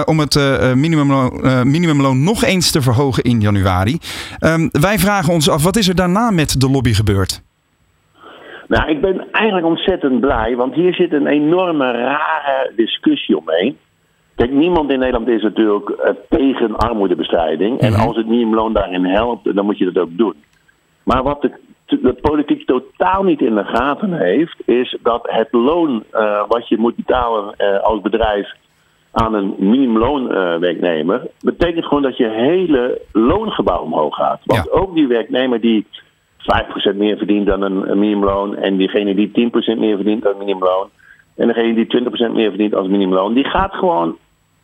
om 0.05 0.19
het 0.19 0.35
minimumloon, 0.75 1.41
minimumloon 1.69 2.23
nog 2.23 2.43
eens 2.43 2.71
te 2.71 2.81
verhogen 2.81 3.23
in 3.23 3.41
januari. 3.41 3.97
Ehm, 4.39 4.67
wij 4.71 4.99
vragen 4.99 5.33
ons 5.33 5.49
af, 5.49 5.63
wat 5.63 5.77
is 5.77 5.87
er 5.87 5.95
daarna 5.95 6.31
met 6.31 6.61
de 6.61 6.69
lobby 6.69 6.93
gebeurd? 6.93 7.41
Nou, 8.67 8.89
ik 8.89 9.01
ben 9.01 9.31
eigenlijk 9.31 9.65
ontzettend 9.65 10.19
blij. 10.19 10.55
Want 10.55 10.73
hier 10.73 10.93
zit 10.93 11.13
een 11.13 11.27
enorme 11.27 11.91
rare 11.91 12.71
discussie 12.75 13.37
omheen. 13.37 13.77
Kijk, 14.35 14.51
niemand 14.51 14.91
in 14.91 14.99
Nederland 14.99 15.27
is 15.27 15.41
natuurlijk 15.41 15.89
eh, 15.89 16.13
tegen 16.29 16.77
armoedebestrijding. 16.77 17.79
En 17.79 17.93
als 17.93 18.15
het 18.15 18.27
minimumloon 18.27 18.73
daarin 18.73 19.05
helpt, 19.05 19.55
dan 19.55 19.65
moet 19.65 19.77
je 19.77 19.91
dat 19.91 20.03
ook 20.03 20.17
doen. 20.17 20.35
Maar 21.03 21.23
wat 21.23 21.41
de, 21.41 21.51
de 22.01 22.13
politiek 22.21 22.65
totaal 22.65 23.23
niet 23.23 23.41
in 23.41 23.55
de 23.55 23.63
gaten 23.63 24.13
heeft, 24.13 24.67
is 24.67 24.97
dat 25.01 25.21
het 25.23 25.47
loon 25.51 26.03
eh, 26.11 26.43
wat 26.47 26.67
je 26.67 26.77
moet 26.77 26.95
betalen 26.95 27.53
eh, 27.57 27.79
als 27.79 28.01
bedrijf 28.01 28.55
aan 29.11 29.33
een 29.33 29.55
minimumloonwerknemer, 29.57 31.27
betekent 31.39 31.85
gewoon 31.85 32.03
dat 32.03 32.17
je 32.17 32.29
hele 32.29 33.01
loongebouw 33.11 33.81
omhoog 33.81 34.15
gaat. 34.15 34.41
Want 34.43 34.71
ook 34.71 34.95
die 34.95 35.07
werknemer 35.07 35.61
die 35.61 35.85
5% 36.93 36.95
meer 36.95 37.17
verdient 37.17 37.47
dan 37.47 37.61
een, 37.61 37.99
minimumloon 37.99 38.55
en 38.55 38.77
diegene 38.77 39.15
die 39.15 39.49
10% 39.75 39.79
meer 39.79 39.95
verdient 39.95 40.23
dan 40.23 40.37
minimumloon 40.37 40.89
en 41.35 41.47
degene 41.47 41.73
die 41.73 42.03
20% 42.29 42.33
meer 42.33 42.49
verdient 42.49 42.75
als 42.75 42.87
minimumloon, 42.87 43.33
die 43.33 43.45
gaat 43.45 43.73
gewoon 43.73 44.17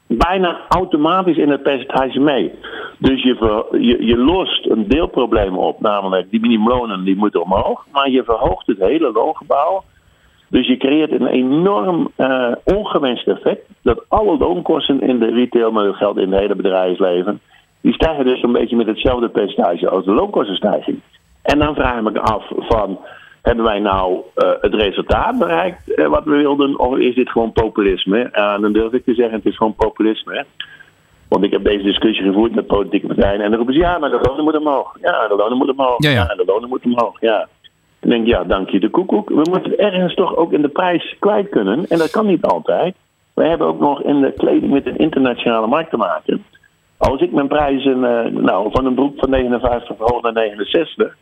bijna 0.07 0.59
automatisch 0.67 1.37
in 1.37 1.49
het 1.49 1.63
percentage 1.63 2.19
mee. 2.19 2.51
Dus 2.97 3.23
je, 3.23 3.65
je, 3.71 4.05
je 4.05 4.17
lost 4.17 4.65
een 4.65 4.87
deelprobleem 4.87 5.57
op, 5.57 5.81
namelijk 5.81 6.31
die 6.31 6.39
minimumlonen 6.39 7.03
die 7.03 7.15
moeten 7.15 7.41
omhoog, 7.41 7.85
maar 7.91 8.09
je 8.09 8.23
verhoogt 8.23 8.67
het 8.67 8.79
hele 8.79 9.11
loongebouw. 9.11 9.83
Dus 10.49 10.67
je 10.67 10.77
creëert 10.77 11.11
een 11.11 11.27
enorm 11.27 12.11
eh, 12.15 12.51
ongewenst 12.63 13.27
effect 13.27 13.65
dat 13.81 14.05
alle 14.07 14.37
loonkosten 14.37 15.01
in 15.01 15.19
de 15.19 15.31
retail, 15.31 15.71
maar 15.71 15.83
dat 15.83 15.95
geldt 15.95 16.19
in 16.19 16.31
het 16.31 16.39
hele 16.39 16.55
bedrijfsleven, 16.55 17.39
die 17.81 17.93
stijgen 17.93 18.25
dus 18.25 18.43
een 18.43 18.51
beetje 18.51 18.75
met 18.75 18.87
hetzelfde 18.87 19.29
percentage 19.29 19.89
als 19.89 20.05
de 20.05 20.11
loonkostenstijging. 20.11 21.01
En 21.43 21.59
dan 21.59 21.75
vraag 21.75 21.97
ik 21.97 22.03
me 22.03 22.19
af 22.19 22.45
van, 22.57 22.99
hebben 23.41 23.65
wij 23.65 23.79
nou 23.79 24.21
eh, 24.35 24.49
het 24.61 24.73
resultaat 24.73 25.37
bereikt 25.37 25.93
eh, 25.93 26.07
wat 26.07 26.23
we 26.23 26.35
wilden, 26.35 26.79
of 26.79 26.97
is 26.97 27.15
dit 27.15 27.29
gewoon 27.29 27.51
populisme? 27.51 28.29
Eh, 28.31 28.59
dan 28.59 28.73
durf 28.73 28.91
ik 28.91 29.03
te 29.03 29.13
zeggen, 29.13 29.35
het 29.35 29.45
is 29.45 29.57
gewoon 29.57 29.75
populisme. 29.75 30.45
Want 31.27 31.43
ik 31.45 31.51
heb 31.51 31.63
deze 31.63 31.83
discussie 31.83 32.25
gevoerd 32.25 32.55
met 32.55 32.67
politieke 32.67 33.07
partijen 33.07 33.41
en 33.41 33.49
dan 33.49 33.55
roepen 33.55 33.73
ze, 33.73 33.79
ja, 33.79 33.97
maar 33.97 34.09
de 34.09 34.19
lonen 34.27 34.43
moeten 34.43 34.61
omhoog. 34.61 34.97
Ja, 35.01 35.27
de 35.27 35.35
lonen 35.35 35.57
moeten 35.57 35.77
omhoog. 35.77 36.03
Ja, 36.03 36.09
ja. 36.09 36.25
de 36.25 36.43
lonen 36.45 36.69
moeten 36.69 36.91
omhoog, 36.91 37.21
ja. 37.21 37.47
Ik 38.01 38.09
denk, 38.09 38.27
ja, 38.27 38.43
dank 38.43 38.69
je 38.69 38.79
de 38.79 38.89
koekoek. 38.89 39.29
We 39.29 39.41
moeten 39.49 39.77
ergens 39.77 40.13
toch 40.13 40.35
ook 40.35 40.53
in 40.53 40.61
de 40.61 40.67
prijs 40.67 41.15
kwijt 41.19 41.49
kunnen. 41.49 41.85
En 41.87 41.97
dat 41.97 42.11
kan 42.11 42.25
niet 42.25 42.45
altijd. 42.45 42.95
We 43.33 43.43
hebben 43.43 43.67
ook 43.67 43.79
nog 43.79 44.03
in 44.03 44.21
de 44.21 44.33
kleding 44.37 44.71
met 44.71 44.85
een 44.85 44.97
internationale 44.97 45.67
markt 45.67 45.89
te 45.89 45.97
maken. 45.97 46.45
Als 46.97 47.21
ik 47.21 47.31
mijn 47.31 47.47
prijzen 47.47 48.03
eh, 48.03 48.31
nou, 48.31 48.71
van 48.71 48.85
een 48.85 48.95
broek 48.95 49.19
van 49.19 49.29
59 49.29 49.95
verhoog 49.97 50.21
naar 50.21 50.33
69... 50.33 51.15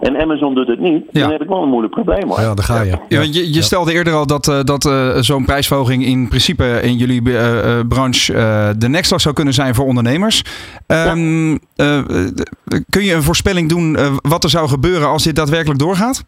en 0.00 0.20
Amazon 0.20 0.54
doet 0.54 0.66
het 0.68 0.80
niet, 0.80 1.04
Ja. 1.10 1.20
dan 1.20 1.30
heb 1.30 1.42
ik 1.42 1.48
wel 1.48 1.62
een 1.62 1.68
moeilijk 1.68 1.92
probleem 1.94 2.28
hoor. 2.28 2.40
Ja, 2.40 2.54
daar 2.54 2.64
ga 2.64 2.82
je. 2.82 2.96
Ja, 3.08 3.18
want 3.18 3.34
je, 3.34 3.52
je 3.54 3.62
stelde 3.62 3.92
eerder 3.92 4.12
al 4.14 4.26
dat, 4.26 4.48
eh, 4.48 4.60
dat 4.62 4.84
eh, 4.86 5.16
zo'n 5.16 5.44
prijsverhoging 5.44 6.04
in 6.04 6.28
principe 6.28 6.80
in 6.82 6.96
jullie 6.96 7.22
eh, 7.36 7.78
eh, 7.78 7.86
branche 7.88 8.34
eh, 8.34 8.68
de 8.78 8.88
nekslag 8.88 9.20
zou 9.20 9.34
kunnen 9.34 9.54
zijn 9.54 9.74
voor 9.74 9.86
ondernemers. 9.86 10.44
Ehm, 10.86 11.56
eh, 11.76 11.98
d- 12.34 12.50
kun 12.90 13.04
je 13.04 13.14
een 13.14 13.22
voorspelling 13.22 13.68
doen 13.68 13.96
eh, 13.96 14.16
wat 14.22 14.44
er 14.44 14.50
zou 14.50 14.68
gebeuren 14.68 15.08
als 15.08 15.24
dit 15.24 15.36
daadwerkelijk 15.36 15.78
doorgaat? 15.80 16.24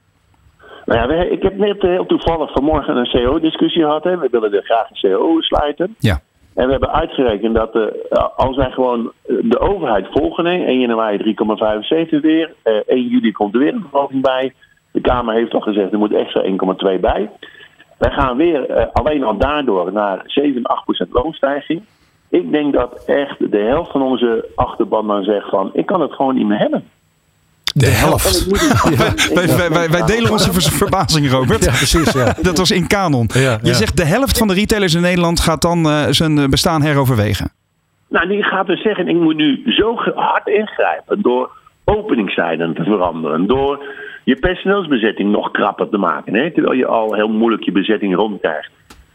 Nou 0.84 1.12
ja, 1.14 1.22
ik 1.22 1.42
heb 1.42 1.56
net 1.58 1.78
eh, 1.82 1.90
heel 1.90 2.06
toevallig 2.06 2.52
vanmorgen 2.52 2.96
een 2.96 3.08
CO-discussie 3.10 3.82
gehad. 3.82 4.04
Hè. 4.04 4.18
We 4.18 4.28
willen 4.30 4.52
er 4.52 4.62
graag 4.64 4.86
een 4.90 5.10
CO 5.10 5.40
sluiten. 5.40 5.94
Ja. 5.98 6.20
En 6.58 6.64
we 6.64 6.70
hebben 6.70 6.92
uitgerekend 6.92 7.54
dat 7.54 7.74
uh, 7.74 7.86
als 8.36 8.56
wij 8.56 8.70
gewoon 8.70 9.12
de 9.26 9.58
overheid 9.58 10.06
volgen, 10.10 10.46
1 10.46 10.80
januari 10.80 11.36
3,75 12.12 12.20
weer, 12.20 12.54
1 12.86 13.08
juli 13.08 13.32
komt 13.32 13.54
er 13.54 13.60
weer 13.60 13.74
een 13.74 13.86
verhoging 13.90 14.22
bij. 14.22 14.54
De 14.92 15.00
Kamer 15.00 15.34
heeft 15.34 15.54
al 15.54 15.60
gezegd 15.60 15.92
er 15.92 15.98
moet 15.98 16.12
extra 16.12 16.42
1,2 16.42 17.00
bij. 17.00 17.30
Wij 17.98 18.10
gaan 18.10 18.36
weer 18.36 18.88
alleen 18.92 19.24
al 19.24 19.36
daardoor 19.36 19.92
naar 19.92 20.22
7, 20.24 20.62
8% 21.06 21.08
loonstijging. 21.10 21.82
Ik 22.28 22.52
denk 22.52 22.72
dat 22.72 23.04
echt 23.04 23.50
de 23.50 23.58
helft 23.58 23.90
van 23.90 24.02
onze 24.02 24.48
achterban 24.54 25.06
dan 25.06 25.24
zegt 25.24 25.48
van 25.48 25.70
ik 25.72 25.86
kan 25.86 26.00
het 26.00 26.12
gewoon 26.12 26.34
niet 26.34 26.46
meer 26.46 26.58
hebben. 26.58 26.84
De 27.78 27.86
helft. 27.86 28.46
wij, 29.34 29.70
wij, 29.70 29.90
wij, 29.90 30.02
delen 30.06 30.30
onze 30.30 30.52
verbazing, 30.52 31.30
Robert. 31.30 31.64
Ja, 31.64 31.70
precies. 31.70 32.12
Ja. 32.12 32.34
Dat 32.48 32.58
was 32.58 32.70
in 32.70 32.86
kanon. 32.86 33.30
Ja, 33.34 33.58
Je 33.62 33.74
zegt 33.74 33.96
de 33.96 34.04
helft 34.04 34.38
van 34.38 34.48
de 34.48 34.54
retailers 34.54 34.94
in 34.94 35.00
Nederland 35.00 35.40
gaat 35.40 35.62
dan 35.62 35.86
uh, 35.86 36.04
zijn 36.08 36.50
bestaan 36.50 36.82
heroverwegen. 36.82 37.50
Nou, 38.08 38.28
die 38.28 38.42
gaat 38.42 38.66
dus 38.66 38.82
zeggen: 38.82 39.08
ik 39.08 39.16
moet 39.16 39.36
nu 39.36 39.62
zo 39.66 39.94
hard 40.14 40.46
ingrijpen 40.46 41.22
door 41.22 41.50
openingstijden 41.84 42.74
te 42.74 42.84
veranderen, 42.84 43.46
door 43.46 43.84
je 44.24 44.36
personeelsbezetting 44.36 45.30
nog 45.30 45.50
krapper 45.50 45.88
te 45.88 45.98
maken, 45.98 46.34
hè, 46.34 46.50
terwijl 46.50 46.76
je 46.76 46.86
al 46.86 47.14
heel 47.14 47.28
moeilijk 47.28 47.62
je 47.62 47.72
bezetting 47.72 48.14
rondkrijgt. 48.14 48.70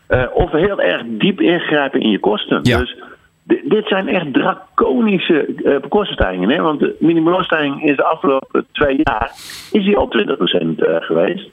Uh, 0.10 0.24
of 0.34 0.52
heel 0.52 0.82
erg 0.82 1.04
diep 1.08 1.42
ingrijpen 1.42 2.02
in 2.02 2.10
je 2.10 2.20
kosten. 2.20 2.60
Ja. 2.62 2.80
Dus 2.80 2.96
dit 3.44 3.88
zijn 3.88 4.08
echt 4.08 4.34
draconische 4.34 5.48
uh. 5.64 6.50
Hè? 6.50 6.62
Want 6.62 6.80
de 6.80 6.96
minimumloonstijging 7.00 7.84
is 7.84 7.96
de 7.96 8.04
afgelopen 8.04 8.66
twee 8.72 9.00
jaar 9.04 9.32
is 9.72 9.86
die 9.86 9.98
al 9.98 10.14
20% 10.62 10.66
uh, 10.66 10.96
geweest. 11.00 11.50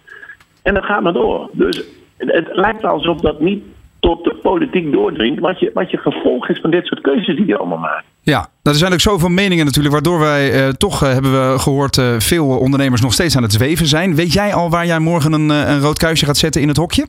En 0.62 0.74
dat 0.74 0.84
gaat 0.84 1.02
maar 1.02 1.12
door. 1.12 1.48
Dus 1.52 1.84
het, 2.16 2.48
lijkt 2.52 2.84
alsof 2.84 3.20
dat 3.20 3.40
niet 3.40 3.64
tot 4.00 4.24
de 4.24 4.34
politiek 4.42 4.92
doordringt. 4.92 5.40
Wat 5.40 5.58
je, 5.60 5.70
wat 5.74 5.90
je 5.90 5.96
gevolg 5.96 6.48
is 6.48 6.60
van 6.60 6.70
dit 6.70 6.86
soort 6.86 7.00
keuzes 7.00 7.36
die 7.36 7.46
je 7.46 7.56
allemaal 7.56 7.78
maakt. 7.78 8.04
Ja, 8.22 8.48
er 8.62 8.74
zijn 8.74 8.92
ook 8.92 9.00
zoveel 9.00 9.28
meningen 9.28 9.64
natuurlijk. 9.64 9.94
Waardoor 9.94 10.18
wij 10.18 10.54
uh, 10.54 10.68
toch, 10.68 11.00
hebben 11.00 11.32
we 11.32 11.58
gehoord, 11.58 12.02
veel 12.18 12.46
ondernemers 12.46 13.00
nog 13.00 13.12
steeds 13.12 13.36
aan 13.36 13.42
het 13.42 13.52
zweven 13.52 13.86
zijn. 13.86 14.14
Weet 14.14 14.32
jij 14.32 14.54
al 14.54 14.70
waar 14.70 14.86
jij 14.86 14.98
morgen 14.98 15.32
een, 15.32 15.48
een 15.48 15.80
rood 15.80 15.98
kuisje 15.98 16.26
gaat 16.26 16.36
zetten 16.36 16.62
in 16.62 16.68
het 16.68 16.76
hokje? 16.76 17.06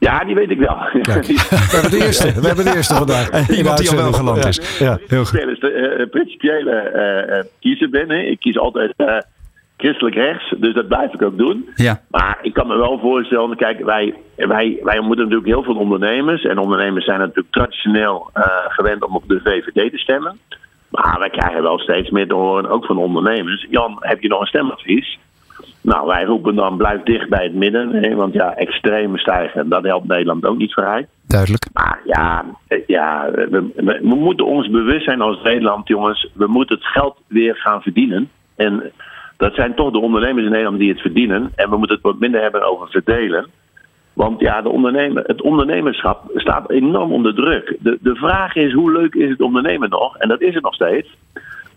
Ja, 0.00 0.24
die 0.24 0.34
weet 0.34 0.50
ik 0.50 0.58
wel. 0.58 0.76
Kijk, 1.02 1.26
we 1.72 1.76
hebben 1.76 1.90
de 1.90 2.04
eerste, 2.04 2.40
we 2.40 2.46
hebben 2.46 2.64
de 2.64 2.74
eerste 2.76 2.94
vandaag. 2.94 3.48
Iemand 3.58 3.78
die 3.78 3.90
al 3.90 3.96
wel 3.96 4.12
geland 4.12 4.46
is. 4.46 4.78
Ja. 4.78 4.98
Heel 5.06 5.24
goed. 5.24 5.38
Ik 5.38 5.60
de 5.60 5.96
uh, 5.98 6.10
principiële 6.10 6.92
uh, 7.28 7.50
kiezer 7.60 7.90
ben. 7.90 8.10
Hè. 8.10 8.18
Ik 8.18 8.40
kies 8.40 8.58
altijd 8.58 8.94
uh, 8.96 9.18
christelijk 9.76 10.14
rechts, 10.16 10.54
dus 10.56 10.74
dat 10.74 10.88
blijf 10.88 11.12
ik 11.12 11.22
ook 11.22 11.38
doen. 11.38 11.68
Ja. 11.74 12.00
Maar 12.08 12.38
ik 12.42 12.52
kan 12.52 12.66
me 12.66 12.76
wel 12.76 12.98
voorstellen, 12.98 13.56
kijk, 13.56 13.84
wij, 13.84 14.14
wij, 14.36 14.78
wij 14.82 14.98
ontmoeten 14.98 15.24
natuurlijk 15.24 15.52
heel 15.52 15.62
veel 15.62 15.76
ondernemers. 15.76 16.44
En 16.44 16.58
ondernemers 16.58 17.04
zijn 17.04 17.18
natuurlijk 17.18 17.50
traditioneel 17.50 18.30
gewend 18.68 19.04
om 19.04 19.14
op 19.14 19.28
de 19.28 19.40
VVD 19.44 19.90
te 19.90 19.98
stemmen. 19.98 20.38
Maar 20.88 21.16
wij 21.18 21.30
krijgen 21.30 21.62
wel 21.62 21.78
steeds 21.78 22.10
meer 22.10 22.28
te 22.28 22.34
horen, 22.34 22.70
ook 22.70 22.84
van 22.84 22.98
ondernemers. 22.98 23.66
Jan, 23.70 23.96
heb 24.00 24.20
je 24.20 24.28
nog 24.28 24.40
een 24.40 24.46
stemadvies? 24.46 25.18
Nou, 25.80 26.06
wij 26.06 26.24
roepen 26.24 26.54
dan 26.54 26.76
blijf 26.76 27.02
dicht 27.02 27.28
bij 27.28 27.44
het 27.44 27.54
midden. 27.54 27.92
Hè, 27.92 28.14
want 28.14 28.34
ja, 28.34 28.54
extreme 28.54 29.18
stijgen, 29.18 29.68
dat 29.68 29.84
helpt 29.84 30.08
Nederland 30.08 30.46
ook 30.46 30.58
niet 30.58 30.74
vooruit. 30.74 31.08
Duidelijk. 31.26 31.66
Maar 31.72 32.00
ja, 32.04 32.44
ja 32.86 33.30
we, 33.30 33.48
we, 33.50 33.98
we, 34.02 34.14
moeten 34.14 34.46
ons 34.46 34.70
bewust 34.70 35.04
zijn 35.04 35.20
als 35.20 35.42
Nederland, 35.42 35.88
jongens. 35.88 36.30
We 36.34 36.46
moeten 36.46 36.76
het 36.76 36.86
geld 36.86 37.16
weer 37.26 37.56
gaan 37.56 37.82
verdienen. 37.82 38.30
En 38.56 38.92
dat 39.36 39.54
zijn 39.54 39.74
toch 39.74 39.92
de 39.92 39.98
ondernemers 39.98 40.44
in 40.44 40.50
Nederland 40.50 40.78
die 40.78 40.90
het 40.90 41.00
verdienen. 41.00 41.52
En 41.54 41.70
we 41.70 41.76
moeten 41.76 41.96
het 41.96 42.04
wat 42.04 42.18
minder 42.18 42.42
hebben 42.42 42.62
over 42.70 42.88
verdelen. 42.88 43.46
Want 44.12 44.40
ja, 44.40 44.62
de 44.62 44.68
ondernemer, 44.68 45.24
het 45.26 45.42
ondernemerschap 45.42 46.30
staat 46.34 46.70
enorm 46.70 47.12
onder 47.12 47.34
druk. 47.34 47.76
De, 47.80 47.98
de 48.00 48.14
vraag 48.14 48.54
is, 48.54 48.72
hoe 48.72 48.92
leuk 48.92 49.14
is 49.14 49.30
het 49.30 49.40
ondernemen 49.40 49.90
nog? 49.90 50.16
En 50.16 50.28
dat 50.28 50.40
is 50.40 50.54
het 50.54 50.62
nog 50.62 50.74
steeds. 50.74 51.16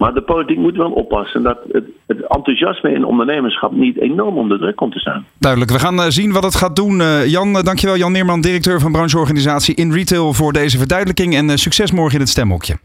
Maar 0.04 0.14
de 0.14 0.22
politiek 0.22 0.58
moet 0.58 0.76
wel 0.76 0.92
oppassen 0.92 1.44
dat 1.44 1.58
het, 1.72 1.84
het, 2.08 2.28
enthousiasme 2.28 2.94
in 2.94 3.06
ondernemerschap 3.06 3.72
niet 3.72 3.98
enorm 3.98 4.38
onder 4.38 4.60
druk 4.60 4.76
komt 4.76 4.92
te 4.92 5.00
staan. 5.00 5.26
Duidelijk. 5.38 5.72
We 5.72 5.80
gaan 5.80 6.00
uh, 6.00 6.06
zien 6.08 6.32
wat 6.32 6.44
het 6.44 6.56
gaat 6.56 6.76
doen. 6.76 7.00
Uh, 7.00 7.28
Jan, 7.28 7.48
uh, 7.48 7.62
dankjewel. 7.62 7.98
Jan 7.98 8.12
Neerman, 8.12 8.42
directeur 8.42 8.80
van 8.80 8.92
brancheorganisatie 8.92 9.76
In 9.76 9.92
Retail 9.92 10.34
voor 10.34 10.54
deze 10.54 10.78
verduidelijking. 10.78 11.36
En 11.36 11.58
succes 11.58 11.92
morgen 11.92 12.14
in 12.14 12.20
het 12.20 12.30
stemhokje. 12.30 12.78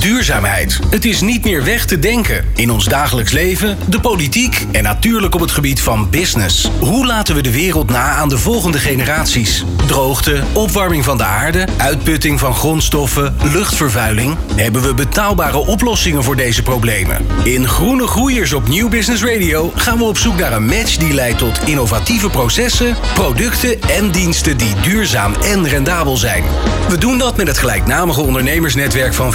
Duurzaamheid. 0.00 0.78
Het 0.90 1.04
is 1.04 1.20
niet 1.20 1.44
meer 1.44 1.64
weg 1.64 1.84
te 1.84 1.98
denken. 1.98 2.44
In 2.54 2.70
ons 2.70 2.84
dagelijks 2.84 3.32
leven, 3.32 3.78
de 3.88 4.00
politiek 4.00 4.66
en 4.72 4.82
natuurlijk 4.82 5.34
op 5.34 5.40
het 5.40 5.50
gebied 5.50 5.80
van 5.80 6.10
business. 6.10 6.70
Hoe 6.78 7.06
laten 7.06 7.34
we 7.34 7.42
de 7.42 7.50
wereld 7.50 7.90
na 7.90 8.10
aan 8.10 8.28
de 8.28 8.38
volgende 8.38 8.78
generaties? 8.78 9.64
Droogte, 9.86 10.42
opwarming 10.52 11.04
van 11.04 11.16
de 11.16 11.24
aarde, 11.24 11.66
uitputting 11.76 12.38
van 12.38 12.54
grondstoffen, 12.54 13.36
luchtvervuiling. 13.52 14.36
Hebben 14.54 14.82
we 14.82 14.94
betaalbare 14.94 15.56
oplossingen 15.56 16.24
voor 16.24 16.36
deze 16.36 16.62
problemen? 16.62 17.26
In 17.44 17.68
Groene 17.68 18.06
Groeiers 18.06 18.52
op 18.52 18.68
Nieuw 18.68 18.88
Business 18.88 19.24
Radio 19.24 19.72
gaan 19.74 19.98
we 19.98 20.04
op 20.04 20.18
zoek 20.18 20.38
naar 20.38 20.52
een 20.52 20.66
match 20.66 20.96
die 20.96 21.14
leidt 21.14 21.38
tot 21.38 21.60
innovatieve 21.64 22.28
processen, 22.28 22.96
producten 23.14 23.82
en 23.82 24.10
diensten 24.10 24.56
die 24.56 24.74
duurzaam 24.82 25.34
en 25.34 25.68
rendabel 25.68 26.16
zijn. 26.16 26.44
We 26.88 26.98
doen 26.98 27.18
dat 27.18 27.36
met 27.36 27.46
het 27.46 27.58
gelijknamige 27.58 28.20
ondernemersnetwerk 28.20 29.14
van 29.14 29.32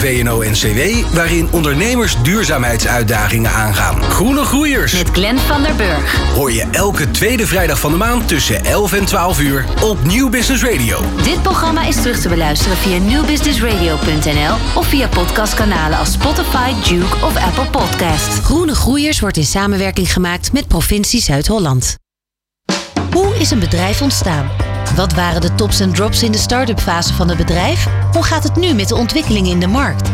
VNO-NCW, 0.55 1.13
waarin 1.13 1.47
ondernemers 1.51 2.15
duurzaamheidsuitdagingen 2.21 3.51
aangaan. 3.51 4.01
Groene 4.03 4.43
Groeiers. 4.43 4.93
Met 4.93 5.09
Glenn 5.11 5.39
van 5.39 5.61
der 5.61 5.75
Burg. 5.75 6.33
Hoor 6.33 6.51
je 6.51 6.67
elke 6.71 7.11
tweede 7.11 7.47
vrijdag 7.47 7.79
van 7.79 7.91
de 7.91 7.97
maand 7.97 8.27
tussen 8.27 8.65
11 8.65 8.93
en 8.93 9.05
12 9.05 9.39
uur 9.39 9.65
op 9.83 10.03
Nieuw 10.03 10.29
Business 10.29 10.63
Radio. 10.63 10.99
Dit 11.23 11.41
programma 11.41 11.87
is 11.87 11.95
terug 11.95 12.19
te 12.19 12.29
beluisteren 12.29 12.77
via 12.77 12.97
nieuwbusinessradio.nl 12.97 14.55
of 14.75 14.87
via 14.87 15.07
podcastkanalen 15.07 15.97
als 15.97 16.11
Spotify, 16.11 16.71
Duke 16.89 17.15
of 17.25 17.35
Apple 17.35 17.69
Podcast. 17.79 18.43
Groene 18.43 18.75
Groeiers 18.75 19.19
wordt 19.19 19.37
in 19.37 19.45
samenwerking 19.45 20.13
gemaakt 20.13 20.53
met 20.53 20.67
provincie 20.67 21.21
Zuid-Holland. 21.21 21.95
Hoe 23.11 23.35
is 23.37 23.51
een 23.51 23.59
bedrijf 23.59 24.01
ontstaan? 24.01 24.49
Wat 24.95 25.13
waren 25.13 25.41
de 25.41 25.55
tops 25.55 25.79
en 25.79 25.93
drops 25.93 26.23
in 26.23 26.31
de 26.31 26.37
start-up 26.37 26.79
fase 26.79 27.13
van 27.13 27.27
het 27.27 27.37
bedrijf? 27.37 27.87
Hoe 28.11 28.23
gaat 28.23 28.43
het 28.43 28.55
nu 28.55 28.73
met 28.73 28.87
de 28.87 28.95
ontwikkelingen 28.95 29.51
in 29.51 29.59
de 29.59 29.67
markt? 29.67 30.09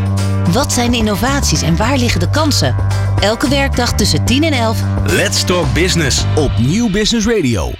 Wat 0.51 0.73
zijn 0.73 0.91
de 0.91 0.97
innovaties 0.97 1.61
en 1.61 1.75
waar 1.75 1.97
liggen 1.97 2.19
de 2.19 2.29
kansen? 2.29 2.75
Elke 3.19 3.49
werkdag 3.49 3.93
tussen 3.93 4.25
10 4.25 4.43
en 4.43 4.53
11. 4.53 4.81
Let's 5.05 5.43
Talk 5.43 5.73
Business 5.73 6.23
op 6.35 6.51
Nieuw 6.57 6.89
Business 6.89 7.27
Radio. 7.27 7.71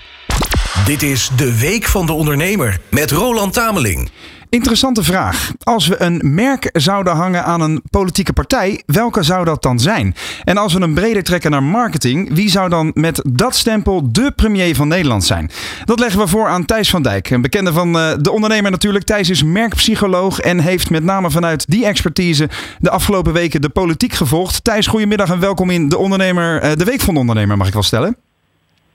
Dit 0.86 1.04
is 1.04 1.30
de 1.36 1.60
Week 1.60 1.86
van 1.86 2.06
de 2.06 2.14
Ondernemer 2.14 2.80
met 2.90 3.12
Roland 3.12 3.54
Tameling. 3.54 4.12
Interessante 4.52 5.04
vraag. 5.04 5.52
Als 5.64 5.88
we 5.88 6.02
een 6.02 6.22
merk 6.24 6.70
zouden 6.74 7.16
hangen 7.16 7.44
aan 7.44 7.62
een 7.62 7.82
politieke 7.90 8.34
partij, 8.34 8.84
welke 8.86 9.24
zou 9.24 9.46
dat 9.46 9.62
dan 9.62 9.80
zijn? 9.80 10.16
En 10.44 10.58
als 10.58 10.74
we 10.74 10.82
een 10.82 10.94
breder 10.94 11.24
trekken 11.24 11.52
naar 11.52 11.64
marketing, 11.64 12.34
wie 12.34 12.50
zou 12.50 12.70
dan 12.70 12.92
met 12.94 13.22
dat 13.30 13.56
stempel 13.56 14.12
de 14.12 14.32
premier 14.36 14.76
van 14.76 14.88
Nederland 14.88 15.24
zijn? 15.24 15.52
Dat 15.86 16.00
leggen 16.00 16.20
we 16.20 16.28
voor 16.28 16.48
aan 16.48 16.66
Thijs 16.66 16.90
van 16.90 17.02
Dijk, 17.02 17.30
een 17.30 17.42
bekende 17.42 17.74
van 17.74 17.94
de 17.94 18.32
ondernemer 18.32 18.72
natuurlijk. 18.72 19.06
Thijs 19.06 19.30
is 19.30 19.44
merkpsycholoog 19.44 20.40
en 20.40 20.60
heeft 20.60 20.90
met 20.90 21.04
name 21.04 21.32
vanuit 21.32 21.66
die 21.68 21.86
expertise 21.86 22.50
de 22.80 22.90
afgelopen 22.90 23.34
weken 23.34 23.62
de 23.62 23.70
politiek 23.70 24.14
gevolgd. 24.14 24.64
Thijs, 24.64 24.88
goedemiddag 24.88 25.30
en 25.30 25.40
welkom 25.40 25.70
in 25.70 25.90
de, 25.90 25.98
ondernemer, 25.98 26.78
de 26.78 26.84
Week 26.84 27.02
van 27.02 27.14
de 27.14 27.20
Ondernemer, 27.20 27.58
mag 27.58 27.68
ik 27.68 27.74
wel 27.74 27.84
stellen. 27.84 28.16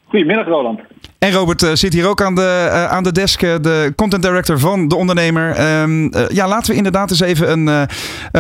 Goedemiddag, 0.09 0.47
Roland. 0.47 0.81
En 1.19 1.33
Robert 1.33 1.63
uh, 1.63 1.71
zit 1.73 1.93
hier 1.93 2.09
ook 2.09 2.23
aan 2.23 2.35
de, 2.35 2.67
uh, 2.67 2.85
aan 2.93 3.03
de 3.03 3.13
desk, 3.13 3.43
uh, 3.43 3.55
de 3.61 3.93
content 3.97 4.23
director 4.23 4.59
van 4.59 4.89
De 4.89 4.97
Ondernemer. 4.97 5.81
Um, 5.83 6.13
ja, 6.29 6.49
laten 6.49 6.71
we 6.71 6.77
inderdaad 6.77 7.11
eens 7.11 7.21
even 7.21 7.69
een, 7.69 7.89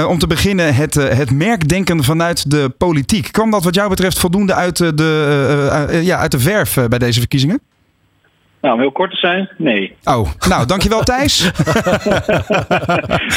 om 0.08 0.18
te 0.18 0.26
beginnen 0.26 0.74
het, 0.74 0.94
het 0.94 1.30
merkdenken 1.30 2.04
vanuit 2.04 2.50
de 2.50 2.68
politiek. 2.78 3.32
Kwam 3.32 3.50
dat 3.50 3.64
wat 3.64 3.74
jou 3.74 3.88
betreft 3.88 4.18
voldoende 4.18 4.54
uit 4.54 4.76
de, 4.76 6.00
ja, 6.02 6.18
uit 6.18 6.30
de 6.30 6.38
verf 6.38 6.88
bij 6.88 6.98
deze 6.98 7.18
verkiezingen? 7.18 7.60
Nou, 8.60 8.74
om 8.74 8.80
heel 8.80 8.92
kort 8.92 9.10
te 9.10 9.16
zijn, 9.16 9.50
nee. 9.58 9.96
Oh, 10.04 10.28
nou, 10.48 10.66
dankjewel 10.66 11.02
Thijs. 11.02 11.42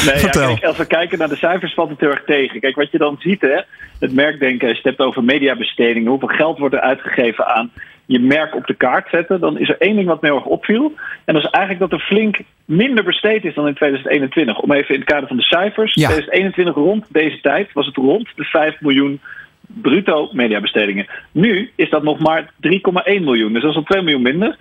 nee, 0.06 0.18
Vertel. 0.18 0.48
Ja, 0.48 0.54
kijk, 0.54 0.64
als 0.64 0.76
we 0.76 0.86
kijken 0.86 1.18
naar 1.18 1.28
de 1.28 1.36
cijfers 1.36 1.74
valt 1.74 1.90
het 1.90 2.00
heel 2.00 2.10
erg 2.10 2.24
tegen. 2.24 2.60
Kijk, 2.60 2.76
wat 2.76 2.90
je 2.90 2.98
dan 2.98 3.16
ziet, 3.18 3.40
hè, 3.40 3.60
het 3.98 4.14
merkdenken, 4.14 4.68
als 4.68 4.76
je 4.76 4.88
het 4.88 4.96
hebt 4.96 5.08
over 5.08 5.24
mediabestedingen, 5.24 6.10
hoeveel 6.10 6.28
geld 6.28 6.58
wordt 6.58 6.74
er 6.74 6.80
uitgegeven 6.80 7.46
aan 7.46 7.70
je 8.10 8.18
merk 8.18 8.54
op 8.54 8.66
de 8.66 8.74
kaart 8.74 9.08
zetten, 9.08 9.40
dan 9.40 9.58
is 9.58 9.68
er 9.68 9.78
één 9.78 9.96
ding 9.96 10.06
wat 10.06 10.20
me 10.20 10.28
heel 10.28 10.36
erg 10.36 10.46
opviel. 10.46 10.92
En 11.24 11.34
dat 11.34 11.42
is 11.44 11.50
eigenlijk 11.50 11.90
dat 11.90 12.00
er 12.00 12.06
flink 12.06 12.40
minder 12.64 13.04
besteed 13.04 13.44
is 13.44 13.54
dan 13.54 13.66
in 13.66 13.74
2021. 13.74 14.58
Om 14.58 14.72
even 14.72 14.94
in 14.94 15.00
het 15.00 15.10
kader 15.10 15.28
van 15.28 15.36
de 15.36 15.42
cijfers. 15.42 15.94
Ja. 15.94 16.08
2021 16.08 16.74
rond 16.74 17.06
deze 17.08 17.40
tijd 17.40 17.72
was 17.72 17.86
het 17.86 17.96
rond 17.96 18.28
de 18.36 18.44
5 18.44 18.80
miljoen 18.80 19.20
bruto 19.66 20.28
mediabestedingen. 20.32 21.06
Nu 21.32 21.70
is 21.74 21.90
dat 21.90 22.02
nog 22.02 22.18
maar 22.18 22.42
3,1 22.42 22.80
miljoen. 23.04 23.52
Dus 23.52 23.62
dat 23.62 23.70
is 23.70 23.76
al 23.76 23.82
2 23.82 24.02
miljoen 24.02 24.22
minder. 24.22 24.56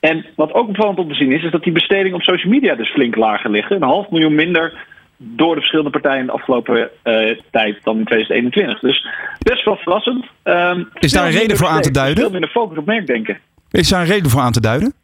En 0.00 0.26
wat 0.36 0.52
ook 0.52 0.68
opvallend 0.68 0.98
om 0.98 1.08
te 1.08 1.14
zien 1.14 1.32
is, 1.32 1.42
is 1.42 1.50
dat 1.50 1.62
die 1.62 1.72
bestedingen 1.72 2.16
op 2.16 2.22
social 2.22 2.52
media 2.52 2.74
dus 2.74 2.92
flink 2.92 3.16
lager 3.16 3.50
liggen. 3.50 3.76
Een 3.76 3.82
half 3.82 4.10
miljoen 4.10 4.34
minder 4.34 4.72
door 5.22 5.54
de 5.54 5.60
verschillende 5.60 5.90
partijen 5.90 6.20
in 6.20 6.26
de 6.26 6.32
afgelopen 6.32 6.90
uh, 7.04 7.38
tijd 7.50 7.78
dan 7.82 7.98
in 7.98 8.04
2021. 8.04 8.80
Dus 8.80 9.06
best 9.38 9.64
wel 9.64 9.76
verrassend. 9.76 10.26
Um, 10.44 10.88
is 10.98 11.12
daar 11.12 11.26
een 11.26 11.32
reden 11.32 11.56
voor 11.56 11.68
aan 11.68 11.82
te 11.82 11.90
duiden? 11.90 12.22
Veel 12.22 12.30
minder 12.30 12.50
focus 12.50 12.78
op 12.78 12.86
merkdenken. 12.86 13.38
Is 13.70 13.88
daar 13.88 14.00
een 14.00 14.06
reden 14.06 14.30
voor 14.30 14.40
aan 14.40 14.52
te 14.52 14.60
duiden? 14.60 14.94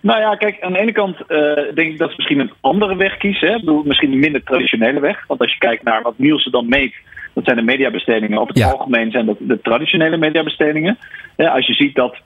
Nou 0.00 0.20
ja, 0.20 0.34
kijk, 0.34 0.60
aan 0.60 0.72
de 0.72 0.78
ene 0.78 0.92
kant 0.92 1.16
uh, 1.28 1.38
denk 1.74 1.92
ik 1.92 1.98
dat 1.98 2.08
ze 2.08 2.14
misschien 2.16 2.38
een 2.38 2.52
andere 2.60 2.96
weg 2.96 3.16
kiezen. 3.16 3.48
Hè? 3.48 3.54
Ik 3.54 3.60
bedoel, 3.60 3.82
misschien 3.84 4.12
een 4.12 4.18
minder 4.18 4.42
traditionele 4.42 5.00
weg. 5.00 5.24
Want 5.26 5.40
als 5.40 5.52
je 5.52 5.58
kijkt 5.58 5.82
naar 5.82 6.02
wat 6.02 6.18
Nielsen 6.18 6.52
dan 6.52 6.68
meet, 6.68 6.94
dat 7.32 7.44
zijn 7.44 7.56
de 7.56 7.62
mediabestedingen. 7.62 8.40
Op 8.40 8.48
het 8.48 8.58
ja. 8.58 8.70
algemeen 8.70 9.10
zijn 9.10 9.26
dat 9.26 9.36
de 9.40 9.60
traditionele 9.60 10.16
mediabestedingen. 10.16 10.98
Ja, 11.36 11.48
als 11.48 11.66
je 11.66 11.74
ziet 11.74 11.94
dat 11.94 12.16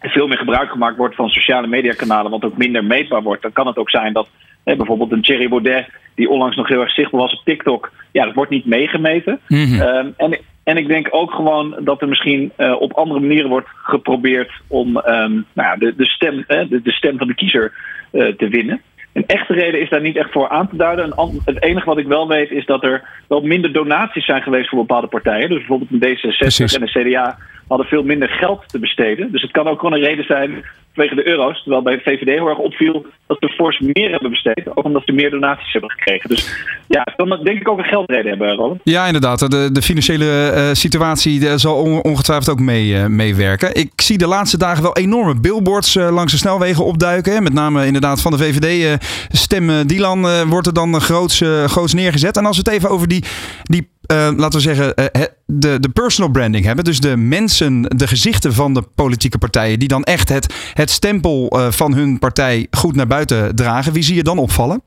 er 0.00 0.10
veel 0.10 0.26
meer 0.26 0.38
gebruik 0.38 0.70
gemaakt 0.70 0.96
wordt 0.96 1.14
van 1.14 1.28
sociale 1.28 1.66
mediakanalen, 1.66 2.30
wat 2.30 2.44
ook 2.44 2.56
minder 2.56 2.84
meetbaar 2.84 3.22
wordt, 3.22 3.42
dan 3.42 3.52
kan 3.52 3.66
het 3.66 3.76
ook 3.76 3.90
zijn 3.90 4.12
dat 4.12 4.28
hè, 4.64 4.76
bijvoorbeeld 4.76 5.12
een 5.12 5.22
Thierry 5.22 5.48
Baudet, 5.48 5.88
die 6.14 6.28
onlangs 6.28 6.56
nog 6.56 6.68
heel 6.68 6.80
erg 6.80 6.92
zichtbaar 6.92 7.20
was 7.20 7.32
op 7.32 7.44
TikTok, 7.44 7.92
ja, 8.12 8.24
dat 8.24 8.34
wordt 8.34 8.50
niet 8.50 8.66
meegemeten. 8.66 9.40
Mhm. 9.48 9.80
Ehm, 9.80 10.08
en, 10.16 10.38
en 10.64 10.76
ik 10.76 10.88
denk 10.88 11.08
ook 11.10 11.30
gewoon 11.30 11.76
dat 11.80 12.00
er 12.00 12.08
misschien 12.08 12.52
uh, 12.58 12.80
op 12.80 12.92
andere 12.92 13.20
manieren 13.20 13.50
wordt 13.50 13.68
geprobeerd 13.82 14.52
om 14.66 14.96
um, 14.96 15.46
nou 15.52 15.68
ja, 15.68 15.76
de, 15.76 15.94
de, 15.96 16.06
stem, 16.06 16.34
uh, 16.36 16.68
de, 16.68 16.82
de, 16.82 16.92
stem 16.92 17.18
van 17.18 17.26
de 17.26 17.34
kiezer 17.34 17.72
uh, 18.12 18.34
te 18.34 18.48
winnen. 18.48 18.80
Een 19.12 19.26
echte 19.26 19.52
reden 19.52 19.80
is 19.80 19.88
daar 19.88 20.00
niet 20.00 20.16
echt 20.16 20.32
voor 20.32 20.48
aan 20.48 20.68
te 20.68 20.76
duiden. 20.76 21.14
Het 21.44 21.62
enige 21.62 21.86
wat 21.86 21.98
ik 21.98 22.06
wel 22.06 22.28
weet 22.28 22.50
is 22.50 22.66
dat 22.66 22.84
er 22.84 23.08
wel 23.28 23.40
minder 23.40 23.72
donaties 23.72 24.24
zijn 24.24 24.42
geweest 24.42 24.68
voor 24.68 24.78
bepaalde 24.78 25.06
partijen. 25.06 25.48
Dus 25.48 25.58
bijvoorbeeld 25.58 25.90
een 25.90 26.16
D66 26.16 26.36
Precies. 26.36 26.74
en 26.74 26.86
de 26.86 27.10
CDA 27.10 27.38
hadden 27.68 27.86
veel 27.86 28.02
minder 28.02 28.28
geld 28.28 28.68
te 28.68 28.78
besteden. 28.78 29.32
Dus 29.32 29.42
het 29.42 29.50
kan 29.50 29.68
ook 29.68 29.80
gewoon 29.80 29.94
een 29.94 30.04
reden 30.04 30.24
zijn 30.24 30.64
vanwege 30.94 31.14
de 31.14 31.26
euro's. 31.26 31.62
Terwijl 31.62 31.82
bij 31.82 31.96
de 31.96 32.02
VVD 32.02 32.28
heel 32.28 32.48
erg 32.48 32.58
opviel 32.58 33.06
dat 33.26 33.36
ze 33.40 33.48
fors 33.48 33.78
meer 33.78 34.10
hebben 34.10 34.30
besteed. 34.30 34.76
Ook 34.76 34.84
omdat 34.84 35.02
ze 35.04 35.12
meer 35.12 35.30
donaties 35.30 35.72
hebben 35.72 35.90
gekregen. 35.90 36.28
Dus 36.28 36.68
ja, 36.88 37.06
dan 37.16 37.40
denk 37.42 37.60
ik 37.60 37.68
ook 37.68 37.78
een 37.78 37.84
geldreden 37.84 38.28
hebben, 38.28 38.54
Roland. 38.54 38.80
Ja, 38.84 39.06
inderdaad. 39.06 39.50
De, 39.50 39.72
de 39.72 39.82
financiële 39.82 40.52
uh, 40.54 40.68
situatie 40.72 41.58
zal 41.58 42.00
ongetwijfeld 42.02 42.50
ook 42.50 42.60
mee, 42.60 42.86
uh, 42.88 43.06
meewerken. 43.06 43.74
Ik 43.74 43.92
zie 43.96 44.18
de 44.18 44.26
laatste 44.26 44.58
dagen 44.58 44.82
wel 44.82 44.96
enorme 44.96 45.40
billboards 45.40 45.94
langs 45.94 46.32
de 46.32 46.38
snelwegen 46.38 46.84
opduiken. 46.84 47.42
Met 47.42 47.52
name 47.52 47.86
inderdaad 47.86 48.22
van 48.22 48.32
de 48.32 48.38
VVD. 48.38 48.98
stem 49.28 49.86
Dylan 49.86 50.48
wordt 50.48 50.66
er 50.66 50.74
dan 50.74 51.00
groots, 51.00 51.42
groots 51.66 51.94
neergezet. 51.94 52.36
En 52.36 52.46
als 52.46 52.56
we 52.56 52.62
het 52.64 52.78
even 52.78 52.90
over 52.90 53.08
die, 53.08 53.24
die 53.62 53.88
uh, 54.12 54.30
laten 54.36 54.58
we 54.58 54.60
zeggen, 54.60 54.94
uh, 54.96 55.22
de, 55.46 55.80
de 55.80 55.88
personal 55.88 56.30
branding 56.30 56.64
hebben. 56.64 56.84
Dus 56.84 57.00
de 57.00 57.16
mensen, 57.16 57.82
de 57.82 58.06
gezichten 58.06 58.54
van 58.54 58.74
de 58.74 58.82
politieke 58.94 59.38
partijen, 59.38 59.78
die 59.78 59.88
dan 59.88 60.04
echt 60.04 60.28
het, 60.28 60.54
het 60.72 60.90
stempel 60.90 61.58
uh, 61.58 61.70
van 61.70 61.94
hun 61.94 62.18
partij 62.18 62.66
goed 62.70 62.94
naar 62.94 63.06
buiten 63.06 63.54
dragen. 63.54 63.92
Wie 63.92 64.02
zie 64.02 64.14
je 64.14 64.22
dan 64.22 64.38
opvallen? 64.38 64.82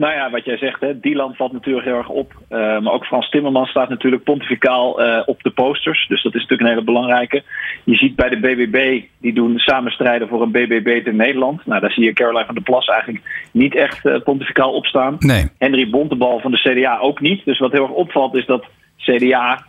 Nou 0.00 0.14
ja, 0.14 0.30
wat 0.30 0.44
jij 0.44 0.56
zegt, 0.56 0.80
hè, 0.80 1.00
Dylan 1.00 1.34
valt 1.34 1.52
natuurlijk 1.52 1.86
heel 1.86 1.96
erg 1.96 2.08
op. 2.08 2.32
Uh, 2.50 2.58
maar 2.58 2.92
ook 2.92 3.04
Frans 3.04 3.30
Timmermans 3.30 3.70
staat 3.70 3.88
natuurlijk 3.88 4.22
pontificaal 4.22 5.02
uh, 5.02 5.22
op 5.26 5.42
de 5.42 5.50
posters. 5.50 6.06
Dus 6.08 6.22
dat 6.22 6.34
is 6.34 6.40
natuurlijk 6.40 6.60
een 6.60 6.74
hele 6.74 6.84
belangrijke. 6.84 7.42
Je 7.84 7.94
ziet 7.94 8.16
bij 8.16 8.28
de 8.28 8.38
BBB, 8.38 9.02
die 9.18 9.32
doen 9.32 9.58
samen 9.58 9.92
strijden 9.92 10.28
voor 10.28 10.42
een 10.42 10.50
BBB 10.50 11.06
in 11.06 11.16
Nederland. 11.16 11.66
Nou, 11.66 11.80
daar 11.80 11.92
zie 11.92 12.04
je 12.04 12.12
Caroline 12.12 12.44
van 12.44 12.54
der 12.54 12.64
Plas 12.64 12.86
eigenlijk 12.86 13.24
niet 13.52 13.74
echt 13.74 14.04
uh, 14.04 14.20
pontificaal 14.24 14.72
opstaan. 14.72 15.16
Nee. 15.18 15.44
Henry 15.58 15.90
Bontebal 15.90 16.40
van 16.40 16.50
de 16.50 16.58
CDA 16.58 16.98
ook 16.98 17.20
niet. 17.20 17.44
Dus 17.44 17.58
wat 17.58 17.72
heel 17.72 17.82
erg 17.82 17.92
opvalt 17.92 18.34
is 18.34 18.46
dat 18.46 18.64
CDA, 18.96 19.64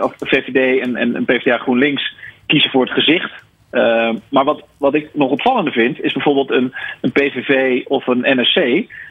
of 0.00 0.14
VVD 0.18 0.80
en, 0.80 0.96
en, 0.96 1.16
en 1.16 1.24
PvdA 1.24 1.58
GroenLinks 1.58 2.14
kiezen 2.46 2.70
voor 2.70 2.84
het 2.84 2.92
gezicht. 2.92 3.44
Uh, 3.76 4.10
maar 4.28 4.44
wat, 4.44 4.62
wat 4.78 4.94
ik 4.94 5.10
nog 5.12 5.30
opvallender 5.30 5.72
vind, 5.72 6.02
is 6.02 6.12
bijvoorbeeld 6.12 6.50
een, 6.50 6.74
een 7.00 7.12
PVV 7.12 7.84
of 7.84 8.06
een 8.06 8.40
NSC. 8.40 8.54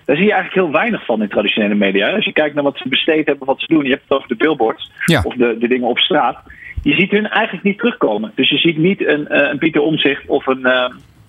Daar 0.06 0.16
zie 0.16 0.26
je 0.26 0.34
eigenlijk 0.34 0.54
heel 0.54 0.72
weinig 0.72 1.06
van 1.06 1.22
in 1.22 1.28
traditionele 1.28 1.76
media. 1.76 2.10
Als 2.10 2.26
je 2.26 2.34
kijkt 2.34 2.56
naar 2.56 2.64
wat 2.64 2.78
ze 2.78 2.90
besteed 2.90 3.26
hebben, 3.26 3.48
wat 3.48 3.60
ze 3.60 3.68
doen, 3.68 3.84
je 3.84 3.90
hebt 3.90 4.04
het 4.08 4.18
over 4.18 4.28
de 4.28 4.36
billboards 4.36 4.92
ja. 5.06 5.22
of 5.24 5.34
de, 5.34 5.58
de 5.60 5.68
dingen 5.68 5.88
op 5.88 6.00
straat. 6.00 6.38
Je 6.84 6.94
ziet 6.94 7.12
hun 7.12 7.28
eigenlijk 7.30 7.64
niet 7.64 7.78
terugkomen. 7.78 8.32
Dus 8.36 8.50
je 8.50 8.58
ziet 8.58 8.78
niet 8.78 9.08
een, 9.08 9.28
uh, 9.30 9.50
een 9.52 9.58
Pieter 9.58 9.82
Omzicht 9.82 10.28
of 10.28 10.48
een, 10.48 10.66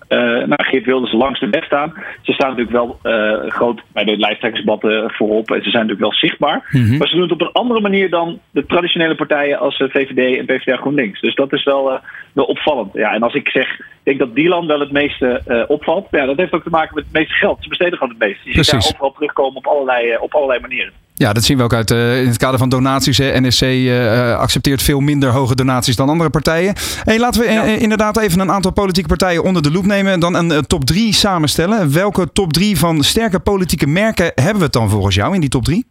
uh, 0.09 0.19
nou, 0.19 0.63
Geert 0.63 0.85
Wilders 0.85 1.13
langs 1.13 1.39
de 1.39 1.49
weg 1.49 1.65
staan. 1.65 1.93
Ze 2.21 2.33
staan 2.33 2.49
natuurlijk 2.49 2.77
wel 2.77 2.99
uh, 3.03 3.51
groot 3.51 3.81
bij 3.93 4.03
de 4.03 4.17
lijsttrekkersdebatten 4.17 5.11
voorop. 5.11 5.51
En 5.51 5.63
ze 5.63 5.69
zijn 5.69 5.87
natuurlijk 5.87 5.99
wel 5.99 6.13
zichtbaar. 6.13 6.69
Mhm. 6.71 6.97
Maar 6.97 7.07
ze 7.07 7.13
doen 7.13 7.23
het 7.23 7.31
op 7.31 7.41
een 7.41 7.51
andere 7.51 7.81
manier 7.81 8.09
dan 8.09 8.39
de 8.51 8.65
traditionele 8.65 9.15
partijen 9.15 9.59
als 9.59 9.75
VVD 9.77 10.37
en 10.37 10.45
PvdA 10.45 10.75
GroenLinks. 10.75 11.21
Dus 11.21 11.35
dat 11.35 11.53
is 11.53 11.63
wel, 11.63 11.99
wel 12.33 12.45
opvallend. 12.45 12.93
Ja, 12.93 13.13
en 13.13 13.23
als 13.23 13.33
ik 13.33 13.49
zeg, 13.49 13.79
ik 13.79 13.85
denk 14.03 14.19
dat 14.19 14.35
Dylan 14.35 14.67
wel 14.67 14.79
het 14.79 14.91
meeste 14.91 15.65
opvalt. 15.67 16.07
Ja, 16.11 16.25
dat 16.25 16.37
heeft 16.37 16.53
ook 16.53 16.63
te 16.63 16.69
maken 16.69 16.95
met 16.95 17.03
het 17.03 17.13
meeste 17.13 17.33
geld. 17.33 17.57
Ze 17.61 17.69
besteden 17.69 17.97
gewoon 17.97 18.13
het 18.19 18.27
meeste. 18.27 18.49
Je 18.49 18.63
ziet 18.63 18.71
daar 18.71 18.91
overal 18.91 19.11
terugkomen 19.11 19.57
op 19.57 19.67
allerlei, 19.67 20.17
op 20.19 20.33
allerlei 20.33 20.59
manieren. 20.59 20.93
Ja, 21.19 21.33
dat 21.33 21.43
zien 21.43 21.57
we 21.57 21.63
ook 21.63 21.73
uit 21.73 21.91
uh, 21.91 22.21
in 22.21 22.27
het 22.27 22.37
kader 22.37 22.59
van 22.59 22.69
donaties. 22.69 23.17
Hè. 23.17 23.39
NSC 23.41 23.61
uh, 23.61 24.37
accepteert 24.37 24.81
veel 24.81 24.99
minder 24.99 25.29
hoge 25.29 25.55
donaties 25.55 25.95
dan 25.95 26.09
andere 26.09 26.29
partijen. 26.29 26.73
Hey, 27.03 27.19
laten 27.19 27.41
we 27.41 27.51
ja. 27.51 27.63
inderdaad 27.63 28.17
even 28.17 28.39
een 28.39 28.51
aantal 28.51 28.71
politieke 28.71 29.09
partijen 29.09 29.43
onder 29.43 29.63
de 29.63 29.71
loep 29.71 29.85
nemen. 29.85 30.11
En 30.11 30.19
dan 30.19 30.35
een 30.35 30.67
top 30.67 30.85
3 30.85 31.13
samenstellen. 31.13 31.93
Welke 31.93 32.31
top 32.31 32.53
3 32.53 32.77
van 32.77 33.03
sterke 33.03 33.39
politieke 33.39 33.87
merken 33.87 34.31
hebben 34.35 34.57
we 34.57 34.63
het 34.63 34.73
dan 34.73 34.89
volgens 34.89 35.15
jou 35.15 35.33
in 35.33 35.39
die 35.41 35.49
top 35.49 35.63
3? 35.63 35.85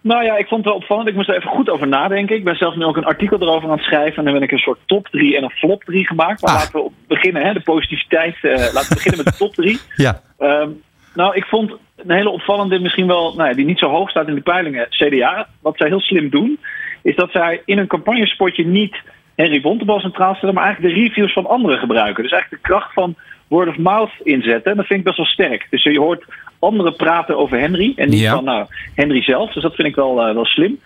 Nou 0.00 0.24
ja, 0.24 0.36
ik 0.36 0.46
vond 0.46 0.64
het 0.64 0.72
wel 0.72 0.80
opvallend. 0.80 1.08
Ik 1.08 1.14
moest 1.14 1.28
er 1.28 1.36
even 1.36 1.50
goed 1.50 1.70
over 1.70 1.88
nadenken. 1.88 2.36
Ik 2.36 2.44
ben 2.44 2.56
zelfs 2.56 2.76
nu 2.76 2.84
ook 2.84 2.96
een 2.96 3.04
artikel 3.04 3.40
erover 3.40 3.68
aan 3.68 3.76
het 3.76 3.84
schrijven. 3.84 4.16
En 4.16 4.24
dan 4.24 4.32
ben 4.32 4.42
ik 4.42 4.52
een 4.52 4.58
soort 4.58 4.78
top 4.86 5.08
3 5.08 5.36
en 5.36 5.42
een 5.42 5.50
flop 5.50 5.84
3 5.84 6.06
gemaakt. 6.06 6.42
Maar 6.42 6.50
Ah. 6.54 6.58
laten 6.58 6.80
we 6.80 6.90
beginnen, 7.08 7.42
hè, 7.46 7.52
de 7.52 7.60
positiviteit. 7.60 8.36
laten 8.42 8.88
we 8.88 8.94
beginnen 8.94 9.24
met 9.24 9.32
de 9.32 9.38
top 9.38 9.54
3. 9.54 9.78
Ja. 9.96 10.20
Um, 10.38 10.82
nou, 11.14 11.36
ik 11.36 11.44
vond 11.44 11.72
een 11.96 12.10
hele 12.10 12.30
opvallende, 12.30 12.78
misschien 12.78 13.06
wel, 13.06 13.34
nou 13.34 13.48
ja, 13.48 13.54
die 13.54 13.64
niet 13.64 13.78
zo 13.78 13.88
hoog 13.88 14.10
staat 14.10 14.28
in 14.28 14.34
de 14.34 14.40
peilingen, 14.40 14.86
CDA. 14.88 15.48
Wat 15.62 15.76
zij 15.76 15.88
heel 15.88 16.00
slim 16.00 16.28
doen, 16.28 16.58
is 17.02 17.16
dat 17.16 17.30
zij 17.30 17.62
in 17.64 17.78
een 17.78 17.86
campagnespotje 17.86 18.66
niet 18.66 18.96
Henry 19.34 19.60
Bontebal 19.60 20.00
centraal 20.00 20.34
stellen, 20.34 20.54
maar 20.54 20.64
eigenlijk 20.64 20.94
de 20.94 21.00
reviews 21.00 21.32
van 21.32 21.46
anderen 21.46 21.78
gebruiken. 21.78 22.22
Dus 22.22 22.32
eigenlijk 22.32 22.62
de 22.62 22.68
kracht 22.68 22.92
van 22.92 23.14
word 23.48 23.68
of 23.68 23.76
mouth 23.76 24.10
inzetten. 24.22 24.70
En 24.70 24.76
dat 24.76 24.86
vind 24.86 24.98
ik 24.98 25.04
best 25.04 25.16
wel 25.16 25.26
sterk. 25.26 25.66
Dus 25.70 25.82
je 25.82 25.98
hoort 25.98 26.24
anderen 26.58 26.96
praten 26.96 27.36
over 27.36 27.58
Henry 27.58 27.92
en 27.96 28.08
niet 28.08 28.20
Ja. 28.20 28.34
van 28.34 28.44
nou, 28.44 28.66
Henry 28.94 29.22
zelf. 29.22 29.52
Dus 29.52 29.62
dat 29.62 29.74
vind 29.74 29.88
ik 29.88 29.94
wel, 29.94 30.28
uh, 30.28 30.34
wel 30.34 30.44
slim. 30.44 30.80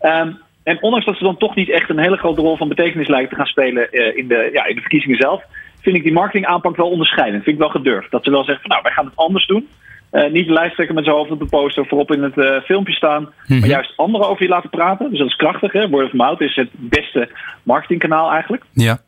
Um, 0.00 0.38
en 0.62 0.82
ondanks 0.82 1.06
dat 1.06 1.16
ze 1.16 1.24
dan 1.24 1.36
toch 1.36 1.54
niet 1.54 1.70
echt 1.70 1.90
een 1.90 1.98
hele 1.98 2.16
grote 2.16 2.40
rol 2.40 2.56
van 2.56 2.68
betekenis 2.68 3.08
lijken 3.08 3.28
te 3.28 3.34
gaan 3.36 3.46
spelen 3.46 3.88
uh, 3.90 4.16
in, 4.16 4.28
de, 4.28 4.50
ja, 4.52 4.64
in 4.64 4.74
de 4.74 4.80
verkiezingen 4.80 5.16
zelf, 5.16 5.42
vind 5.86 5.96
ik 5.96 6.02
die 6.02 6.12
marketingaanpak 6.12 6.76
wel 6.76 6.90
onderscheidend. 6.90 7.42
Vind 7.44 7.56
ik 7.56 7.62
wel 7.62 7.70
gedurfd. 7.70 8.10
Dat 8.10 8.24
ze 8.24 8.30
wel 8.30 8.44
zeggen 8.44 8.60
van 8.60 8.70
nou, 8.70 8.82
wij 8.82 8.92
gaan 8.92 9.04
het 9.04 9.16
anders 9.16 9.46
doen. 9.46 9.68
Uh, 10.12 10.30
niet 10.30 10.46
de 10.46 10.52
lijsttrekker 10.52 10.94
met 10.94 11.04
zijn 11.04 11.16
hoofd 11.16 11.30
op 11.30 11.38
de 11.38 11.46
poster 11.46 11.86
voorop 11.86 12.12
in 12.12 12.22
het 12.22 12.36
uh, 12.36 12.60
filmpje 12.60 12.92
staan. 12.94 13.22
Mm 13.22 13.28
Mhm. 13.46 13.60
Maar 13.60 13.68
juist 13.68 13.92
anderen 13.96 14.28
over 14.28 14.42
je 14.42 14.48
laten 14.48 14.70
praten. 14.70 15.10
Dus 15.10 15.18
dat 15.18 15.28
is 15.28 15.36
krachtig. 15.36 15.72
Hè? 15.72 15.88
Word 15.88 16.06
of 16.06 16.12
mouth 16.12 16.40
is 16.40 16.54
het 16.54 16.68
beste 16.72 17.28
marketingkanaal 17.62 18.30
eigenlijk. 18.30 18.64
Ja. 18.72 18.98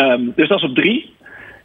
Um, 0.00 0.32
dus 0.36 0.48
dat 0.48 0.58
is 0.58 0.68
op 0.68 0.74
drie. 0.74 1.14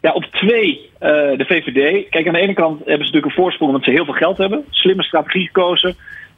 Ja, 0.01 0.11
op 0.11 0.23
twee 0.23 0.89
uh, 1.01 1.09
de 1.09 1.45
VVD. 1.47 2.09
Kijk, 2.09 2.27
aan 2.27 2.33
de 2.33 2.39
ene 2.39 2.53
kant 2.53 2.77
hebben 2.77 3.07
ze 3.07 3.13
natuurlijk 3.13 3.25
een 3.25 3.43
voorsprong 3.43 3.71
omdat 3.71 3.85
ze 3.85 3.91
heel 3.91 4.05
veel 4.05 4.13
geld 4.13 4.37
hebben. 4.37 4.65
Slimme 4.69 5.03
strategie 5.03 5.45
gekozen. 5.45 5.95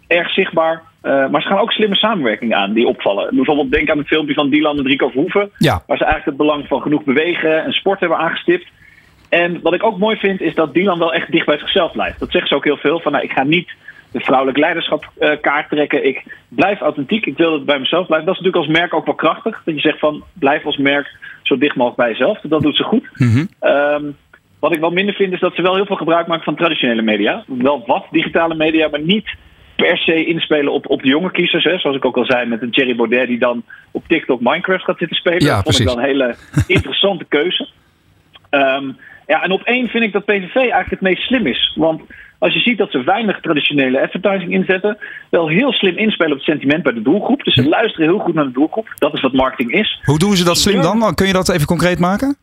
Erg 0.07 0.29
zichtbaar. 0.33 0.81
Uh, 1.03 1.29
maar 1.29 1.41
ze 1.41 1.47
gaan 1.47 1.59
ook 1.59 1.71
slimme 1.71 1.95
samenwerking 1.95 2.53
aan 2.53 2.73
die 2.73 2.87
opvallen. 2.87 3.35
Bijvoorbeeld 3.35 3.71
denk 3.71 3.89
aan 3.89 3.97
het 3.97 4.07
filmpje 4.07 4.33
van 4.33 4.49
Dylan 4.49 4.77
en 4.77 4.87
Rico 4.87 5.09
Verhoeven. 5.09 5.51
Ja. 5.57 5.83
Waar 5.87 5.97
ze 5.97 6.03
eigenlijk 6.03 6.25
het 6.25 6.47
belang 6.47 6.67
van 6.67 6.81
genoeg 6.81 7.03
bewegen 7.03 7.63
en 7.63 7.71
sport 7.71 7.99
hebben 7.99 8.17
aangestipt. 8.17 8.67
En 9.29 9.61
wat 9.61 9.73
ik 9.73 9.83
ook 9.83 9.97
mooi 9.97 10.17
vind, 10.17 10.41
is 10.41 10.55
dat 10.55 10.73
Dylan 10.73 10.99
wel 10.99 11.13
echt 11.13 11.31
dicht 11.31 11.45
bij 11.45 11.57
zichzelf 11.57 11.91
blijft. 11.91 12.19
Dat 12.19 12.31
zegt 12.31 12.47
ze 12.47 12.55
ook 12.55 12.63
heel 12.63 12.77
veel. 12.77 12.99
Van, 12.99 13.11
nou, 13.11 13.23
ik 13.23 13.31
ga 13.31 13.43
niet 13.43 13.71
de 14.11 14.19
vrouwelijk 14.19 14.57
leiderschap 14.57 15.11
uh, 15.19 15.29
kaart 15.41 15.69
trekken. 15.69 16.07
Ik 16.07 16.23
blijf 16.47 16.79
authentiek. 16.79 17.25
Ik 17.25 17.37
wil 17.37 17.49
dat 17.49 17.57
het 17.57 17.65
bij 17.65 17.79
mezelf 17.79 18.05
blijven. 18.05 18.27
Dat 18.27 18.35
is 18.35 18.41
natuurlijk 18.41 18.69
als 18.69 18.79
merk 18.79 18.93
ook 18.93 19.05
wel 19.05 19.15
krachtig. 19.15 19.61
Dat 19.65 19.75
je 19.75 19.81
zegt 19.81 19.99
van, 19.99 20.23
blijf 20.33 20.65
als 20.65 20.77
merk 20.77 21.15
zo 21.43 21.57
dicht 21.57 21.75
mogelijk 21.75 22.01
bij 22.01 22.09
jezelf. 22.09 22.39
Dat 22.41 22.61
doet 22.61 22.75
ze 22.75 22.83
goed. 22.83 23.09
Mm 23.13 23.31
-hmm. 23.31 23.69
um, 23.69 24.17
wat 24.59 24.73
ik 24.73 24.79
wel 24.79 24.91
minder 24.91 25.15
vind, 25.15 25.33
is 25.33 25.39
dat 25.39 25.55
ze 25.55 25.61
wel 25.61 25.75
heel 25.75 25.85
veel 25.85 25.95
gebruik 25.95 26.27
maken 26.27 26.43
van 26.43 26.55
traditionele 26.55 27.01
media. 27.01 27.43
Wel 27.47 27.83
wat 27.85 28.05
digitale 28.11 28.55
media, 28.55 28.87
maar 28.87 29.01
niet 29.01 29.35
per 29.81 29.97
se 29.97 30.25
inspelen 30.25 30.73
op, 30.73 30.89
op 30.89 31.01
de 31.01 31.07
jonge 31.07 31.31
kiezers. 31.31 31.63
Hè. 31.63 31.77
Zoals 31.77 31.97
ik 31.97 32.05
ook 32.05 32.17
al 32.17 32.25
zei, 32.25 32.45
met 32.45 32.61
een 32.61 32.71
Thierry 32.71 32.95
Baudet 32.95 33.27
die 33.27 33.39
dan 33.39 33.63
op 33.91 34.03
TikTok 34.07 34.41
Minecraft 34.41 34.83
gaat 34.83 34.97
zitten 34.97 35.17
spelen. 35.17 35.43
Ja, 35.43 35.55
dat 35.55 35.63
vond 35.63 35.75
precies. 35.75 35.85
ik 35.85 35.87
wel 35.87 35.97
een 35.97 36.09
hele 36.09 36.35
interessante 36.77 37.25
keuze. 37.25 37.67
Um, 38.49 38.97
ja, 39.27 39.43
en 39.43 39.51
op 39.51 39.61
één 39.61 39.87
vind 39.87 40.03
ik 40.03 40.13
dat 40.13 40.25
PVV 40.25 40.55
eigenlijk 40.55 40.89
het 40.89 41.01
meest 41.01 41.21
slim 41.21 41.45
is. 41.45 41.73
Want 41.75 42.01
als 42.39 42.53
je 42.53 42.59
ziet 42.59 42.77
dat 42.77 42.91
ze 42.91 43.03
weinig 43.03 43.39
traditionele 43.39 44.01
advertising 44.01 44.51
inzetten, 44.51 44.97
wel 45.29 45.47
heel 45.47 45.71
slim 45.71 45.97
inspelen 45.97 46.31
op 46.31 46.37
het 46.37 46.47
sentiment 46.47 46.83
bij 46.83 46.93
de 46.93 47.01
doelgroep. 47.01 47.43
Dus 47.43 47.53
ze 47.53 47.69
luisteren 47.69 48.09
heel 48.09 48.19
goed 48.19 48.33
naar 48.33 48.45
de 48.45 48.51
doelgroep. 48.51 48.93
Dat 48.95 49.13
is 49.13 49.21
wat 49.21 49.33
marketing 49.33 49.71
is. 49.71 50.01
Hoe 50.03 50.19
doen 50.19 50.35
ze 50.35 50.43
dat 50.43 50.57
slim 50.57 50.81
dan? 50.81 51.15
Kun 51.15 51.27
je 51.27 51.33
dat 51.33 51.49
even 51.49 51.67
concreet 51.67 51.99
maken? 51.99 52.37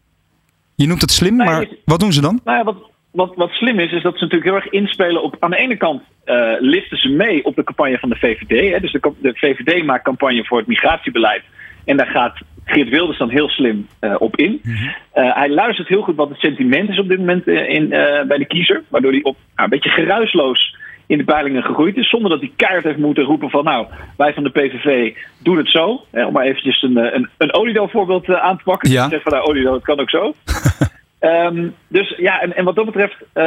Je 0.74 0.86
noemt 0.86 1.00
het 1.00 1.10
slim, 1.10 1.36
maar 1.36 1.66
wat 1.84 2.00
doen 2.00 2.12
ze 2.12 2.20
dan? 2.20 2.40
Nou 2.44 2.58
ja, 2.58 2.64
wat, 2.64 2.76
wat, 3.12 3.32
wat 3.36 3.50
slim 3.50 3.78
is, 3.78 3.92
is 3.92 4.02
dat 4.02 4.18
ze 4.18 4.24
natuurlijk 4.24 4.50
heel 4.50 4.60
erg 4.60 4.68
inspelen 4.68 5.22
op. 5.22 5.36
Aan 5.38 5.50
de 5.50 5.56
ene 5.56 5.76
kant 5.76 6.02
uh, 6.24 6.52
liften 6.58 6.98
ze 6.98 7.08
mee 7.08 7.44
op 7.44 7.56
de 7.56 7.64
campagne 7.64 7.98
van 7.98 8.08
de 8.08 8.16
VVD. 8.16 8.72
Hè. 8.72 8.80
Dus 8.80 8.92
de, 8.92 9.12
de 9.18 9.32
VVD 9.34 9.84
maakt 9.84 10.04
campagne 10.04 10.44
voor 10.44 10.58
het 10.58 10.66
migratiebeleid. 10.66 11.42
En 11.84 11.96
daar 11.96 12.06
gaat 12.06 12.38
Geert 12.64 12.88
Wilders 12.88 13.18
dan 13.18 13.30
heel 13.30 13.48
slim 13.48 13.86
uh, 14.00 14.14
op 14.18 14.36
in. 14.36 14.60
Mhm. 14.62 14.84
Uh, 14.84 14.90
hij 15.34 15.48
luistert 15.48 15.88
heel 15.88 16.02
goed 16.02 16.16
wat 16.16 16.28
het 16.28 16.38
sentiment 16.38 16.88
is 16.88 16.98
op 16.98 17.08
dit 17.08 17.18
moment 17.18 17.46
in, 17.46 17.88
bij 18.28 18.38
de 18.38 18.46
kiezer. 18.46 18.82
Waardoor 18.88 19.12
hij 19.12 19.22
op, 19.22 19.36
nou, 19.54 19.64
een 19.64 19.78
beetje 19.78 20.02
geruisloos 20.02 20.76
in 21.06 21.18
de 21.18 21.24
peilingen 21.24 21.62
gegroeid 21.62 21.96
is. 21.96 22.08
Zonder 22.08 22.30
dat 22.30 22.40
hij 22.40 22.52
keihard 22.56 22.84
heeft 22.84 22.98
moeten 22.98 23.24
roepen 23.24 23.50
van 23.50 23.64
nou, 23.64 23.86
wij 24.16 24.34
van 24.34 24.42
de 24.42 24.50
PVV 24.50 25.14
doen 25.42 25.56
het 25.56 25.70
zo. 25.70 26.04
Hè, 26.10 26.26
om 26.26 26.32
maar 26.32 26.44
eventjes 26.44 26.82
een, 26.82 26.96
een, 26.96 27.28
een 27.38 27.54
Olido 27.54 27.86
voorbeeld 27.86 28.28
aan 28.28 28.56
te 28.56 28.62
pakken. 28.62 28.90
Ja. 28.90 29.04
Ik 29.04 29.10
zeg 29.10 29.22
van 29.22 29.32
nou, 29.32 29.44
Olido, 29.44 29.72
het 29.72 29.84
kan 29.84 30.00
ook 30.00 30.10
zo. 30.10 30.34
Ehm, 31.18 31.68
dus 31.88 32.14
ja, 32.16 32.40
en, 32.40 32.56
en 32.56 32.64
wat 32.64 32.76
dat 32.76 32.84
betreft 32.84 33.16
uh, 33.20 33.44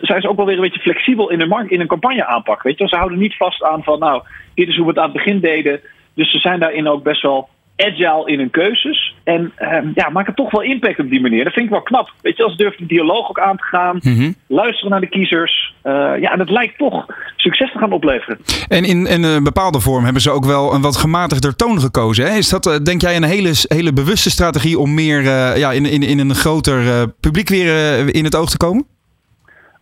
zijn 0.00 0.20
ze 0.20 0.28
ook 0.28 0.36
wel 0.36 0.46
weer 0.46 0.54
een 0.54 0.60
beetje 0.60 0.80
flexibel 0.80 1.30
in 1.30 1.40
hun, 1.40 1.70
in 1.70 1.80
een 1.80 1.86
campagne 1.86 2.26
aanpak. 2.26 2.62
Weet 2.62 2.78
je? 2.78 2.88
Ze 2.88 2.96
houden 2.96 3.18
niet 3.18 3.36
vast 3.36 3.62
aan 3.62 3.82
van, 3.82 3.98
nou, 3.98 4.22
dit 4.54 4.68
is 4.68 4.76
hoe 4.76 4.84
we 4.84 4.90
het 4.90 4.98
aan 4.98 5.04
het 5.04 5.12
begin 5.12 5.40
deden. 5.40 5.80
Dus 6.14 6.30
ze 6.30 6.38
zijn 6.38 6.60
daarin 6.60 6.88
ook 6.88 7.02
best 7.02 7.22
wel 7.22 7.48
agile 7.86 8.26
in 8.26 8.38
hun 8.38 8.50
keuzes. 8.50 9.14
En 9.24 9.52
um, 9.58 9.92
ja, 9.94 10.08
maken 10.08 10.34
toch 10.34 10.50
wel 10.50 10.62
impact 10.62 10.98
op 10.98 11.10
die 11.10 11.20
manier. 11.20 11.44
Dat 11.44 11.52
vind 11.52 11.64
ik 11.64 11.72
wel 11.72 11.82
knap. 11.82 12.12
Weet 12.22 12.36
je, 12.36 12.44
als 12.44 12.56
durft 12.56 12.78
de 12.78 12.86
dialoog 12.86 13.28
ook 13.28 13.40
aan 13.40 13.56
te 13.56 13.62
gaan. 13.62 13.98
Mhm. 14.02 14.32
Luisteren 14.46 14.90
naar 14.90 15.00
de 15.00 15.08
kiezers. 15.08 15.74
Uh, 15.84 15.92
ja, 16.20 16.32
en 16.32 16.38
dat 16.38 16.50
lijkt 16.50 16.78
toch 16.78 17.06
succes 17.36 17.72
te 17.72 17.78
gaan 17.78 17.92
opleveren. 17.92 18.38
En 18.68 18.84
in, 18.84 19.06
in 19.06 19.22
een 19.22 19.44
bepaalde 19.44 19.80
vorm 19.80 20.04
hebben 20.04 20.22
ze 20.22 20.30
ook 20.30 20.44
wel 20.44 20.74
een 20.74 20.82
wat 20.82 20.96
gematigder 20.96 21.56
toon 21.56 21.80
gekozen. 21.80 22.24
Hè? 22.24 22.36
Is 22.36 22.48
dat, 22.48 22.66
uh, 22.66 22.76
denk 22.76 23.00
jij, 23.00 23.16
een 23.16 23.22
hele, 23.22 23.52
hele 23.62 23.92
bewuste 23.92 24.30
strategie 24.30 24.78
om 24.78 24.94
meer 24.94 25.20
uh, 25.20 25.56
ja, 25.56 25.72
in, 25.72 25.86
in, 25.86 26.02
in 26.02 26.18
een 26.18 26.34
groter 26.34 27.08
publiek 27.20 27.48
weer 27.48 27.98
in 28.14 28.24
het 28.24 28.36
oog 28.36 28.50
te 28.50 28.56
komen? 28.56 28.86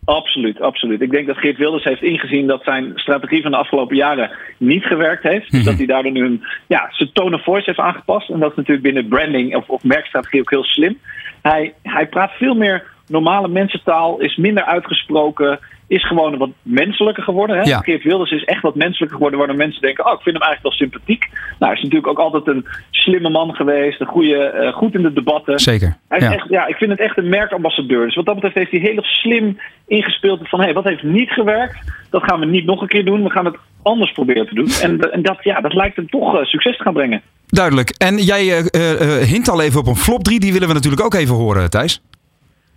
Absoluut, 0.09 0.61
absoluut. 0.61 1.01
Ik 1.01 1.11
denk 1.11 1.27
dat 1.27 1.37
Geert 1.37 1.57
Wilders 1.57 1.83
heeft 1.83 2.01
ingezien 2.01 2.47
dat 2.47 2.63
zijn 2.63 2.91
strategie 2.95 3.41
van 3.41 3.51
de 3.51 3.57
afgelopen 3.57 3.95
jaren 3.95 4.31
niet 4.57 4.83
gewerkt 4.83 5.23
heeft. 5.23 5.51
Dus 5.51 5.63
dat 5.63 5.77
hij 5.77 5.85
daardoor 5.85 6.11
nu 6.11 6.25
een, 6.25 6.43
ja, 6.67 6.87
zijn 6.91 7.11
tone 7.11 7.35
of 7.35 7.43
voice 7.43 7.65
heeft 7.65 7.79
aangepast. 7.79 8.29
En 8.29 8.39
dat 8.39 8.49
is 8.49 8.55
natuurlijk 8.55 8.83
binnen 8.83 9.07
branding 9.07 9.55
of, 9.55 9.69
of 9.69 9.83
merkstrategie 9.83 10.39
ook 10.39 10.49
heel 10.49 10.63
slim. 10.63 10.97
Hij, 11.41 11.73
hij 11.83 12.07
praat 12.07 12.31
veel 12.31 12.55
meer 12.55 12.83
normale 13.09 13.47
mensentaal, 13.47 14.19
is 14.19 14.35
minder 14.35 14.63
uitgesproken, 14.63 15.59
is 15.87 16.07
gewoon 16.07 16.37
wat 16.37 16.49
menselijker 16.61 17.23
geworden. 17.23 17.57
Hè? 17.57 17.63
Ja. 17.63 17.79
Geert 17.79 18.03
Wilders 18.03 18.31
is 18.31 18.43
echt 18.43 18.61
wat 18.61 18.75
menselijker 18.75 19.15
geworden, 19.15 19.39
waardoor 19.39 19.57
mensen 19.57 19.81
denken: 19.81 20.05
oh, 20.05 20.13
ik 20.13 20.21
vind 20.21 20.35
hem 20.37 20.45
eigenlijk 20.47 20.63
wel 20.77 20.87
sympathiek. 20.87 21.27
Nou, 21.31 21.71
hij 21.71 21.73
is 21.73 21.81
natuurlijk 21.81 22.07
ook 22.07 22.19
altijd 22.19 22.47
een 22.47 22.65
slimme 22.91 23.29
man 23.29 23.53
geweest, 23.55 23.99
een 24.01 24.07
goede, 24.07 24.53
uh, 24.61 24.73
goed 24.73 24.93
in 24.95 25.01
de 25.01 25.13
debatten. 25.13 25.59
Zeker. 25.59 25.97
Hij 26.07 26.17
is 26.17 26.23
Ja. 26.23 26.33
echt, 26.33 26.49
ja, 26.49 26.67
ik 26.67 26.75
vind 26.75 26.91
het 26.91 26.99
echt 26.99 27.17
een 27.17 27.29
merkambassadeur. 27.29 28.05
Dus 28.05 28.15
wat 28.15 28.25
dat 28.25 28.35
betreft 28.35 28.55
heeft 28.55 28.71
hij 28.71 28.79
heel 28.79 29.03
slim 29.03 29.59
ingespeeld 29.87 30.49
van: 30.49 30.59
hé, 30.59 30.65
hey, 30.65 30.73
wat 30.73 30.83
heeft 30.83 31.03
niet 31.03 31.29
gewerkt? 31.29 31.77
Dat 32.09 32.23
gaan 32.23 32.39
we 32.39 32.45
niet 32.45 32.65
nog 32.65 32.81
een 32.81 32.87
keer 32.87 33.05
doen. 33.05 33.23
We 33.23 33.29
gaan 33.29 33.45
het 33.45 33.57
anders 33.83 34.11
proberen 34.11 34.47
te 34.47 34.55
doen. 34.55 34.69
En, 34.81 34.99
en 35.11 35.21
dat, 35.21 35.37
ja, 35.43 35.61
dat 35.61 35.73
lijkt 35.73 35.95
hem 35.95 36.09
toch 36.09 36.35
uh, 36.35 36.43
succes 36.45 36.77
te 36.77 36.83
gaan 36.83 36.93
brengen. 36.93 37.21
Duidelijk. 37.47 37.89
En 37.89 38.17
jij 38.17 38.45
uh, 38.45 38.61
hint 39.23 39.49
al 39.49 39.61
even 39.61 39.79
op 39.79 39.87
een 39.87 39.95
flop 39.95 40.23
3. 40.23 40.39
Die 40.39 40.53
willen 40.53 40.67
we 40.67 40.73
natuurlijk 40.73 41.03
ook 41.03 41.13
even 41.13 41.35
horen, 41.35 41.69
Thijs. 41.69 42.01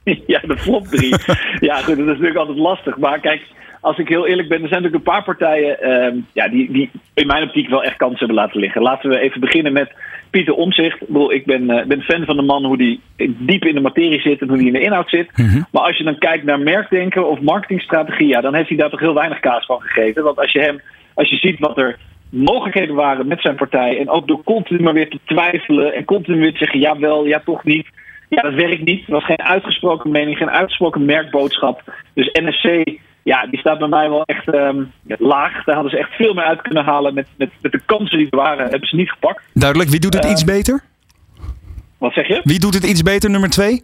Ja, 0.26 0.40
de 0.46 0.56
flop 0.56 0.86
3. 0.86 1.14
ja, 1.60 1.76
goed, 1.76 1.96
dat 1.96 1.98
is 1.98 2.04
natuurlijk 2.04 2.36
altijd 2.36 2.58
lastig. 2.58 2.96
Maar 2.96 3.20
kijk, 3.20 3.42
als 3.80 3.98
ik 3.98 4.08
heel 4.08 4.26
eerlijk 4.26 4.48
ben, 4.48 4.62
er 4.62 4.68
zijn 4.68 4.82
natuurlijk 4.82 5.08
een 5.08 5.12
paar 5.12 5.24
partijen 5.24 5.76
uh, 5.82 6.22
ja, 6.32 6.48
die, 6.48 6.72
die 6.72 6.90
in 7.14 7.26
mijn 7.26 7.42
optiek 7.42 7.68
wel 7.68 7.82
echt 7.82 7.96
kansen 7.96 8.18
hebben 8.18 8.36
laten 8.36 8.60
liggen. 8.60 8.82
Laten 8.82 9.10
we 9.10 9.18
even 9.18 9.40
beginnen 9.40 9.72
met 9.72 9.92
Pieter 10.30 10.54
Omzicht. 10.54 11.00
Ik, 11.00 11.06
bedoel, 11.06 11.32
ik 11.32 11.44
ben, 11.44 11.62
uh, 11.70 11.84
ben 11.84 12.02
fan 12.02 12.24
van 12.24 12.36
de 12.36 12.42
man 12.42 12.64
hoe 12.64 12.76
die 12.76 13.00
diep 13.38 13.64
in 13.64 13.74
de 13.74 13.80
materie 13.80 14.20
zit 14.20 14.40
en 14.40 14.48
hoe 14.48 14.56
die 14.58 14.66
in 14.66 14.72
de 14.72 14.80
inhoud 14.80 15.08
zit. 15.08 15.36
Mm 15.36 15.48
-hmm. 15.48 15.66
Maar 15.70 15.82
als 15.82 15.96
je 15.96 16.04
dan 16.04 16.18
kijkt 16.18 16.44
naar 16.44 16.60
merkdenken 16.60 17.28
of 17.28 17.40
marketingstrategie, 17.40 18.28
ja, 18.28 18.40
dan 18.40 18.54
heeft 18.54 18.68
hij 18.68 18.78
daar 18.78 18.90
toch 18.90 19.00
heel 19.00 19.14
weinig 19.14 19.40
kaas 19.40 19.66
van 19.66 19.80
gegeten. 19.80 20.24
Want 20.24 20.38
als 20.38 20.52
je 20.52 20.60
hem, 20.60 20.80
als 21.14 21.30
je 21.30 21.36
ziet 21.36 21.58
wat 21.58 21.78
er 21.78 21.98
mogelijkheden 22.28 22.94
waren 22.94 23.26
met 23.26 23.40
zijn 23.40 23.56
partij 23.56 23.98
en 23.98 24.08
ook 24.08 24.26
door 24.26 24.42
continu 24.44 24.82
maar 24.82 24.92
weer 24.92 25.08
te 25.08 25.18
twijfelen 25.24 25.94
en 25.94 26.04
continu 26.04 26.38
weer 26.38 26.52
te 26.52 26.58
zeggen 26.58 26.80
ja 26.80 26.98
wel, 26.98 27.26
ja 27.26 27.42
toch 27.44 27.64
niet. 27.64 27.86
Ja, 28.34 28.42
dat 28.42 28.54
werkt 28.54 28.84
niet. 28.84 29.06
Er 29.06 29.12
was 29.12 29.24
geen 29.24 29.42
uitgesproken 29.42 30.10
mening, 30.10 30.36
geen 30.36 30.50
uitgesproken 30.50 31.04
merkboodschap. 31.04 31.82
Dus 32.14 32.30
NSC, 32.32 32.98
ja, 33.22 33.46
die 33.46 33.58
staat 33.58 33.78
bij 33.78 33.88
mij 33.88 34.08
wel 34.08 34.22
echt 34.24 34.54
um, 34.54 34.92
laag. 35.06 35.64
Daar 35.64 35.74
hadden 35.74 35.92
ze 35.92 35.98
echt 35.98 36.12
veel 36.12 36.34
meer 36.34 36.44
uit 36.44 36.62
kunnen 36.62 36.84
halen. 36.84 37.14
Met, 37.14 37.26
met, 37.36 37.50
met 37.62 37.72
de 37.72 37.80
kansen 37.86 38.18
die 38.18 38.26
er 38.30 38.36
waren, 38.36 38.68
hebben 38.68 38.88
ze 38.88 38.96
niet 38.96 39.10
gepakt. 39.10 39.42
Duidelijk. 39.54 39.90
Wie 39.90 40.00
doet 40.00 40.14
het 40.14 40.24
uh, 40.24 40.30
iets 40.30 40.44
beter? 40.44 40.80
Wat 41.98 42.12
zeg 42.12 42.28
je? 42.28 42.40
Wie 42.44 42.58
doet 42.58 42.74
het 42.74 42.84
iets 42.84 43.02
beter, 43.02 43.30
nummer 43.30 43.50
twee? 43.50 43.82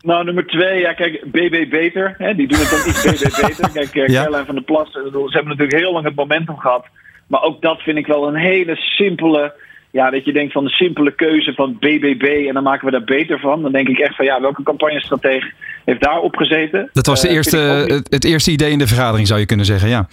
Nou, 0.00 0.24
nummer 0.24 0.46
twee, 0.46 0.80
ja, 0.80 0.92
kijk, 0.92 1.24
BB 1.30 1.70
Beter. 1.70 2.14
Hè, 2.18 2.34
die 2.34 2.48
doen 2.48 2.58
het 2.58 2.70
dan 2.70 2.88
iets 2.88 3.02
BB 3.02 3.46
Beter. 3.46 3.70
Kijk, 3.78 3.94
uh, 3.94 4.06
ja. 4.06 4.22
Caroline 4.22 4.44
van 4.44 4.54
der 4.54 4.64
Plas, 4.64 4.92
ze 4.92 5.00
hebben 5.10 5.48
natuurlijk 5.48 5.78
heel 5.78 5.92
lang 5.92 6.04
het 6.04 6.14
momentum 6.14 6.56
gehad. 6.56 6.86
Maar 7.26 7.42
ook 7.42 7.62
dat 7.62 7.80
vind 7.80 7.98
ik 7.98 8.06
wel 8.06 8.28
een 8.28 8.36
hele 8.36 8.76
simpele 8.76 9.54
ja, 9.90 10.10
dat 10.10 10.24
je 10.24 10.32
denkt 10.32 10.52
van 10.52 10.64
de 10.64 10.70
simpele 10.70 11.14
keuze 11.14 11.52
van 11.54 11.76
BBB 11.78 12.44
en 12.48 12.54
dan 12.54 12.62
maken 12.62 12.84
we 12.84 12.90
daar 12.90 13.04
beter 13.04 13.38
van. 13.38 13.62
Dan 13.62 13.72
denk 13.72 13.88
ik 13.88 13.98
echt 13.98 14.16
van 14.16 14.24
ja, 14.24 14.40
welke 14.40 14.62
campagnestratege 14.62 15.52
heeft 15.84 16.02
daar 16.02 16.20
op 16.20 16.36
gezeten? 16.36 16.90
Dat 16.92 17.06
was 17.06 17.20
de 17.20 17.28
Uh, 17.28 17.34
eerste, 17.34 17.58
het, 17.58 18.12
het 18.12 18.24
eerste 18.24 18.50
idee 18.50 18.70
in 18.70 18.78
de 18.78 18.86
vergadering, 18.86 19.26
zou 19.26 19.40
je 19.40 19.46
kunnen 19.46 19.66
zeggen, 19.66 19.88
ja. 19.88 20.08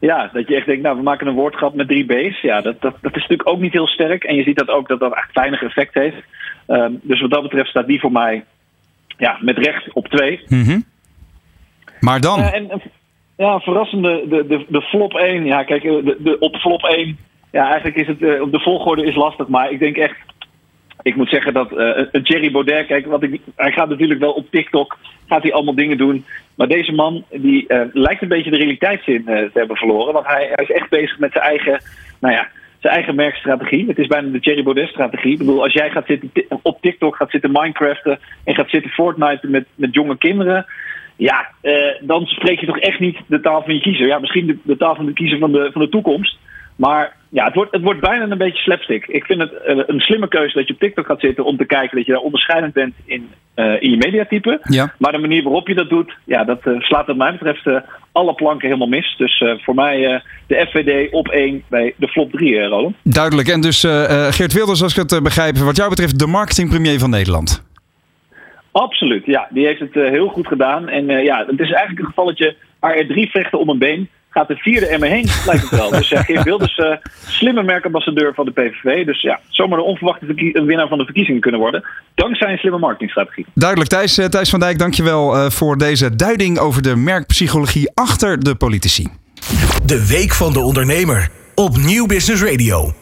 Ja, 0.00 0.30
dat 0.32 0.48
je 0.48 0.56
echt 0.56 0.66
denkt, 0.66 0.82
nou, 0.82 0.96
we 0.96 1.02
maken 1.02 1.26
een 1.26 1.34
woordgrap 1.34 1.74
met 1.74 1.88
drie 1.88 2.04
B's. 2.04 2.40
Ja, 2.40 2.60
dat, 2.60 2.80
dat, 2.80 2.94
dat 3.00 3.16
is 3.16 3.20
natuurlijk 3.22 3.48
ook 3.48 3.60
niet 3.60 3.72
heel 3.72 3.86
sterk. 3.86 4.24
En 4.24 4.34
je 4.34 4.42
ziet 4.42 4.58
dat 4.58 4.68
ook 4.68 4.88
dat 4.88 5.00
dat 5.00 5.14
echt 5.14 5.32
weinig 5.32 5.62
effect 5.62 5.94
heeft. 5.94 6.16
Ehm, 6.66 6.92
dus 7.02 7.20
wat 7.20 7.30
dat 7.30 7.42
betreft 7.42 7.68
staat 7.68 7.86
die 7.86 8.00
voor 8.00 8.12
mij 8.12 8.44
ja, 9.18 9.38
met 9.40 9.58
recht 9.58 9.92
op 9.92 10.08
twee. 10.08 10.40
Mhm. 10.48 10.80
Maar 12.00 12.20
dan, 12.20 12.38
Ja, 12.40 12.52
en, 12.52 12.82
ja, 13.36 13.58
verrassende, 13.58 14.24
de, 14.28 14.46
de, 14.46 14.64
de 14.68 14.82
flop 14.82 15.14
1. 15.14 15.44
Ja, 15.44 15.64
kijk, 15.64 15.84
eh, 15.84 15.90
de, 15.90 16.16
de, 16.18 16.38
op 16.38 16.56
flop 16.56 16.82
1. 16.82 17.18
Ja, 17.50 17.66
eigenlijk 17.66 17.96
is 17.96 18.06
het, 18.06 18.22
eh, 18.22 18.40
op 18.40 18.52
de 18.52 18.60
volgorde 18.60 19.06
is 19.06 19.14
lastig. 19.14 19.48
Maar 19.48 19.70
ik 19.70 19.78
denk 19.78 19.96
echt, 19.96 20.16
ik 21.02 21.16
moet 21.16 21.28
zeggen 21.28 21.52
dat 21.52 21.72
eh 21.72 22.04
een 22.12 22.22
Jerry 22.22 22.50
Baudet, 22.50 22.86
kijk, 22.86 23.06
wat 23.06 23.22
ik, 23.22 23.40
hij 23.56 23.72
gaat 23.72 23.88
natuurlijk 23.88 24.20
wel 24.20 24.32
op 24.32 24.50
TikTok, 24.50 24.96
gaat 25.26 25.42
hij 25.42 25.52
allemaal 25.52 25.74
dingen 25.74 25.98
doen. 25.98 26.24
Maar 26.54 26.68
deze 26.68 26.92
man, 26.92 27.24
die 27.30 27.66
eh, 27.66 27.80
lijkt 27.92 28.22
een 28.22 28.28
beetje 28.28 28.50
de 28.50 28.56
realiteitszin 28.56 29.28
eh, 29.28 29.34
te 29.34 29.58
hebben 29.58 29.76
verloren. 29.76 30.12
Want 30.12 30.26
hij, 30.26 30.48
hij 30.52 30.64
is 30.64 30.70
echt 30.70 30.90
bezig 30.90 31.18
met 31.18 31.32
zijn 31.32 31.44
eigen, 31.44 31.82
nou 32.20 32.34
ja, 32.34 32.48
zijn 32.78 32.94
eigen 32.94 33.14
merkstrategie. 33.14 33.86
Het 33.86 33.98
is 33.98 34.06
bijna 34.06 34.28
de 34.30 34.38
Jerry 34.38 34.62
Baudet-strategie. 34.62 35.32
Ik 35.32 35.38
bedoel, 35.38 35.62
als 35.62 35.72
jij 35.72 35.90
gaat 35.90 36.06
zitten, 36.06 36.30
op 36.62 36.80
TikTok 36.80 37.16
gaat 37.16 37.30
zitten 37.30 37.52
Minecraften 37.52 38.18
en 38.44 38.54
gaat 38.54 38.70
zitten 38.70 38.90
Fortnite 38.90 39.48
met, 39.48 39.66
met 39.74 39.94
jonge 39.94 40.18
kinderen. 40.18 40.66
Ja, 41.16 41.48
eh, 41.60 41.72
dan 42.00 42.26
spreek 42.26 42.60
je 42.60 42.66
toch 42.66 42.78
echt 42.78 43.00
niet 43.00 43.18
de 43.26 43.40
taal 43.40 43.62
van 43.62 43.74
je 43.74 43.80
kiezer. 43.80 44.06
Ja, 44.06 44.18
misschien 44.18 44.46
de, 44.46 44.58
de 44.62 44.76
taal 44.76 44.94
van 44.94 45.06
de 45.06 45.12
kiezer 45.12 45.38
van 45.38 45.52
de, 45.52 45.70
van 45.72 45.82
de 45.82 45.88
toekomst. 45.88 46.38
Maar 46.76 47.16
ja, 47.28 47.44
het 47.44 47.54
wordt, 47.54 47.72
het 47.72 47.82
wordt 47.82 48.00
bijna 48.00 48.30
een 48.30 48.38
beetje 48.38 48.62
slapstick. 48.62 49.06
Ik 49.06 49.24
vind 49.24 49.40
het 49.40 49.52
eh, 49.52 49.76
een 49.86 50.00
slimme 50.00 50.28
keuze 50.28 50.58
dat 50.58 50.66
je 50.66 50.72
op 50.72 50.80
TikTok 50.80 51.06
gaat 51.06 51.20
zitten 51.20 51.44
om 51.44 51.56
te 51.56 51.64
kijken 51.64 51.96
dat 51.96 52.06
je 52.06 52.12
daar 52.12 52.20
onderscheidend 52.20 52.72
bent 52.72 52.94
in, 53.04 53.28
eh, 53.58 53.82
in 53.82 53.90
je 53.90 53.96
mediatype. 53.96 54.60
ja. 54.62 54.94
Maar 54.98 55.12
de 55.12 55.18
manier 55.18 55.42
waarop 55.42 55.68
je 55.68 55.74
dat 55.74 55.88
doet, 55.88 56.16
ja, 56.24 56.44
dat 56.44 56.60
eh, 56.62 56.80
slaat 56.80 57.06
wat 57.06 57.16
mij 57.16 57.32
betreft 57.32 57.82
alle 58.12 58.34
planken 58.34 58.66
helemaal 58.66 58.88
mis. 58.88 59.14
Dus 59.16 59.44
voor 59.58 59.74
mij 59.74 60.22
de 60.46 60.66
FVD 60.70 61.12
op 61.12 61.28
één 61.28 61.62
bij 61.68 61.94
de 61.96 62.08
flop 62.08 62.32
3, 62.32 62.58
eh, 62.58 62.68
Roland. 62.68 62.96
Duidelijk. 63.02 63.48
En 63.48 63.60
dus 63.60 63.80
Geert 64.30 64.52
Wilders, 64.52 64.82
als 64.82 64.96
ik 64.96 65.10
het 65.10 65.22
begrijp, 65.22 65.56
wat 65.56 65.76
jou 65.76 65.88
betreft 65.88 66.18
de 66.18 66.26
marketingpremier 66.26 66.98
van 66.98 67.10
Nederland. 67.10 67.66
Absoluut, 68.72 69.26
ja. 69.26 69.48
Die 69.50 69.66
heeft 69.66 69.80
het 69.80 69.94
heel 69.94 70.28
goed 70.28 70.46
gedaan. 70.46 70.88
En 70.88 71.06
ja, 71.06 71.44
het 71.46 71.60
is 71.60 71.70
eigenlijk 71.70 71.98
een 71.98 72.06
gevalletje 72.06 72.56
waar 72.80 72.94
er 72.94 73.06
drie 73.06 73.30
vechten 73.30 73.58
om 73.58 73.68
een 73.68 73.78
been. 73.78 74.08
Gaat 74.38 74.48
de 74.48 74.56
vierde 74.56 74.86
er 74.86 74.98
mee 74.98 75.10
heen, 75.10 75.28
lijkt 75.46 75.62
het 75.62 75.70
wel. 75.70 75.90
Dus 75.90 76.08
ja, 76.08 76.22
Geert 76.22 76.44
Wilders, 76.44 76.78
eh 76.78 76.96
slimme 77.26 77.62
merkambassadeur 77.62 78.34
van 78.34 78.44
de 78.44 78.50
PVV. 78.50 79.06
Dus 79.06 79.22
ja, 79.22 79.40
zomaar 79.48 79.78
een 79.78 79.84
onverwachte 79.84 80.26
winnaar 80.66 80.88
van 80.88 80.98
de 80.98 81.04
verkiezingen 81.04 81.40
kunnen 81.40 81.60
worden. 81.60 81.84
Dankzij 82.14 82.52
een 82.52 82.58
slimme 82.58 82.78
marketingstrategie. 82.78 83.46
Duidelijk. 83.54 83.90
Thijs, 83.90 84.18
eh, 84.18 84.26
Thijs 84.26 84.50
van 84.50 84.60
Dijk, 84.60 84.78
dankjewel 84.78 85.36
eh 85.36 85.50
voor 85.50 85.78
deze 85.78 86.16
duiding 86.16 86.58
over 86.58 86.82
de 86.82 86.96
merkpsychologie 86.96 87.90
achter 87.94 88.38
de 88.44 88.54
politici. 88.54 89.08
De 89.84 90.06
Week 90.06 90.32
van 90.32 90.52
de 90.52 90.60
Ondernemer 90.60 91.28
op 91.54 91.76
Nieuw 91.76 92.06
Business 92.06 92.42
Radio. 92.42 92.97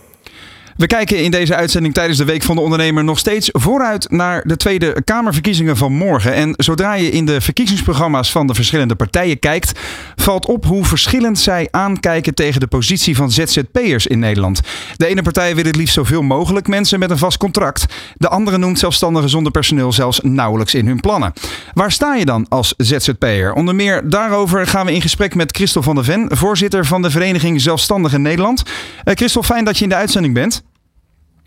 We 0.76 0.86
kijken 0.86 1.22
in 1.22 1.30
deze 1.30 1.54
uitzending 1.54 1.94
tijdens 1.94 2.18
de 2.18 2.24
Week 2.24 2.42
van 2.42 2.56
de 2.56 2.62
Ondernemer 2.62 3.04
nog 3.04 3.18
steeds 3.18 3.48
vooruit 3.52 4.10
naar 4.10 4.42
de 4.46 4.56
Tweede 4.56 5.02
Kamerverkiezingen 5.04 5.76
van 5.76 5.92
morgen. 5.92 6.34
En 6.34 6.54
zodra 6.56 6.94
je 6.94 7.10
in 7.10 7.26
de 7.26 7.40
verkiezingsprogramma's 7.40 8.30
van 8.30 8.46
de 8.46 8.54
verschillende 8.54 8.94
partijen 8.94 9.38
kijkt, 9.38 9.80
valt 10.16 10.46
op 10.46 10.64
hoe 10.64 10.84
verschillend 10.84 11.38
zij 11.38 11.68
aankijken 11.70 12.34
tegen 12.34 12.60
de 12.60 12.66
positie 12.66 13.16
van 13.16 13.30
ZZP'ers 13.30 14.06
in 14.06 14.18
Nederland. 14.18 14.60
De 14.96 15.06
ene 15.06 15.22
partij 15.22 15.54
wil 15.54 15.64
het 15.64 15.76
liefst 15.76 15.94
zoveel 15.94 16.22
mogelijk 16.22 16.68
mensen 16.68 16.98
met 16.98 17.10
een 17.10 17.18
vast 17.18 17.36
contract. 17.36 17.86
De 18.14 18.28
andere 18.28 18.58
noemt 18.58 18.78
zelfstandigen 18.78 19.28
zonder 19.28 19.52
personeel 19.52 19.92
zelfs 19.92 20.20
nauwelijks 20.22 20.74
in 20.74 20.86
hun 20.86 21.00
plannen. 21.00 21.32
Waar 21.74 21.92
sta 21.92 22.14
je 22.14 22.24
dan 22.24 22.46
als 22.48 22.74
ZZP'er? 22.76 23.52
Onder 23.52 23.74
meer 23.74 24.08
daarover 24.08 24.66
gaan 24.66 24.86
we 24.86 24.92
in 24.92 25.02
gesprek 25.02 25.34
met 25.34 25.56
Christel 25.56 25.82
van 25.82 25.94
der 25.94 26.04
Ven, 26.04 26.28
voorzitter 26.28 26.86
van 26.86 27.02
de 27.02 27.10
Vereniging 27.10 27.60
Zelfstandigen 27.60 28.22
Nederland. 28.22 28.62
Eh 29.04 29.14
Christel, 29.14 29.42
fijn 29.42 29.64
dat 29.64 29.76
je 29.76 29.82
in 29.82 29.90
de 29.90 29.96
uitzending 29.96 30.34
bent. 30.34 30.64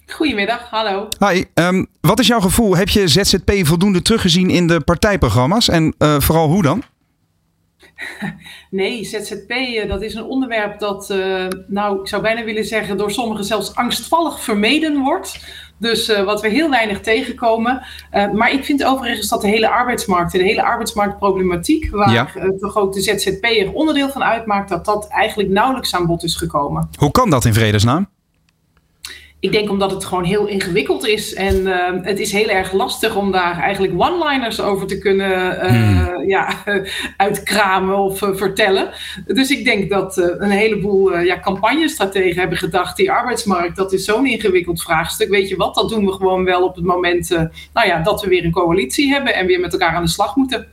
Goedemiddag, 0.09 0.69
hallo. 0.69 1.07
Hi, 1.19 1.43
ehm, 1.53 1.85
wat 2.01 2.19
is 2.19 2.27
jouw 2.27 2.39
gevoel? 2.39 2.75
Heb 2.75 2.89
je 2.89 3.07
ZZP 3.07 3.51
voldoende 3.63 4.01
teruggezien 4.01 4.49
in 4.49 4.67
de 4.67 4.79
partijprogramma's? 4.79 5.69
En 5.69 5.93
eh, 5.97 6.19
vooral 6.19 6.47
hoe 6.47 6.61
dan? 6.61 6.83
Nee, 8.69 9.03
ZZP, 9.03 9.49
eh, 9.49 9.87
dat 9.87 10.01
is 10.01 10.13
een 10.13 10.23
onderwerp 10.23 10.79
dat, 10.79 11.09
eh, 11.09 11.45
nou, 11.67 11.99
ik 12.01 12.07
zou 12.07 12.21
bijna 12.21 12.43
willen 12.43 12.65
zeggen, 12.65 12.97
door 12.97 13.11
sommigen 13.11 13.45
zelfs 13.45 13.75
angstvallig 13.75 14.43
vermeden 14.43 14.99
wordt. 14.99 15.39
Dus 15.77 16.07
wat 16.23 16.41
we 16.41 16.49
heel 16.49 16.69
weinig 16.69 16.99
tegenkomen. 17.01 17.85
Maar 18.33 18.51
ik 18.51 18.63
vind 18.65 18.83
overigens 18.83 19.27
dat 19.27 19.41
de 19.41 19.47
hele 19.47 19.69
arbeidsmarkt, 19.69 20.31
de 20.31 20.43
hele 20.43 20.63
arbeidsmarktproblematiek, 20.63 21.89
waar 21.91 22.11
Ja. 22.11 22.27
toch 22.59 22.77
ook 22.77 22.93
de 22.93 23.01
ZZP 23.01 23.43
er 23.43 23.71
onderdeel 23.73 24.09
van 24.09 24.23
uitmaakt, 24.23 24.69
dat 24.69 24.85
dat 24.85 25.07
eigenlijk 25.07 25.49
nauwelijks 25.49 25.95
aan 25.95 26.05
bod 26.05 26.23
is 26.23 26.35
gekomen. 26.35 26.89
Hoe 26.97 27.11
kan 27.11 27.29
dat 27.29 27.45
in 27.45 27.53
vredesnaam? 27.53 28.07
Ik 29.41 29.51
denk 29.51 29.69
omdat 29.69 29.91
het 29.91 30.05
gewoon 30.05 30.23
heel 30.23 30.47
ingewikkeld 30.47 31.07
is. 31.07 31.33
En 31.33 31.55
uh, 31.55 31.89
het 32.01 32.19
is 32.19 32.31
heel 32.31 32.47
erg 32.47 32.73
lastig 32.73 33.15
om 33.15 33.31
daar 33.31 33.59
eigenlijk 33.59 33.93
one-liners 33.97 34.61
over 34.61 34.87
te 34.87 34.97
kunnen 34.97 35.31
uh, 35.31 35.69
hmm. 35.69 36.29
ja, 36.29 36.63
uitkramen 37.17 37.97
of 37.97 38.21
uh, 38.21 38.35
vertellen. 38.35 38.89
Dus 39.25 39.49
ik 39.49 39.65
denk 39.65 39.89
dat 39.89 40.17
een 40.17 40.49
heleboel 40.49 41.17
ja, 41.17 41.39
campagnestrategen 41.39 42.39
hebben 42.39 42.57
gedacht: 42.57 42.97
die 42.97 43.11
arbeidsmarkt, 43.11 43.75
dat 43.75 43.93
is 43.93 44.05
zo'n 44.05 44.25
ingewikkeld 44.25 44.81
vraagstuk. 44.81 45.29
Weet 45.29 45.49
je 45.49 45.55
wat, 45.55 45.75
dat 45.75 45.89
doen 45.89 46.05
we 46.05 46.11
gewoon 46.11 46.43
wel 46.43 46.63
op 46.63 46.75
het 46.75 46.85
moment 46.85 47.29
nou 47.73 47.87
ja, 47.87 47.99
dat 47.99 48.21
we 48.21 48.29
weer 48.29 48.45
een 48.45 48.51
coalitie 48.51 49.11
hebben 49.13 49.35
en 49.35 49.45
weer 49.45 49.59
met 49.59 49.73
elkaar 49.73 49.95
aan 49.95 50.03
de 50.03 50.09
slag 50.09 50.35
moeten. 50.35 50.67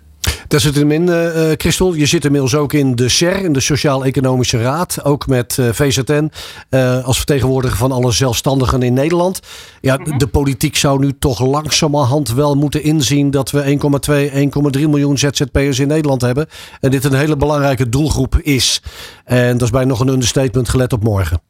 Daar 0.48 0.60
zit 0.60 0.74
hem 0.74 0.90
in, 0.90 1.02
uh, 1.02 1.52
Christel. 1.56 1.94
Je 1.94 2.06
zit 2.06 2.24
inmiddels 2.24 2.54
ook 2.54 2.72
in 2.72 2.94
de 2.94 3.08
SER, 3.08 3.44
in 3.44 3.52
de 3.52 3.60
Sociaal-Economische 3.60 4.62
Raad. 4.62 5.04
Ook 5.04 5.26
met 5.26 5.56
uh, 5.60 5.68
VZN 5.72 6.30
uh, 6.70 7.04
als 7.04 7.16
vertegenwoordiger 7.16 7.76
van 7.76 7.92
alle 7.92 8.12
zelfstandigen 8.12 8.82
in 8.82 8.92
Nederland. 8.92 9.40
Ja, 9.80 9.96
mm-hmm. 9.96 10.18
de 10.18 10.26
politiek 10.26 10.76
zou 10.76 10.98
nu 10.98 11.12
toch 11.18 11.40
langzamerhand 11.40 12.32
wel 12.32 12.54
moeten 12.54 12.82
inzien 12.82 13.30
dat 13.30 13.50
we 13.50 13.78
1,2, 14.72 14.78
1,3 14.78 14.88
miljoen 14.88 15.18
ZZP'ers 15.18 15.78
in 15.78 15.88
Nederland 15.88 16.20
hebben. 16.20 16.46
En 16.80 16.90
dit 16.90 17.04
een 17.04 17.14
hele 17.14 17.36
belangrijke 17.36 17.88
doelgroep 17.88 18.38
is. 18.42 18.82
En 19.24 19.52
dat 19.52 19.62
is 19.62 19.70
bij 19.70 19.84
nog 19.84 20.00
een 20.00 20.08
understatement 20.08 20.68
gelet 20.68 20.92
op 20.92 21.02
morgen. 21.02 21.40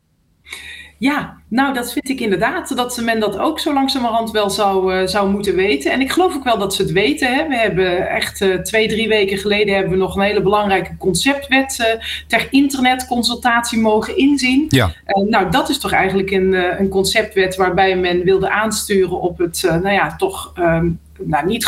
Ja, 0.99 1.37
nou 1.49 1.75
dat 1.75 1.93
vind 1.93 2.09
ik 2.09 2.21
inderdaad 2.21 2.77
dat 2.77 3.01
men 3.01 3.21
dat 3.21 3.39
ook 3.39 3.61
zo 3.61 3.73
langzamerhand 3.73 4.31
wel 4.31 4.51
zou, 4.51 4.95
uh, 4.95 5.07
zou 5.07 5.31
moeten 5.31 5.55
weten. 5.55 5.93
En 5.93 6.01
ik 6.01 6.13
geloof 6.13 6.35
ook 6.35 6.45
wel 6.45 6.59
dat 6.59 6.75
ze 6.75 6.83
het 6.83 6.93
weten. 6.93 7.35
Hè. 7.35 7.49
We 7.49 7.57
hebben 7.57 8.09
echt 8.09 8.41
uh, 8.41 8.55
twee, 8.55 8.89
drie 8.89 9.09
weken 9.09 9.39
geleden 9.39 9.75
hebben 9.75 9.93
we 9.93 9.99
nog 9.99 10.17
een 10.17 10.23
hele 10.23 10.43
belangrijke 10.43 10.97
conceptwet 10.97 11.79
uh, 11.81 12.03
ter 12.27 12.47
internetconsultatie 12.51 13.79
mogen 13.79 14.17
inzien. 14.17 14.65
Ja. 14.69 14.91
nou, 15.29 15.51
dat 15.51 15.69
is 15.69 15.79
toch 15.79 15.93
eigenlijk 15.93 16.31
een, 16.31 16.53
een 16.81 16.89
conceptwet 16.89 17.57
waarbij 17.57 17.97
men 17.97 18.25
wilde 18.25 18.51
aansturen 18.51 19.21
op 19.21 19.39
het, 19.39 19.63
nou 19.63 19.93
ja, 19.93 20.17
toch 20.17 20.53
um, 20.59 21.01
nou, 21.19 21.47
niet, 21.47 21.67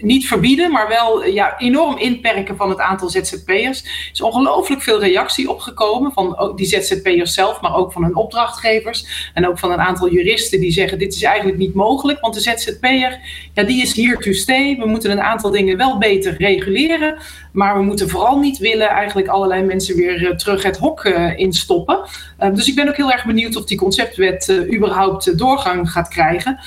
niet 0.00 0.26
verbieden, 0.26 0.70
maar 0.70 0.88
wel 0.88 1.24
ja, 1.24 1.58
enorm 1.58 1.98
inperken 1.98 2.56
van 2.56 2.68
het 2.68 2.78
aantal 2.78 3.08
ZZP'ers. 3.08 3.82
Er 3.82 4.10
is 4.12 4.20
ongelooflijk 4.20 4.82
veel 4.82 5.00
reactie 5.00 5.50
opgekomen 5.50 6.12
van 6.12 6.52
die 6.56 6.66
ZZP'ers 6.66 7.34
zelf, 7.34 7.60
maar 7.60 7.76
ook 7.76 7.92
van 7.92 8.02
hun 8.02 8.16
opdrachtgevers. 8.16 9.30
En 9.34 9.48
ook 9.48 9.58
van 9.58 9.72
een 9.72 9.80
aantal 9.80 10.10
juristen 10.10 10.60
die 10.60 10.72
zeggen: 10.72 10.98
dit 10.98 11.14
is 11.14 11.22
eigenlijk 11.22 11.58
niet 11.58 11.74
mogelijk, 11.74 12.20
want 12.20 12.34
de 12.34 12.40
ZZP'er 12.40 13.18
ja, 13.54 13.62
die 13.62 13.82
is 13.82 13.94
hier 13.94 14.16
to 14.16 14.32
stay. 14.32 14.76
We 14.78 14.86
moeten 14.86 15.10
een 15.10 15.20
aantal 15.20 15.50
dingen 15.50 15.76
wel 15.76 15.98
beter 15.98 16.36
reguleren, 16.38 17.18
maar 17.52 17.76
we 17.76 17.82
moeten 17.82 18.08
vooral 18.08 18.38
niet 18.38 18.58
willen 18.58 18.88
eigenlijk 18.88 19.28
allerlei 19.28 19.62
mensen 19.62 19.96
weer 19.96 20.22
uh, 20.22 20.30
terug 20.30 20.62
het 20.62 20.78
hok 20.78 21.04
uh, 21.04 21.38
instoppen. 21.38 21.98
Uh, 22.40 22.54
dus 22.54 22.68
ik 22.68 22.74
ben 22.74 22.88
ook 22.88 22.96
heel 22.96 23.12
erg 23.12 23.24
benieuwd 23.24 23.56
of 23.56 23.64
die 23.64 23.78
conceptwet 23.78 24.66
überhaupt 24.74 25.38
doorgang 25.38 25.90
gaat 25.90 26.08
krijgen. 26.08 26.58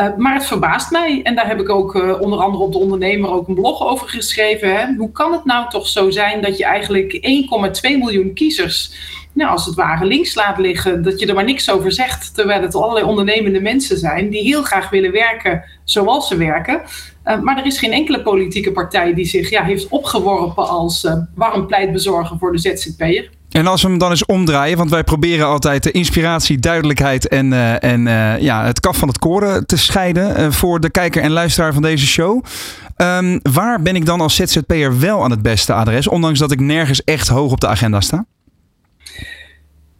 Uh, 0.00 0.16
maar 0.16 0.34
het 0.34 0.46
verbaast 0.46 0.90
mij. 0.90 1.20
En 1.22 1.34
daar 1.34 1.46
heb 1.46 1.60
ik 1.60 1.68
ook 1.68 1.94
uh, 1.94 2.20
onder 2.20 2.38
andere 2.38 2.64
op 2.64 2.72
de 2.72 2.78
ondernemer 2.78 3.30
ook 3.30 3.48
een 3.48 3.54
blog 3.54 3.86
over 3.86 4.08
geschreven. 4.08 4.76
Hè. 4.76 4.94
Hoe 4.96 5.12
kan 5.12 5.32
het 5.32 5.44
nou 5.44 5.70
toch 5.70 5.88
zo 5.88 6.10
zijn 6.10 6.42
dat 6.42 6.58
je 6.58 6.64
eigenlijk 6.64 7.12
1,2 7.12 7.98
miljoen 7.98 8.32
kiezers, 8.32 8.92
nou, 9.32 9.50
als 9.50 9.66
het 9.66 9.74
ware, 9.74 10.04
links 10.04 10.34
laat 10.34 10.58
liggen? 10.58 11.02
Dat 11.02 11.20
je 11.20 11.26
er 11.26 11.34
maar 11.34 11.44
niks 11.44 11.70
over 11.70 11.92
zegt. 11.92 12.34
Terwijl 12.34 12.62
het 12.62 12.74
allerlei 12.74 13.06
ondernemende 13.06 13.60
mensen 13.60 13.98
zijn 13.98 14.28
die 14.28 14.42
heel 14.42 14.62
graag 14.62 14.90
willen 14.90 15.12
werken 15.12 15.64
zoals 15.84 16.28
ze 16.28 16.36
werken. 16.36 16.82
Uh, 17.26 17.40
maar 17.40 17.58
er 17.58 17.66
is 17.66 17.78
geen 17.78 17.92
enkele 17.92 18.22
politieke 18.22 18.72
partij 18.72 19.14
die 19.14 19.26
zich 19.26 19.50
ja, 19.50 19.64
heeft 19.64 19.88
opgeworpen 19.88 20.68
als 20.68 21.08
warm 21.34 21.66
pleitbezorger 21.66 22.38
voor 22.38 22.52
de 22.52 22.58
ZZP'er. 22.58 23.30
En 23.54 23.66
als 23.66 23.82
we 23.82 23.88
hem 23.88 23.98
dan 23.98 24.10
eens 24.10 24.26
omdraaien, 24.26 24.76
want 24.76 24.90
wij 24.90 25.04
proberen 25.04 25.46
altijd 25.46 25.82
de 25.82 25.90
inspiratie, 25.90 26.58
duidelijkheid 26.58 27.28
en, 27.28 27.52
uh, 27.52 27.84
en 27.84 28.06
uh, 28.06 28.40
ja, 28.40 28.64
het 28.64 28.80
kaf 28.80 28.96
van 28.96 29.08
het 29.08 29.18
koren 29.18 29.66
te 29.66 29.76
scheiden 29.76 30.40
uh, 30.40 30.50
voor 30.50 30.80
de 30.80 30.90
kijker 30.90 31.22
en 31.22 31.30
luisteraar 31.30 31.72
van 31.72 31.82
deze 31.82 32.06
show. 32.06 32.44
Um, 32.96 33.40
waar 33.42 33.82
ben 33.82 33.96
ik 33.96 34.06
dan 34.06 34.20
als 34.20 34.36
ZZP'er 34.36 35.00
wel 35.00 35.24
aan 35.24 35.30
het 35.30 35.42
beste 35.42 35.72
adres, 35.72 36.08
ondanks 36.08 36.38
dat 36.38 36.52
ik 36.52 36.60
nergens 36.60 37.04
echt 37.04 37.28
hoog 37.28 37.52
op 37.52 37.60
de 37.60 37.66
agenda 37.66 38.00
sta? 38.00 38.26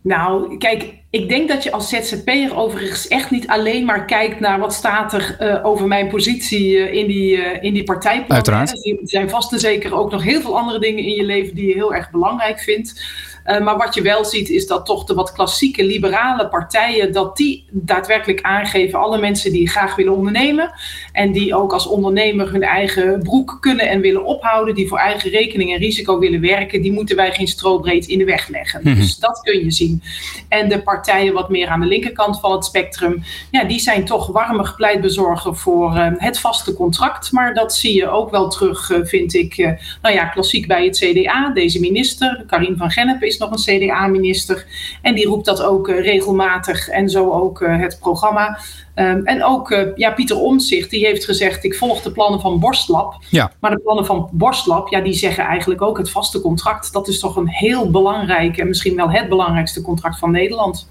Nou, 0.02 0.58
kijk, 0.58 0.94
ik 1.10 1.28
denk 1.28 1.48
dat 1.48 1.62
je 1.62 1.72
als 1.72 1.88
ZZP'er 1.88 2.56
overigens 2.56 3.08
echt 3.08 3.30
niet 3.30 3.46
alleen 3.46 3.84
maar 3.84 4.04
kijkt 4.04 4.40
naar 4.40 4.58
wat 4.58 4.74
staat 4.74 5.12
er 5.12 5.36
uh, 5.40 5.66
over 5.66 5.86
mijn 5.86 6.08
positie 6.08 6.70
uh, 6.70 6.94
in 6.94 7.06
die, 7.06 7.36
uh, 7.36 7.62
in 7.62 7.74
die 7.74 7.84
partijplannen. 7.84 8.34
Uiteraard. 8.34 8.70
Er 8.70 8.98
zijn 9.02 9.30
vast 9.30 9.52
en 9.52 9.58
zeker 9.58 9.94
ook 9.94 10.10
nog 10.10 10.22
heel 10.22 10.40
veel 10.40 10.58
andere 10.58 10.78
dingen 10.78 11.04
in 11.04 11.14
je 11.14 11.24
leven 11.24 11.54
die 11.54 11.66
je 11.66 11.74
heel 11.74 11.94
erg 11.94 12.10
belangrijk 12.10 12.60
vindt. 12.60 13.02
Uh, 13.46 13.60
maar 13.60 13.76
wat 13.76 13.94
je 13.94 14.02
wel 14.02 14.24
ziet 14.24 14.50
is 14.50 14.66
dat 14.66 14.86
toch 14.86 15.04
de 15.04 15.14
wat 15.14 15.32
klassieke 15.32 15.84
liberale 15.84 16.48
partijen, 16.48 17.12
dat 17.12 17.36
die 17.36 17.64
daadwerkelijk 17.70 18.42
aangeven 18.42 18.98
alle 18.98 19.18
mensen 19.18 19.52
die 19.52 19.68
graag 19.68 19.96
willen 19.96 20.16
ondernemen 20.16 20.70
en 21.12 21.32
die 21.32 21.54
ook 21.54 21.72
als 21.72 21.86
ondernemer 21.86 22.52
hun 22.52 22.62
eigen 22.62 23.22
broek 23.22 23.56
kunnen 23.60 23.88
en 23.88 24.00
willen 24.00 24.24
ophouden, 24.24 24.74
die 24.74 24.88
voor 24.88 24.98
eigen 24.98 25.30
rekening 25.30 25.72
en 25.72 25.78
risico 25.78 26.18
willen 26.18 26.40
werken, 26.40 26.82
die 26.82 26.92
moeten 26.92 27.16
wij 27.16 27.32
geen 27.32 27.46
strobreed 27.46 28.06
in 28.06 28.18
de 28.18 28.24
weg 28.24 28.48
leggen. 28.48 28.80
Mm 28.82 28.92
-hmm. 28.92 29.00
Dus 29.00 29.16
dat 29.16 29.40
kun 29.40 29.64
je 29.64 29.70
zien. 29.70 30.02
En 30.48 30.68
de 30.68 30.82
partijen 30.82 31.32
wat 31.32 31.48
meer 31.48 31.68
aan 31.68 31.80
de 31.80 31.86
linkerkant 31.86 32.40
van 32.40 32.52
het 32.52 32.64
spectrum, 32.64 33.22
ja, 33.50 33.64
die 33.64 33.78
zijn 33.78 34.04
toch 34.04 34.26
warmer 34.26 34.74
pleitbezorger 34.76 35.56
voor 35.56 35.96
uh, 35.96 36.06
het 36.16 36.40
vaste 36.40 36.74
contract. 36.74 37.32
Maar 37.32 37.54
dat 37.54 37.74
zie 37.74 37.94
je 37.94 38.08
ook 38.08 38.30
wel 38.30 38.48
terug, 38.48 38.90
uh, 38.90 38.98
vind 39.02 39.34
ik, 39.34 39.56
nou 40.02 40.14
ja, 40.14 40.24
klassiek 40.24 40.66
bij 40.66 40.84
het 40.84 40.98
CDA. 40.98 41.50
Deze 41.54 41.80
minister, 41.80 42.44
Karin 42.46 42.76
van 42.76 42.90
Gennep, 42.90 43.22
is 43.22 43.33
nog 43.38 43.50
een 43.50 43.78
CDA-minister. 43.78 44.66
En 45.02 45.14
die 45.14 45.26
roept 45.26 45.44
dat 45.44 45.62
ook 45.62 45.88
uh, 45.88 46.00
regelmatig 46.00 46.88
en 46.88 47.08
zo 47.08 47.30
ook 47.30 47.60
uh, 47.60 47.80
het 47.80 47.98
programma. 48.00 48.58
Um, 48.94 49.26
en 49.26 49.44
ook 49.44 49.70
uh, 49.70 49.96
ja, 49.96 50.10
Pieter 50.10 50.36
Omtzigt, 50.36 50.90
die 50.90 51.06
heeft 51.06 51.24
gezegd: 51.24 51.64
Ik 51.64 51.74
volg 51.74 52.02
de 52.02 52.12
plannen 52.12 52.40
van 52.40 52.60
Borstlab. 52.60 53.14
Ja. 53.30 53.52
Maar 53.60 53.70
de 53.70 53.80
plannen 53.80 54.06
van 54.06 54.28
Borstlab, 54.32 54.88
ja, 54.88 55.00
die 55.00 55.12
zeggen 55.12 55.44
eigenlijk 55.44 55.82
ook 55.82 55.98
het 55.98 56.10
vaste 56.10 56.40
contract. 56.40 56.92
Dat 56.92 57.08
is 57.08 57.20
toch 57.20 57.36
een 57.36 57.48
heel 57.48 57.90
belangrijk 57.90 58.58
en 58.58 58.68
misschien 58.68 58.96
wel 58.96 59.10
het 59.10 59.28
belangrijkste 59.28 59.82
contract 59.82 60.18
van 60.18 60.30
Nederland. 60.30 60.88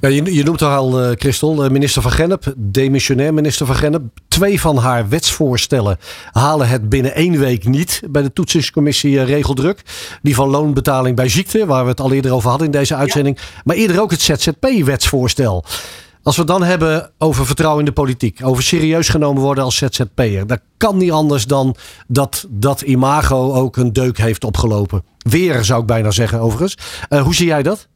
Ja, 0.00 0.08
je, 0.08 0.34
je 0.34 0.44
noemt 0.44 0.62
al, 0.62 1.02
uh, 1.02 1.10
Christel, 1.14 1.64
uh, 1.64 1.70
minister 1.70 2.02
van 2.02 2.10
Gennep, 2.10 2.54
demissionair 2.56 3.34
minister 3.34 3.66
van 3.66 3.74
Gennep. 3.74 4.02
Twee 4.28 4.60
van 4.60 4.76
haar 4.76 5.08
wetsvoorstellen 5.08 5.98
halen 6.32 6.68
het 6.68 6.88
binnen 6.88 7.14
één 7.14 7.38
week 7.38 7.64
niet 7.64 8.02
bij 8.10 8.22
de 8.22 8.32
toetsingscommissie 8.32 9.12
uh, 9.12 9.24
Regeldruk. 9.24 9.82
Die 10.22 10.34
van 10.34 10.48
loonbetaling 10.48 11.16
bij 11.16 11.28
ziekte, 11.28 11.66
waar 11.66 11.84
we 11.84 11.90
het 11.90 12.00
al 12.00 12.12
eerder 12.12 12.32
over 12.32 12.48
hadden 12.48 12.66
in 12.66 12.72
deze 12.72 12.94
uitzending. 12.94 13.38
Ja. 13.38 13.60
Maar 13.64 13.76
eerder 13.76 14.00
ook 14.00 14.10
het 14.10 14.20
ZZP-wetsvoorstel. 14.20 15.64
Als 16.22 16.36
we 16.36 16.42
het 16.42 16.50
dan 16.50 16.62
hebben 16.62 17.10
over 17.18 17.46
vertrouwen 17.46 17.80
in 17.80 17.86
de 17.86 17.92
politiek, 17.92 18.40
over 18.42 18.62
serieus 18.62 19.08
genomen 19.08 19.42
worden 19.42 19.64
als 19.64 19.76
ZZP'er, 19.76 20.46
dat 20.46 20.60
kan 20.76 20.96
niet 20.96 21.10
anders 21.10 21.46
dan 21.46 21.76
dat 22.06 22.46
dat 22.48 22.80
imago 22.80 23.52
ook 23.52 23.76
een 23.76 23.92
deuk 23.92 24.18
heeft 24.18 24.44
opgelopen. 24.44 25.02
Weer 25.18 25.64
zou 25.64 25.80
ik 25.80 25.86
bijna 25.86 26.10
zeggen, 26.10 26.40
overigens. 26.40 26.76
hoe 27.22 27.34
zie 27.34 27.46
jij 27.46 27.62
dat? 27.62 27.88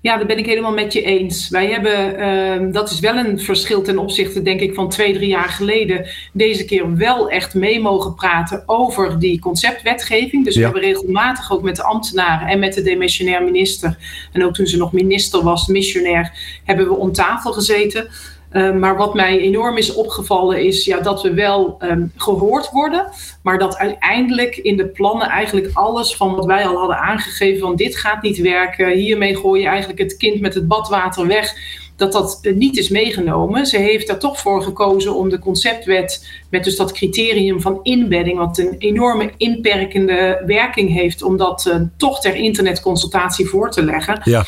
Ja, 0.00 0.16
dat 0.16 0.26
ben 0.26 0.38
ik 0.38 0.46
helemaal 0.46 0.72
met 0.72 0.92
je 0.92 1.02
eens. 1.02 1.48
Wij 1.48 1.66
hebben, 1.66 2.20
uh, 2.20 2.72
dat 2.72 2.90
is 2.90 3.00
wel 3.00 3.16
een 3.16 3.40
verschil 3.40 3.82
ten 3.82 3.98
opzichte, 3.98 4.42
denk 4.42 4.60
ik, 4.60 4.74
van 4.74 4.88
twee, 4.88 5.12
drie 5.12 5.28
jaar 5.28 5.48
geleden. 5.48 6.06
Deze 6.32 6.64
keer 6.64 6.96
wel 6.96 7.30
echt 7.30 7.54
mee 7.54 7.80
mogen 7.80 8.14
praten 8.14 8.62
over 8.66 9.18
die 9.18 9.40
conceptwetgeving. 9.40 10.44
Dus 10.44 10.54
ja. 10.54 10.60
we 10.60 10.66
hebben 10.66 10.82
regelmatig 10.82 11.52
ook 11.52 11.62
met 11.62 11.76
de 11.76 11.82
ambtenaren 11.82 12.48
en 12.48 12.58
met 12.58 12.74
de 12.74 12.82
demissionair 12.82 13.44
minister. 13.44 13.96
En 14.32 14.44
ook 14.44 14.54
toen 14.54 14.66
ze 14.66 14.76
nog 14.76 14.92
minister 14.92 15.42
was, 15.42 15.66
missionair, 15.66 16.32
hebben 16.64 16.86
we 16.86 16.94
om 16.94 17.12
tafel 17.12 17.52
gezeten. 17.52 18.08
Uh, 18.56 18.72
maar 18.72 18.96
wat 18.96 19.14
mij 19.14 19.38
enorm 19.38 19.76
is 19.76 19.94
opgevallen 19.94 20.64
is 20.64 20.84
ja, 20.84 21.00
dat 21.00 21.22
we 21.22 21.34
wel 21.34 21.76
um, 21.82 22.12
gehoord 22.16 22.70
worden. 22.70 23.08
Maar 23.42 23.58
dat 23.58 23.76
uiteindelijk 23.76 24.56
in 24.56 24.76
de 24.76 24.86
plannen 24.86 25.28
eigenlijk 25.28 25.70
alles 25.72 26.16
van 26.16 26.34
wat 26.34 26.44
wij 26.44 26.66
al 26.66 26.76
hadden 26.76 26.98
aangegeven 26.98 27.60
van 27.60 27.76
dit 27.76 27.96
gaat 27.96 28.22
niet 28.22 28.38
werken. 28.38 28.90
Hiermee 28.90 29.36
gooi 29.36 29.60
je 29.60 29.68
eigenlijk 29.68 29.98
het 29.98 30.16
kind 30.16 30.40
met 30.40 30.54
het 30.54 30.68
badwater 30.68 31.26
weg. 31.26 31.54
Dat 31.96 32.12
dat 32.12 32.38
uh, 32.42 32.54
niet 32.54 32.76
is 32.76 32.88
meegenomen. 32.88 33.66
Ze 33.66 33.78
heeft 33.78 34.08
er 34.08 34.18
toch 34.18 34.40
voor 34.40 34.62
gekozen 34.62 35.14
om 35.14 35.28
de 35.28 35.38
conceptwet 35.38 36.28
met 36.50 36.64
dus 36.64 36.76
dat 36.76 36.92
criterium 36.92 37.60
van 37.60 37.80
inbedding, 37.82 38.38
wat 38.38 38.58
een 38.58 38.74
enorme 38.78 39.30
inperkende 39.36 40.42
werking 40.46 40.92
heeft, 40.92 41.22
om 41.22 41.36
dat 41.36 41.66
uh, 41.68 41.74
toch 41.96 42.20
ter 42.20 42.34
internetconsultatie 42.34 43.46
voor 43.46 43.70
te 43.70 43.84
leggen. 43.84 44.20
Ja. 44.24 44.44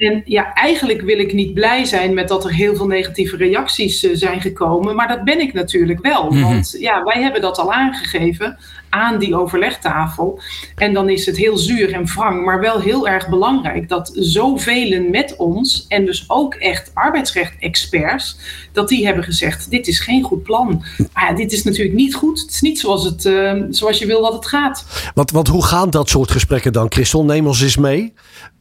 En 0.00 0.22
ja, 0.24 0.52
eigenlijk 0.52 1.00
wil 1.00 1.18
ik 1.18 1.32
niet 1.32 1.54
blij 1.54 1.84
zijn 1.84 2.14
met 2.14 2.28
dat 2.28 2.44
er 2.44 2.54
heel 2.54 2.76
veel 2.76 2.86
negatieve 2.86 3.36
reacties 3.36 4.04
uh, 4.04 4.10
zijn 4.14 4.40
gekomen. 4.40 4.94
Maar 4.94 5.08
dat 5.08 5.24
ben 5.24 5.40
ik 5.40 5.52
natuurlijk 5.52 6.00
wel. 6.02 6.24
Mm 6.24 6.30
-hmm. 6.30 6.42
Want 6.42 6.76
ja, 6.78 7.04
wij 7.04 7.22
hebben 7.22 7.40
dat 7.40 7.58
al 7.58 7.72
aangegeven. 7.72 8.58
Aan 8.90 9.18
die 9.18 9.36
overlegtafel. 9.36 10.40
En 10.74 10.94
dan 10.94 11.08
is 11.08 11.26
het 11.26 11.36
heel 11.36 11.56
zuur 11.56 11.92
en 11.92 12.06
wrang, 12.06 12.44
maar 12.44 12.60
wel 12.60 12.80
heel 12.80 13.08
erg 13.08 13.28
belangrijk 13.28 13.88
dat 13.88 14.10
zoveel 14.14 15.08
met 15.10 15.36
ons 15.36 15.84
en 15.88 16.04
dus 16.04 16.24
ook 16.26 16.54
echt 16.54 16.90
arbeidsrecht-experts, 16.94 18.36
dat 18.72 18.88
die 18.88 19.06
hebben 19.06 19.24
gezegd: 19.24 19.70
dit 19.70 19.86
is 19.86 19.98
geen 19.98 20.22
goed 20.22 20.42
plan. 20.42 20.84
Ah, 21.12 21.36
dit 21.36 21.52
is 21.52 21.62
natuurlijk 21.62 21.96
niet 21.96 22.14
goed. 22.14 22.40
Het 22.40 22.50
is 22.50 22.60
niet 22.60 22.78
zoals, 22.78 23.04
het, 23.04 23.24
uh, 23.24 23.62
zoals 23.70 23.98
je 23.98 24.06
wil 24.06 24.22
dat 24.22 24.32
het 24.32 24.46
gaat. 24.46 24.84
Want, 25.14 25.30
want 25.30 25.48
hoe 25.48 25.64
gaan 25.64 25.90
dat 25.90 26.08
soort 26.08 26.30
gesprekken 26.30 26.72
dan? 26.72 26.86
Christel, 26.88 27.24
neem 27.24 27.46
ons 27.46 27.62
eens 27.62 27.76
mee. 27.76 28.12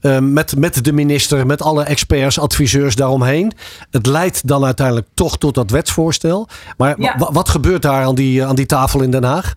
Uh, 0.02 0.20
met, 0.20 0.58
met 0.58 0.84
de 0.84 0.94
minister, 0.94 1.46
met 1.46 1.62
alle 1.62 1.84
experts, 1.84 2.40
adviseurs 2.40 2.96
daaromheen. 2.96 3.52
Het 3.92 4.06
leidt 4.06 4.48
dan 4.48 4.66
uiteindelijk 4.66 5.08
toch 5.14 5.38
tot 5.38 5.56
dat 5.56 5.70
wetsvoorstel. 5.70 6.48
Maar 6.78 7.02
ja. 7.02 7.30
wat 7.32 7.50
gebeurt 7.50 7.82
daar 7.82 8.04
aan 8.04 8.16
die, 8.16 8.46
aan 8.46 8.56
die 8.56 8.66
tafel 8.66 9.02
in 9.02 9.12
Den 9.12 9.24
Haag? 9.24 9.56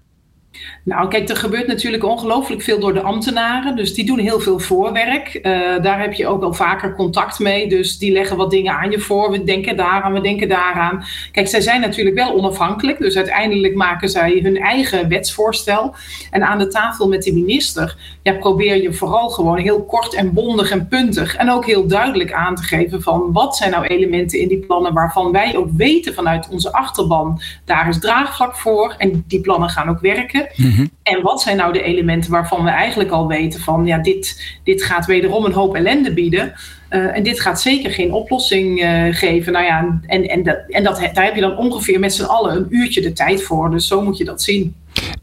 Nou, 0.85 1.09
kijk, 1.09 1.29
er 1.29 1.37
gebeurt 1.37 1.67
natuurlijk 1.67 2.05
ongelooflijk 2.05 2.63
veel 2.63 2.81
door 2.81 2.95
de 2.95 3.03
ambtenaren. 3.03 3.77
Dus 3.77 3.95
die 3.95 4.05
doen 4.05 4.19
heel 4.19 4.41
veel 4.41 4.59
voorwerk. 4.59 5.35
Uh, 5.35 5.43
daar 5.83 6.01
heb 6.01 6.13
je 6.13 6.27
ook 6.27 6.43
al 6.43 6.55
vaker 6.55 6.95
contact 6.95 7.39
mee. 7.39 7.69
Dus 7.69 7.99
die 7.99 8.13
leggen 8.13 8.37
wat 8.37 8.51
dingen 8.51 8.73
aan 8.73 8.91
je 8.91 9.01
voor. 9.01 9.31
We 9.31 9.45
denken 9.45 9.77
daaraan, 9.77 10.13
we 10.13 10.21
denken 10.21 10.49
daaraan. 10.49 11.05
Kijk, 11.33 11.49
zij 11.49 11.61
zijn 11.61 11.81
natuurlijk 11.81 12.17
wel 12.17 12.35
onafhankelijk. 12.35 12.99
Dus 12.99 13.17
uiteindelijk 13.17 13.75
maken 13.75 14.09
zij 14.09 14.41
hun 14.43 14.57
eigen 14.57 15.09
wetsvoorstel. 15.09 15.95
En 16.31 16.43
aan 16.47 16.59
de 16.59 16.69
tafel 16.69 17.09
met 17.09 17.23
de 17.23 17.33
minister 17.33 17.97
ja, 18.23 18.33
probeer 18.33 18.83
je 18.83 18.93
vooral 18.93 19.29
gewoon 19.29 19.59
heel 19.59 19.85
kort 19.85 20.15
en 20.15 20.33
bondig 20.33 20.71
en 20.71 20.89
puntig. 20.89 21.37
En 21.37 21.51
ook 21.51 21.67
heel 21.67 21.87
duidelijk 21.87 22.33
aan 22.33 22.55
te 22.55 22.63
geven 22.63 23.03
van 23.03 23.33
wat 23.33 23.57
zijn 23.57 23.71
nou 23.71 23.85
elementen 23.85 24.41
in 24.41 24.49
die 24.49 24.59
plannen 24.59 24.93
waarvan 24.93 25.33
wij 25.33 25.57
ook 25.57 25.69
weten 25.77 26.15
vanuit 26.15 26.49
onze 26.49 26.73
achterban. 26.73 27.41
Daar 27.65 27.89
is 27.89 28.01
draagvlak 28.01 28.57
voor. 28.57 28.95
En 28.99 29.25
die 29.27 29.41
plannen 29.41 29.69
gaan 29.69 29.89
ook 29.89 30.01
werken. 30.01 30.42
Mm-hmm. 30.57 30.91
En 31.03 31.23
wat 31.23 31.43
zijn 31.43 31.57
nou 31.57 31.73
de 31.73 31.83
elementen 31.83 32.31
waarvan 32.31 32.65
we 32.65 32.71
eigenlijk 32.71 33.11
al 33.11 33.27
weten 33.27 33.61
van 33.61 33.87
ja, 33.87 33.99
dit, 33.99 34.57
dit 34.65 34.83
gaat 34.83 35.07
wederom 35.07 35.45
een 35.45 35.53
hoop 35.53 35.75
ellende 35.75 36.13
bieden. 36.13 36.53
Uh, 36.91 37.17
en 37.17 37.23
dit 37.23 37.41
gaat 37.41 37.61
zeker 37.61 37.91
geen 37.91 38.13
oplossing 38.13 38.83
uh, 38.83 39.15
geven. 39.15 39.53
Nou 39.53 39.65
ja, 39.65 40.01
en, 40.07 40.29
en, 40.29 40.43
dat, 40.43 40.59
en 40.69 40.85
dat, 40.85 41.09
daar 41.13 41.25
heb 41.25 41.35
je 41.35 41.41
dan 41.41 41.57
ongeveer 41.57 41.99
met 41.99 42.15
z'n 42.15 42.25
allen 42.25 42.57
een 42.57 42.67
uurtje 42.71 43.01
de 43.01 43.13
tijd 43.13 43.43
voor. 43.43 43.71
Dus 43.71 43.87
zo 43.87 44.03
moet 44.03 44.19
je 44.19 44.25
dat 44.25 44.43
zien. 44.43 44.75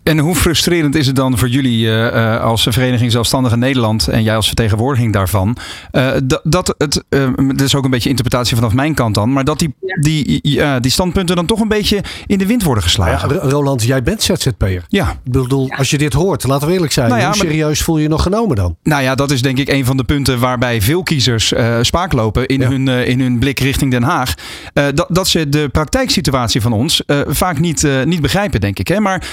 En 0.04 0.20
hoe 0.20 0.36
frustrerend 0.36 0.96
is 0.96 1.08
het 1.08 1.16
dan 1.16 1.38
voor 1.38 1.48
jullie 1.48 1.86
uh, 1.86 2.42
als 2.42 2.68
Vereniging 2.70 3.12
Zelfstandige 3.12 3.58
Nederland 3.58 4.08
en 4.08 4.24
jij 4.24 4.36
als 4.36 4.48
vertegenwoordiging 4.48 5.14
daarvan, 5.14 5.58
uh, 5.92 6.12
dat, 6.24 6.42
dat 6.44 6.76
het, 6.78 7.04
uh, 7.10 7.30
dat 7.36 7.62
is 7.62 7.76
ook 7.76 7.84
een 7.84 7.90
beetje 7.90 8.10
interpretatie 8.10 8.56
vanaf 8.56 8.74
mijn 8.74 8.94
kant 8.94 9.16
dan, 9.16 9.34
maar 9.34 9.44
dat 9.44 9.60
die, 9.60 9.76
ja. 9.80 9.96
die, 10.00 10.42
die 10.82 10.92
standpunten 10.92 11.36
dan 11.36 11.46
toch 11.46 11.60
een 11.60 11.68
beetje 11.68 12.04
in 12.26 12.38
de 12.38 12.46
wind 12.46 12.64
worden 12.64 12.84
geslagen. 12.84 13.34
Ja, 13.34 13.40
Roland, 13.42 13.84
jij 13.84 14.04
bent 14.04 14.24
ZZP'er. 14.24 14.86
Ja. 14.88 15.10
Ik 15.10 15.32
bedoel, 15.32 15.68
ja. 15.68 15.76
als 15.76 15.90
je 15.90 15.98
dit 15.98 16.14
hoort, 16.14 16.44
laten 16.44 16.68
we 16.68 16.74
eerlijk 16.74 16.92
zijn, 16.92 17.10
nou 17.10 17.22
ja, 17.22 17.28
hoe 17.28 17.36
serieus 17.36 17.78
maar, 17.78 17.86
voel 17.86 17.98
je 17.98 18.04
je 18.04 18.10
nog 18.10 18.24
genomen 18.24 18.56
dan? 18.56 18.78
Nou 18.84 19.04
ja, 19.04 19.16
dat 19.16 19.32
is 19.32 19.42
denk 19.42 19.58
ik 19.58 19.70
een 19.70 19.86
van 19.86 19.98
de 19.98 20.04
punten 20.04 20.40
waarbij 20.40 20.82
veel 20.82 21.04
kiezers 21.04 21.54
spaak 21.82 22.14
lopen 22.14 22.46
in, 22.46 22.62
hun, 22.62 22.88
in 22.88 23.22
hun 23.22 23.40
blik 23.40 23.60
richting 23.60 23.92
Den 23.92 24.04
Haag. 24.04 24.34
dat, 24.74 25.06
dat 25.08 25.28
ze 25.28 25.50
de 25.50 25.70
praktijksituatie 25.72 26.62
van 26.62 26.74
ons 26.74 27.04
vaak 27.28 27.60
niet, 27.60 27.88
niet 28.06 28.22
begrijpen, 28.22 28.62
denk 28.62 28.80
ik. 28.80 28.88
Hè? 28.88 29.00
Maar 29.00 29.24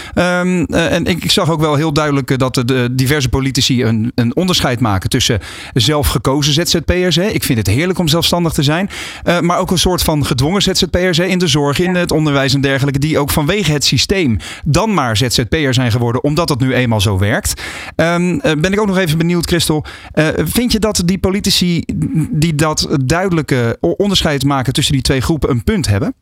um, 0.40 0.66
uh, 0.68 0.92
en 0.92 1.04
ik, 1.04 1.24
ik, 1.24 1.30
zag 1.30 1.50
ook 1.50 1.60
wel 1.60 1.74
heel 1.74 1.92
duidelijk 1.92 2.38
dat 2.38 2.54
de 2.54 2.88
diverse 2.92 3.28
politici 3.28 3.84
een, 3.84 4.12
een 4.14 4.36
onderscheid 4.36 4.80
maken 4.80 5.10
tussen 5.10 5.40
zelf 5.74 6.08
gekozen 6.08 6.52
ZZP'ers. 6.52 7.16
Ik 7.16 7.44
vind 7.44 7.58
het 7.58 7.66
heerlijk 7.66 7.98
om 7.98 8.08
zelfstandig 8.08 8.52
te 8.52 8.62
zijn. 8.62 8.90
Uh, 9.24 9.40
maar 9.40 9.58
ook 9.58 9.70
een 9.70 9.78
soort 9.78 10.02
van 10.02 10.26
gedwongen 10.26 10.62
ZZP'ers 10.62 11.18
in 11.18 11.38
de 11.38 11.46
zorg, 11.46 11.78
in 11.78 11.94
het 11.94 12.12
onderwijs 12.12 12.54
en 12.54 12.60
dergelijke. 12.60 12.98
Die 12.98 13.18
ook 13.18 13.30
vanwege 13.30 13.72
het 13.72 13.84
systeem 13.84 14.38
dan 14.64 14.94
maar 14.94 15.16
ZZP'er 15.16 15.74
zijn 15.74 15.90
geworden, 15.90 16.24
omdat 16.24 16.48
het 16.48 16.60
nu 16.60 16.74
eenmaal 16.74 17.00
zo 17.00 17.18
werkt. 17.18 17.62
Um, 17.96 18.40
ben 18.40 18.72
ik 18.72 18.80
ook 18.80 18.86
nog 18.86 18.98
even 18.98 19.18
benieuwd, 19.18 19.46
Christel. 19.46 19.84
Vind 20.36 20.72
je 20.72 20.78
dat 20.78 21.02
die 21.04 21.18
politici 21.18 21.82
die 22.30 22.54
dat 22.54 22.88
duidelijke 23.04 23.76
onderscheid 23.80 24.44
maken 24.44 24.72
tussen 24.72 24.92
die 24.92 25.02
twee 25.02 25.20
groepen 25.20 25.50
een 25.50 25.64
punt 25.64 25.86
hebben? 25.86 26.14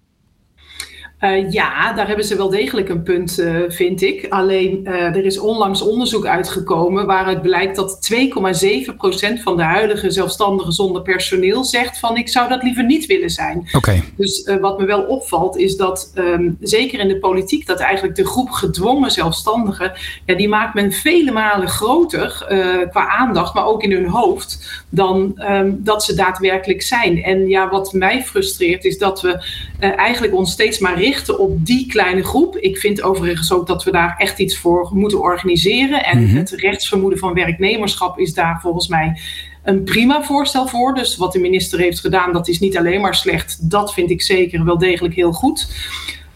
Uh, 1.21 1.51
ja, 1.51 1.93
daar 1.93 2.07
hebben 2.07 2.25
ze 2.25 2.37
wel 2.37 2.49
degelijk 2.49 2.89
een 2.89 3.03
punt, 3.03 3.39
uh, 3.39 3.57
vind 3.69 4.03
ik. 4.03 4.27
Alleen 4.29 4.81
uh, 4.85 4.93
er 4.93 5.25
is 5.25 5.39
onlangs 5.39 5.83
onderzoek 5.83 6.27
uitgekomen 6.27 7.07
waaruit 7.07 7.43
blijkt 7.43 7.77
dat 7.77 8.11
2,7% 8.13 9.43
van 9.43 9.57
de 9.57 9.63
huidige 9.63 10.11
zelfstandigen 10.11 10.73
zonder 10.73 11.03
personeel 11.03 11.65
zegt 11.65 11.99
van 11.99 12.17
ik 12.17 12.29
zou 12.29 12.49
dat 12.49 12.63
liever 12.63 12.85
niet 12.85 13.07
willen 13.07 13.31
zijn. 13.31 13.69
Okay. 13.73 14.03
Dus 14.17 14.51
wat 14.61 14.79
me 14.79 14.85
wel 14.85 15.03
opvalt 15.03 15.57
is 15.57 15.77
dat 15.77 16.13
um, 16.15 16.57
zeker 16.61 17.01
in 17.01 17.09
de 17.09 17.19
politiek 17.19 17.67
dat 17.67 17.81
eigenlijk 17.81 18.17
de 18.17 18.27
groep 18.27 18.51
gedwongen 18.51 19.11
zelfstandigen, 19.11 19.93
ja, 20.27 20.35
die 20.35 20.49
maakt 20.49 20.75
men 20.75 20.93
vele 20.93 21.33
malen 21.33 21.69
groter 21.69 22.45
qua 22.91 23.09
aandacht, 23.09 23.55
maar 23.55 23.67
ook 23.67 23.83
in 23.83 23.93
hun 23.93 24.09
hoofd 24.09 24.83
dan 24.89 25.43
um, 25.51 25.81
dat 25.81 26.05
ze 26.05 26.15
daadwerkelijk 26.15 26.83
zijn. 26.83 27.23
En 27.23 27.49
ja, 27.49 27.69
wat 27.69 27.93
mij 27.93 28.23
frustreert 28.23 28.85
is 28.85 28.99
dat 28.99 29.21
we 29.21 29.45
eigenlijk 29.79 30.35
ons 30.35 30.53
steeds 30.53 30.79
maar 30.79 30.97
richten 31.05 31.39
op 31.39 31.67
die 31.67 31.87
kleine 31.87 32.23
groep. 32.23 32.57
Ik 32.57 32.79
vind 32.79 33.03
overigens 33.03 33.53
ook 33.53 33.67
dat 33.67 33.85
we 33.85 33.91
daar 33.91 34.15
echt 34.19 34.39
iets 34.39 34.57
voor 34.59 34.91
moeten 34.93 35.21
organiseren. 35.21 36.05
En 36.05 36.19
mm-hmm. 36.19 36.37
het 36.37 36.51
rechtsvermoeden 36.51 37.19
van 37.19 37.35
werknemerschap 37.35 38.19
is 38.19 38.35
daar 38.35 38.61
volgens 38.61 38.89
mij 38.89 39.21
een 39.63 39.85
prima 39.85 40.23
voorstel 40.23 40.67
voor. 40.67 40.95
Dus 40.95 41.17
wat 41.17 41.33
de 41.33 41.39
minister 41.39 41.79
heeft 41.79 42.01
gedaan, 42.01 42.33
dat 42.33 42.49
is 42.49 42.59
niet 42.59 42.79
alleen 42.79 43.01
maar 43.01 43.15
slecht. 43.15 43.71
Dat 43.71 43.95
vind 43.95 44.11
ik 44.11 44.23
zeker 44.23 44.65
wel 44.65 44.79
degelijk 44.79 45.15
heel 45.15 45.33
goed. 45.33 45.69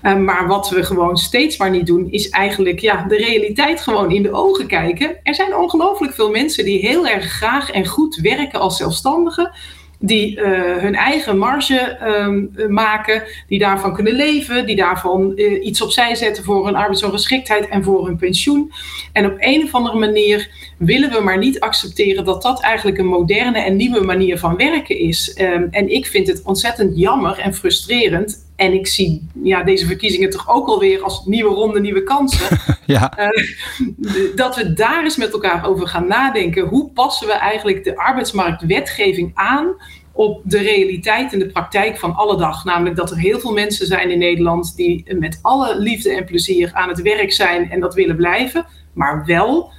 Uh, 0.03 0.17
maar 0.17 0.47
wat 0.47 0.71
we 0.71 0.85
gewoon 0.85 1.17
steeds 1.17 1.57
maar 1.57 1.71
niet 1.71 1.87
doen, 1.87 2.11
is 2.11 2.29
eigenlijk 2.29 2.79
ja, 2.79 3.05
de 3.09 3.17
realiteit 3.17 3.81
gewoon 3.81 4.11
in 4.11 4.23
de 4.23 4.33
ogen 4.33 4.67
kijken. 4.67 5.17
Er 5.23 5.35
zijn 5.35 5.57
ongelooflijk 5.57 6.15
veel 6.15 6.31
mensen 6.31 6.65
die 6.65 6.79
heel 6.79 7.07
erg 7.07 7.25
graag 7.25 7.71
en 7.71 7.87
goed 7.87 8.17
werken 8.17 8.61
als 8.61 8.77
zelfstandigen 8.77 9.51
die 9.99 10.37
uh, 10.37 10.77
hun 10.77 10.95
eigen 10.95 11.39
marge 11.39 11.99
um, 12.03 12.51
maken, 12.69 13.23
die 13.49 13.59
daarvan 13.59 13.95
kunnen 13.95 14.13
leven, 14.13 14.67
die 14.67 14.77
daarvan 14.77 15.33
uh, 15.35 15.65
iets 15.65 15.83
opzij 15.83 16.15
zetten 16.15 16.45
voor 16.45 16.67
hun 16.67 16.75
arbeidsongeschiktheid 16.75 17.69
en 17.69 17.85
voor 17.85 18.07
hun 18.07 18.17
pensioen. 18.17 18.73
En 19.13 19.27
op 19.27 19.37
een 19.39 19.63
of 19.63 19.75
andere 19.75 19.99
manier 19.99 20.51
willen 20.77 21.11
we 21.11 21.21
maar 21.21 21.39
niet 21.39 21.61
accepteren 21.61 22.25
dat 22.25 22.43
dat 22.43 22.63
eigenlijk 22.63 22.99
een 22.99 23.07
moderne 23.07 23.61
en 23.61 23.77
nieuwe 23.77 24.01
manier 24.01 24.39
van 24.39 24.57
werken 24.57 24.99
is. 24.99 25.39
Um, 25.41 25.69
en 25.71 25.89
ik 25.89 26.07
vind 26.07 26.27
het 26.27 26.43
ontzettend 26.43 26.99
jammer 26.99 27.39
en 27.39 27.55
frustrerend. 27.55 28.48
En 28.59 28.73
ik 28.73 28.87
zie 28.87 29.29
ja, 29.43 29.63
deze 29.63 29.87
verkiezingen 29.87 30.31
toch 30.31 30.49
ook 30.49 30.69
alweer 30.69 31.03
als 31.03 31.25
nieuwe 31.25 31.55
ronde, 31.55 31.81
nieuwe 31.81 32.03
kansen. 32.03 32.59
ja. 32.87 33.19
Uh, 33.19 34.37
dat 34.37 34.57
we 34.57 34.73
daar 34.73 35.03
eens 35.03 35.17
met 35.17 35.33
elkaar 35.33 35.67
over 35.67 35.89
gaan 35.89 36.07
nadenken. 36.07 36.67
Hoe 36.67 36.91
passen 36.91 37.27
we 37.27 37.33
eigenlijk 37.33 37.85
de 37.85 37.97
arbeidsmarktwetgeving 37.97 39.31
aan 39.35 39.75
op 40.13 40.41
de 40.45 40.59
realiteit 40.59 41.33
en 41.33 41.39
de 41.39 41.47
praktijk 41.47 41.99
van 41.99 42.15
alle 42.15 42.37
dag. 42.37 42.65
Namelijk 42.65 42.97
dat 42.97 43.11
er 43.11 43.19
heel 43.19 43.41
veel 43.41 43.53
mensen 43.53 43.87
zijn 43.87 44.11
in 44.11 44.19
Nederland 44.19 44.77
die 44.77 45.15
met 45.19 45.39
alle 45.43 45.79
liefde 45.79 46.15
en 46.15 46.25
plezier 46.25 46.71
aan 46.73 46.89
het 46.89 47.03
werk 47.03 47.33
zijn 47.33 47.71
en 47.71 47.81
dat 47.81 47.95
willen 47.95 48.17
blijven. 48.17 48.67
Maar 48.93 49.25
wel 49.27 49.71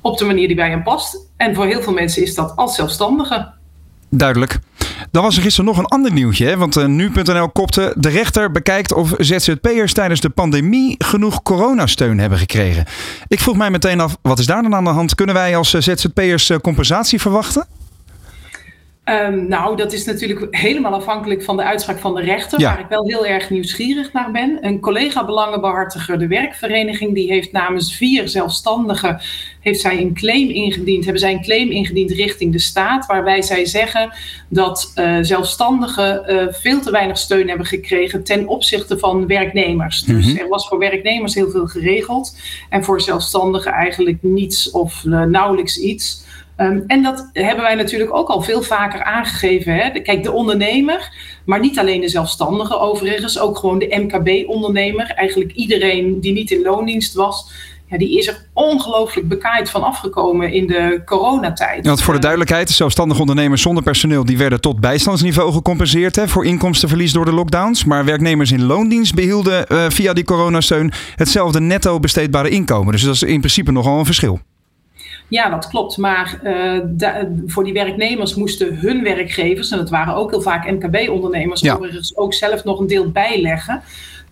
op 0.00 0.18
de 0.18 0.24
manier 0.24 0.46
die 0.46 0.56
bij 0.56 0.70
hen 0.70 0.82
past. 0.82 1.28
En 1.36 1.54
voor 1.54 1.66
heel 1.66 1.82
veel 1.82 1.92
mensen 1.92 2.22
is 2.22 2.34
dat 2.34 2.56
als 2.56 2.74
zelfstandige. 2.74 3.52
Duidelijk. 4.08 4.58
Dan 5.14 5.22
was 5.22 5.36
er 5.36 5.42
gisteren 5.42 5.70
nog 5.70 5.78
een 5.78 5.86
ander 5.86 6.12
nieuwtje. 6.12 6.46
Hè? 6.46 6.56
Want 6.56 6.76
uh, 6.76 6.86
nu.nl 6.86 7.48
kopte. 7.48 7.94
De 7.96 8.08
rechter 8.08 8.50
bekijkt 8.50 8.92
of 8.92 9.12
ZZP'ers 9.18 9.92
tijdens 9.92 10.20
de 10.20 10.28
pandemie 10.28 10.94
genoeg 10.98 11.42
coronasteun 11.42 12.18
hebben 12.18 12.38
gekregen. 12.38 12.84
Ik 13.28 13.40
vroeg 13.40 13.56
mij 13.56 13.70
meteen 13.70 14.00
af, 14.00 14.16
wat 14.22 14.38
is 14.38 14.46
daar 14.46 14.62
dan 14.62 14.74
aan 14.74 14.84
de 14.84 14.90
hand? 14.90 15.14
Kunnen 15.14 15.34
wij 15.34 15.56
als 15.56 15.70
ZZP'ers 15.70 16.50
compensatie 16.62 17.20
verwachten? 17.20 17.66
Um, 19.04 19.48
nou, 19.48 19.76
dat 19.76 19.92
is 19.92 20.04
natuurlijk 20.04 20.56
helemaal 20.56 20.92
afhankelijk 20.92 21.42
van 21.42 21.56
de 21.56 21.62
uitspraak 21.62 21.98
van 21.98 22.14
de 22.14 22.20
rechter, 22.20 22.60
ja. 22.60 22.70
waar 22.70 22.80
ik 22.80 22.88
wel 22.88 23.06
heel 23.06 23.26
erg 23.26 23.50
nieuwsgierig 23.50 24.12
naar 24.12 24.30
ben. 24.30 24.58
Een 24.60 24.80
collega 24.80 25.24
belangenbehartiger, 25.24 26.18
de 26.18 26.26
werkvereniging, 26.26 27.14
die 27.14 27.32
heeft 27.32 27.52
namens 27.52 27.96
vier 27.96 28.28
zelfstandigen 28.28 29.20
heeft 29.64 29.80
zij 29.80 30.00
een 30.00 30.14
claim 30.14 30.48
ingediend, 30.48 31.04
hebben 31.04 31.22
zij 31.22 31.32
een 31.32 31.42
claim 31.42 31.70
ingediend 31.70 32.10
richting 32.10 32.52
de 32.52 32.58
staat, 32.58 33.06
waarbij 33.06 33.42
zij 33.42 33.66
zeggen 33.66 34.12
dat 34.48 34.92
uh, 34.94 35.18
zelfstandigen 35.20 36.24
uh, 36.28 36.46
veel 36.50 36.80
te 36.80 36.90
weinig 36.90 37.18
steun 37.18 37.48
hebben 37.48 37.66
gekregen 37.66 38.24
ten 38.24 38.46
opzichte 38.48 38.98
van 38.98 39.26
werknemers. 39.26 40.04
Mm 40.04 40.14
-hmm. 40.14 40.22
Dus 40.22 40.38
er 40.38 40.48
was 40.48 40.68
voor 40.68 40.78
werknemers 40.78 41.34
heel 41.34 41.50
veel 41.50 41.66
geregeld 41.66 42.36
en 42.68 42.84
voor 42.84 43.00
zelfstandigen 43.00 43.72
eigenlijk 43.72 44.18
niets 44.20 44.70
of 44.70 45.04
uh, 45.04 45.22
nauwelijks 45.22 45.78
iets. 45.78 46.23
Um, 46.56 46.84
en 46.86 47.02
dat 47.02 47.30
hebben 47.32 47.64
wij 47.64 47.74
natuurlijk 47.74 48.14
ook 48.14 48.28
al 48.28 48.42
veel 48.42 48.62
vaker 48.62 49.02
aangegeven. 49.02 49.74
Hè? 49.74 49.90
Kijk, 50.00 50.22
de 50.22 50.32
ondernemer, 50.32 51.12
maar 51.44 51.60
niet 51.60 51.78
alleen 51.78 52.00
de 52.00 52.08
zelfstandige 52.08 52.78
overigens, 52.78 53.38
ook 53.38 53.58
gewoon 53.58 53.78
de 53.78 53.96
MKB-ondernemer. 54.00 55.06
Eigenlijk 55.06 55.52
iedereen 55.52 56.20
die 56.20 56.32
niet 56.32 56.50
in 56.50 56.62
loondienst 56.62 57.14
was. 57.14 57.50
ja, 57.86 57.98
die 57.98 58.18
is 58.18 58.26
er 58.26 58.46
ongelooflijk 58.52 59.28
bekaaid 59.28 59.70
van 59.70 59.82
afgekomen 59.82 60.52
in 60.52 60.66
de 60.66 61.02
coronatijd. 61.04 61.86
Want 61.86 62.02
voor 62.02 62.14
de 62.14 62.20
duidelijkheid, 62.20 62.70
zelfstandige 62.70 63.20
ondernemers 63.20 63.62
zonder 63.62 63.82
personeel 63.82 64.24
die 64.24 64.38
werden 64.38 64.60
tot 64.60 64.80
bijstandsniveau 64.80 65.52
gecompenseerd 65.52 66.16
hè, 66.16 66.28
voor 66.28 66.44
inkomstenverlies 66.44 67.12
door 67.12 67.24
de 67.24 67.32
lockdowns. 67.32 67.84
Maar 67.84 68.04
werknemers 68.04 68.52
in 68.52 68.64
loondienst 68.64 69.14
behielden 69.14 69.66
uh, 69.68 69.84
via 69.88 70.12
die 70.12 70.24
coronasteun 70.24 70.92
hetzelfde 71.16 71.60
netto 71.60 72.00
besteedbare 72.00 72.48
inkomen. 72.48 72.92
Dus 72.92 73.02
dat 73.02 73.14
is 73.14 73.22
in 73.22 73.38
principe 73.38 73.72
nogal 73.72 73.98
een 73.98 74.04
verschil. 74.04 74.40
Ja, 75.28 75.48
dat 75.48 75.68
klopt. 75.68 75.96
Maar 75.96 76.40
uh, 76.44 76.80
voor 77.46 77.64
die 77.64 77.72
werknemers 77.72 78.34
moesten 78.34 78.76
hun 78.76 79.02
werkgevers, 79.02 79.70
en 79.70 79.78
dat 79.78 79.90
waren 79.90 80.14
ook 80.14 80.30
heel 80.30 80.42
vaak 80.42 80.70
MKB-ondernemers, 80.70 81.60
ja. 81.60 81.74
overigens 81.74 82.16
ook 82.16 82.34
zelf 82.34 82.64
nog 82.64 82.78
een 82.80 82.86
deel 82.86 83.10
bijleggen. 83.10 83.82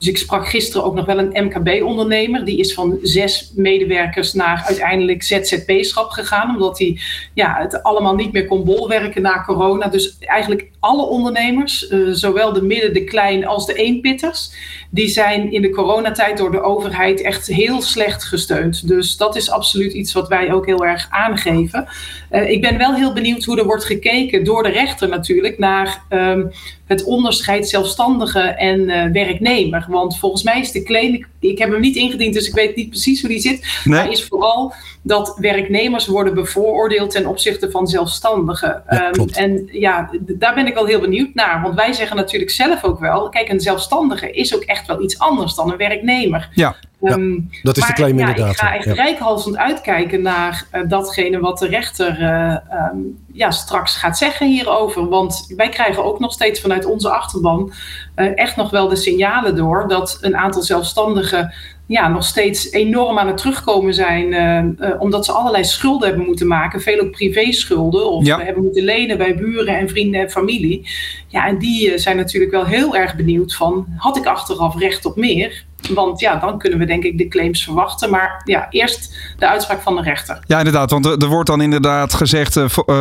Dus 0.03 0.11
ik 0.11 0.19
sprak 0.19 0.49
gisteren 0.49 0.85
ook 0.85 0.95
nog 0.95 1.07
wel 1.07 1.19
een 1.19 1.47
MKB-ondernemer. 1.47 2.45
Die 2.45 2.59
is 2.59 2.75
van 2.75 2.99
zes 3.03 3.53
medewerkers 3.55 4.33
naar 4.33 4.63
uiteindelijk 4.67 5.23
ZZP-schap 5.23 6.11
gegaan. 6.11 6.55
Omdat 6.55 6.79
hij 6.79 6.99
ja, 7.35 7.57
het 7.59 7.83
allemaal 7.83 8.15
niet 8.15 8.33
meer 8.33 8.47
kon 8.47 8.65
bolwerken 8.65 9.23
na 9.23 9.45
corona. 9.47 9.87
Dus 9.87 10.19
eigenlijk 10.19 10.71
alle 10.81 11.07
ondernemers, 11.07 11.91
uh, 11.91 12.09
zowel 12.13 12.53
de 12.53 12.63
midden, 12.63 12.95
de 12.95 13.05
klein 13.05 13.47
als 13.47 13.67
de 13.67 13.75
eenpitters, 13.75 14.53
die 14.91 15.09
zijn 15.09 15.53
in 15.53 15.63
de 15.63 15.71
coronatijd 15.71 16.39
door 16.39 16.51
de 16.51 16.63
overheid 16.63 17.23
echt 17.23 17.47
heel 17.47 17.83
slecht 17.83 18.25
gesteund. 18.25 18.89
Dus 18.89 19.17
dat 19.17 19.37
is 19.37 19.51
absoluut 19.51 19.93
iets 19.93 20.13
wat 20.13 20.29
wij 20.29 20.53
ook 20.53 20.67
heel 20.67 20.85
erg 20.85 21.07
aangeven. 21.11 21.89
Uh, 22.31 22.51
ik 22.51 22.61
ben 22.61 22.79
wel 22.79 22.95
heel 22.95 23.13
benieuwd 23.13 23.45
hoe 23.45 23.59
er 23.59 23.65
wordt 23.65 23.85
gekeken 23.85 24.45
door 24.45 24.63
de 24.63 24.69
rechter 24.69 25.09
natuurlijk 25.09 25.59
naar 25.59 26.03
um, 26.11 26.51
het 26.87 27.05
onderscheid 27.05 27.69
zelfstandige 27.69 28.41
en 28.41 28.81
uh, 28.81 29.05
werknemer. 29.13 29.87
Want 29.93 30.19
volgens 30.19 30.43
mij 30.43 30.61
is 30.61 30.73
de 30.73 30.83
claim, 30.83 31.27
ik, 31.41 31.59
heb 31.59 31.71
hem 31.71 31.81
niet 31.81 31.97
ingediend, 31.97 32.35
dus 32.35 32.49
ik 32.49 32.55
weet 32.55 32.77
niet 32.77 32.89
precies 32.89 33.21
hoe 33.21 33.31
die 33.31 33.41
zit. 33.41 33.81
Nee. 33.85 33.99
Maar 33.99 34.11
is 34.11 34.25
vooral 34.25 34.75
dat 35.03 35.37
werknemers 35.41 36.07
worden 36.07 36.35
bevooroordeeld 36.35 37.11
ten 37.11 37.27
opzichte 37.27 37.71
van 37.71 37.87
zelfstandigen. 37.87 38.83
Ja, 38.89 39.13
um, 39.15 39.29
en 39.29 39.69
ja, 39.73 40.11
daar 40.21 40.55
ben 40.55 40.67
ik 40.67 40.75
wel 40.75 40.87
heel 40.87 41.01
benieuwd 41.01 41.35
naar. 41.35 41.63
Want 41.63 41.75
wij 41.75 41.93
zeggen 41.93 42.17
natuurlijk 42.17 42.51
zelf 42.51 42.85
ook 42.85 43.01
wel, 43.01 43.29
kijk, 43.29 43.49
een 43.49 43.61
zelfstandige 43.61 44.31
is 44.31 44.55
ook 44.55 44.63
echt 44.63 44.87
wel 44.87 45.03
iets 45.03 45.19
anders 45.19 45.55
dan 45.55 45.71
een 45.71 45.77
werknemer. 45.77 46.49
Ja. 46.55 46.77
Um, 47.03 47.49
ja, 47.51 47.59
dat 47.63 47.77
is 47.77 47.83
maar, 47.83 47.91
de 47.91 47.97
claim 47.97 48.19
ja, 48.19 48.29
inderdaad. 48.29 48.53
Ik 48.53 48.59
ga 48.59 48.75
echt 48.75 48.85
ja. 48.85 48.93
rijkhalsend 48.93 49.57
uitkijken 49.57 50.23
naar 50.23 50.67
uh, 50.73 50.89
datgene 50.89 51.41
wat 51.41 51.59
de 51.59 51.67
rechter 51.67 52.21
uh, 52.21 52.57
um, 52.93 53.25
ja, 53.33 53.51
straks 53.51 53.97
gaat 53.97 54.19
zeggen 54.19 54.47
hierover. 54.47 55.09
Want 55.09 55.53
wij 55.57 55.69
krijgen 55.69 56.05
ook 56.05 56.19
nog 56.19 56.33
steeds 56.33 56.61
vanuit 56.61 56.85
onze 56.85 57.11
achterban 57.11 57.73
uh, 58.17 58.39
echt 58.39 58.57
nog 58.57 58.71
wel 58.71 58.89
de 58.89 58.97
signalen 58.97 59.57
door 59.57 59.89
dat 59.89 60.19
een 60.21 60.37
aantal 60.37 60.63
zelfstandigen 60.63 61.55
ja, 61.87 62.09
nog 62.09 62.25
steeds 62.25 62.71
enorm 62.71 63.19
aan 63.19 63.27
het 63.27 63.37
terugkomen 63.37 63.95
zijn. 63.95 64.33
Uh, 64.33 64.89
uh, 64.89 65.01
omdat 65.01 65.25
ze 65.25 65.33
allerlei 65.33 65.65
schulden 65.65 66.09
hebben 66.09 66.27
moeten 66.27 66.47
maken. 66.47 66.81
Veel 66.81 67.01
ook 67.01 67.11
privé-schulden. 67.11 68.11
Of 68.11 68.27
ja. 68.27 68.41
hebben 68.41 68.63
moeten 68.63 68.85
lenen 68.85 69.19
bij 69.19 69.37
buren 69.37 69.79
en 69.79 69.89
vrienden 69.89 70.21
en 70.21 70.31
familie. 70.31 70.89
Ja, 71.29 71.47
en 71.47 71.59
die 71.59 71.93
uh, 71.93 71.99
zijn 71.99 72.17
natuurlijk 72.17 72.53
wel 72.53 72.65
heel 72.65 72.97
erg 72.97 73.17
benieuwd 73.17 73.55
van... 73.55 73.87
had 73.97 74.17
ik 74.17 74.27
achteraf 74.27 74.79
recht 74.79 75.05
op 75.05 75.17
meer? 75.17 75.65
Want 75.89 76.21
ja, 76.21 76.37
dan 76.37 76.59
kunnen 76.59 76.79
we 76.79 76.85
denk 76.85 77.03
ik 77.03 77.19
de 77.19 77.29
claims 77.29 77.65
verwachten. 77.65 78.11
Maar 78.11 78.43
ja, 78.45 78.67
eerst 78.71 79.17
de 79.39 79.49
uitspraak 79.49 79.83
van 79.83 79.97
de 79.97 80.03
rechter. 80.03 80.39
Ja, 80.47 80.59
inderdaad. 80.59 80.91
Want 80.91 81.07
er 81.07 81.29
wordt 81.29 81.49
dan 81.49 81.61
inderdaad 81.61 82.15
gezegd... 82.15 82.61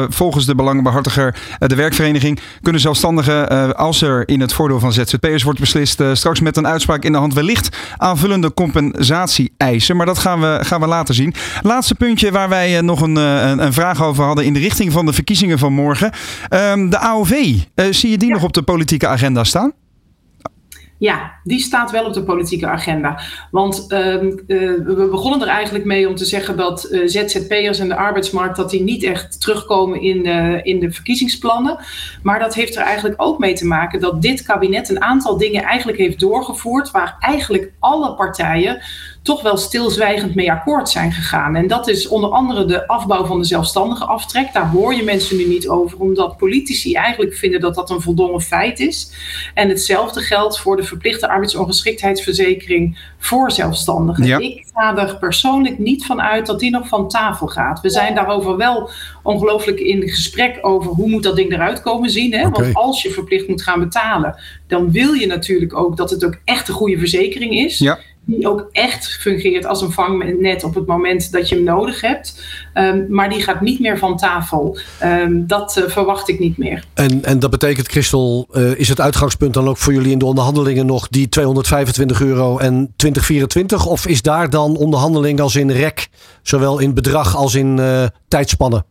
volgens 0.09 0.45
de 0.45 0.55
belangenbehartiger, 0.55 1.35
de 1.59 1.75
werkvereniging... 1.75 2.39
kunnen 2.61 2.81
zelfstandigen, 2.81 3.75
als 3.77 4.01
er 4.01 4.27
in 4.27 4.39
het 4.39 4.53
voordeel 4.53 4.79
van 4.79 4.93
ZZP'ers 4.93 5.43
wordt 5.43 5.59
beslist... 5.59 6.03
straks 6.13 6.39
met 6.39 6.57
een 6.57 6.67
uitspraak 6.67 7.03
in 7.03 7.11
de 7.11 7.17
hand 7.17 7.33
wellicht 7.33 7.77
aanvullende 7.97 8.53
compensatie 8.53 9.53
eisen. 9.57 9.95
Maar 9.97 10.05
dat 10.05 10.19
gaan 10.19 10.41
we, 10.41 10.59
gaan 10.61 10.81
we 10.81 10.87
later 10.87 11.15
zien. 11.15 11.33
Laatste 11.61 11.95
puntje 11.95 12.31
waar 12.31 12.49
wij 12.49 12.81
nog 12.81 13.01
een, 13.01 13.15
een, 13.15 13.73
vraag 13.73 14.03
over 14.03 14.23
hadden... 14.23 14.45
in 14.45 14.53
de 14.53 14.59
richting 14.59 14.91
van 14.91 15.05
de 15.05 15.13
verkiezingen 15.13 15.59
van 15.59 15.73
morgen. 15.73 16.11
Um, 16.49 16.89
de 16.89 16.99
AOV, 16.99 17.29
zie 17.89 18.09
je 18.09 18.17
die 18.17 18.27
ja. 18.27 18.33
nog 18.33 18.43
op 18.43 18.53
de 18.53 18.61
politieke 18.61 19.07
agenda 19.07 19.43
staan? 19.43 19.73
Ja, 21.01 21.31
die 21.43 21.59
staat 21.59 21.91
wel 21.91 22.05
op 22.05 22.13
de 22.13 22.23
politieke 22.23 22.67
agenda. 22.67 23.19
Want 23.51 23.85
uh, 23.89 24.23
uh, 24.23 24.33
we 24.85 25.07
begonnen 25.11 25.41
er 25.41 25.47
eigenlijk 25.47 25.85
mee 25.85 26.07
om 26.07 26.15
te 26.15 26.25
zeggen 26.25 26.57
dat 26.57 26.87
uh, 26.91 27.07
ZZP'ers 27.07 27.79
en 27.79 27.87
de 27.87 27.95
arbeidsmarkt 27.95 28.55
dat 28.55 28.69
die 28.69 28.81
niet 28.81 29.03
echt 29.03 29.41
terugkomen 29.41 30.01
in 30.01 30.23
de, 30.23 30.59
in 30.63 30.79
de 30.79 30.91
verkiezingsplannen. 30.91 31.77
Maar 32.23 32.39
dat 32.39 32.53
heeft 32.53 32.75
er 32.75 32.81
eigenlijk 32.81 33.21
ook 33.21 33.39
mee 33.39 33.53
te 33.53 33.65
maken 33.65 33.99
dat 33.99 34.21
dit 34.21 34.41
kabinet 34.43 34.89
een 34.89 35.01
aantal 35.01 35.37
dingen 35.37 35.63
eigenlijk 35.63 35.97
heeft 35.97 36.19
doorgevoerd 36.19 36.91
waar 36.91 37.15
eigenlijk 37.19 37.71
alle 37.79 38.15
partijen 38.15 38.81
toch 39.21 39.41
wel 39.41 39.57
stilzwijgend 39.57 40.35
mee 40.35 40.51
akkoord 40.51 40.89
zijn 40.89 41.11
gegaan. 41.11 41.55
En 41.55 41.67
dat 41.67 41.87
is 41.87 42.07
onder 42.07 42.29
andere 42.29 42.65
de 42.65 42.87
afbouw 42.87 43.25
van 43.25 43.39
de 43.39 43.45
zelfstandige 43.45 44.05
aftrek. 44.05 44.53
Daar 44.53 44.69
hoor 44.69 44.93
je 44.93 45.03
mensen 45.03 45.37
nu 45.37 45.47
niet 45.47 45.67
over, 45.67 45.99
omdat 45.99 46.37
politici 46.37 46.93
eigenlijk 46.93 47.33
vinden 47.33 47.59
dat 47.59 47.75
dat 47.75 47.89
een 47.89 48.01
voldongen 48.01 48.41
feit 48.41 48.79
is. 48.79 49.11
En 49.53 49.69
hetzelfde 49.69 50.21
geldt 50.21 50.59
voor 50.59 50.75
de 50.75 50.83
verplichte 50.83 51.29
arbeidsongeschiktheidsverzekering 51.29 53.11
voor 53.17 53.51
zelfstandigen. 53.51 54.25
Ja. 54.25 54.37
Ik 54.37 54.65
ga 54.73 54.97
er 54.97 55.17
persoonlijk 55.17 55.79
niet 55.79 56.05
van 56.05 56.21
uit 56.21 56.45
dat 56.45 56.59
die 56.59 56.71
nog 56.71 56.87
van 56.87 57.09
tafel 57.09 57.47
gaat. 57.47 57.81
We 57.81 57.89
zijn 57.89 58.15
daarover 58.15 58.57
wel 58.57 58.89
ongelooflijk 59.23 59.79
in 59.79 60.09
gesprek 60.09 60.57
over 60.61 60.91
hoe 60.91 61.09
moet 61.09 61.23
dat 61.23 61.35
ding 61.35 61.53
eruit 61.53 61.81
komen 61.81 62.09
zien. 62.09 62.33
Hè? 62.33 62.47
Okay. 62.47 62.63
Want 62.63 62.75
als 62.75 63.01
je 63.01 63.11
verplicht 63.11 63.47
moet 63.47 63.61
gaan 63.61 63.79
betalen, 63.79 64.39
dan 64.67 64.91
wil 64.91 65.13
je 65.13 65.27
natuurlijk 65.27 65.77
ook 65.77 65.97
dat 65.97 66.09
het 66.09 66.25
ook 66.25 66.37
echt 66.45 66.67
een 66.67 66.73
goede 66.73 66.97
verzekering 66.97 67.53
is. 67.53 67.77
Ja 67.77 67.99
die 68.31 68.47
ook 68.47 68.69
echt 68.71 69.17
fungeert 69.19 69.65
als 69.65 69.81
een 69.81 69.91
vangnet 69.91 70.63
op 70.63 70.75
het 70.75 70.85
moment 70.85 71.31
dat 71.31 71.49
je 71.49 71.55
hem 71.55 71.63
nodig 71.63 72.01
hebt. 72.01 72.43
Um, 72.73 73.05
maar 73.09 73.29
die 73.29 73.41
gaat 73.41 73.61
niet 73.61 73.79
meer 73.79 73.97
van 73.97 74.17
tafel. 74.17 74.77
Um, 75.03 75.47
dat 75.47 75.77
uh, 75.77 75.89
verwacht 75.89 76.29
ik 76.29 76.39
niet 76.39 76.57
meer. 76.57 76.83
En, 76.93 77.23
en 77.23 77.39
dat 77.39 77.49
betekent, 77.49 77.87
Christel, 77.87 78.47
uh, 78.51 78.79
is 78.79 78.89
het 78.89 79.01
uitgangspunt 79.01 79.53
dan 79.53 79.67
ook 79.67 79.77
voor 79.77 79.93
jullie 79.93 80.11
in 80.11 80.19
de 80.19 80.25
onderhandelingen 80.25 80.85
nog 80.85 81.07
die 81.07 81.29
225 81.29 82.21
euro 82.21 82.57
en 82.57 82.93
2024? 82.95 83.85
Of 83.85 84.07
is 84.07 84.21
daar 84.21 84.49
dan 84.49 84.77
onderhandeling 84.77 85.39
als 85.39 85.55
in 85.55 85.71
rek, 85.71 86.09
zowel 86.41 86.79
in 86.79 86.93
bedrag 86.93 87.35
als 87.35 87.55
in 87.55 87.77
uh, 87.77 88.05
tijdspannen? 88.27 88.85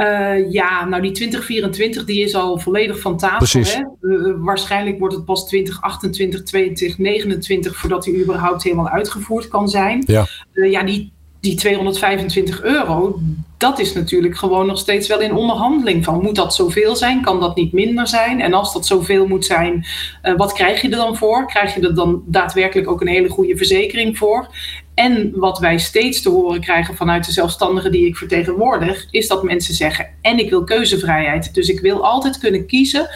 Uh, 0.00 0.52
ja, 0.52 0.84
nou 0.84 1.02
die 1.02 1.10
2024 1.10 2.04
die 2.04 2.24
is 2.24 2.34
al 2.34 2.58
volledig 2.58 3.00
van 3.00 3.16
tafel. 3.16 3.60
Hè? 3.62 3.80
Uh, 4.00 4.34
waarschijnlijk 4.38 4.98
wordt 4.98 5.14
het 5.14 5.24
pas 5.24 5.46
2028, 5.46 6.42
2029 6.42 7.76
voordat 7.76 8.02
die 8.02 8.22
überhaupt 8.22 8.62
helemaal 8.62 8.88
uitgevoerd 8.88 9.48
kan 9.48 9.68
zijn. 9.68 10.02
Ja, 10.06 10.26
uh, 10.52 10.70
ja 10.70 10.82
die, 10.82 11.12
die 11.40 11.54
225 11.54 12.62
euro, 12.62 13.20
dat 13.56 13.78
is 13.78 13.92
natuurlijk 13.92 14.36
gewoon 14.36 14.66
nog 14.66 14.78
steeds 14.78 15.08
wel 15.08 15.20
in 15.20 15.34
onderhandeling. 15.34 16.04
Van 16.04 16.22
moet 16.22 16.36
dat 16.36 16.54
zoveel 16.54 16.96
zijn? 16.96 17.22
Kan 17.22 17.40
dat 17.40 17.56
niet 17.56 17.72
minder 17.72 18.06
zijn? 18.06 18.40
En 18.40 18.54
als 18.54 18.72
dat 18.72 18.86
zoveel 18.86 19.26
moet 19.26 19.44
zijn, 19.44 19.86
wat 20.36 20.52
krijg 20.52 20.82
je 20.82 20.88
er 20.88 20.96
dan 20.96 21.16
voor? 21.16 21.46
Krijg 21.46 21.74
je 21.74 21.80
er 21.80 21.94
dan 21.94 22.22
daadwerkelijk 22.26 22.90
ook 22.90 23.00
een 23.00 23.08
hele 23.08 23.28
goede 23.28 23.56
verzekering 23.56 24.18
voor? 24.18 24.48
En 24.94 25.32
wat 25.34 25.58
wij 25.58 25.78
steeds 25.78 26.22
te 26.22 26.28
horen 26.28 26.60
krijgen 26.60 26.96
vanuit 26.96 27.26
de 27.26 27.32
zelfstandigen 27.32 27.92
die 27.92 28.06
ik 28.06 28.16
vertegenwoordig, 28.16 29.06
is 29.10 29.28
dat 29.28 29.42
mensen 29.42 29.74
zeggen: 29.74 30.08
en 30.20 30.38
ik 30.38 30.50
wil 30.50 30.64
keuzevrijheid. 30.64 31.54
Dus 31.54 31.68
ik 31.68 31.80
wil 31.80 32.04
altijd 32.04 32.38
kunnen 32.38 32.66
kiezen 32.66 33.08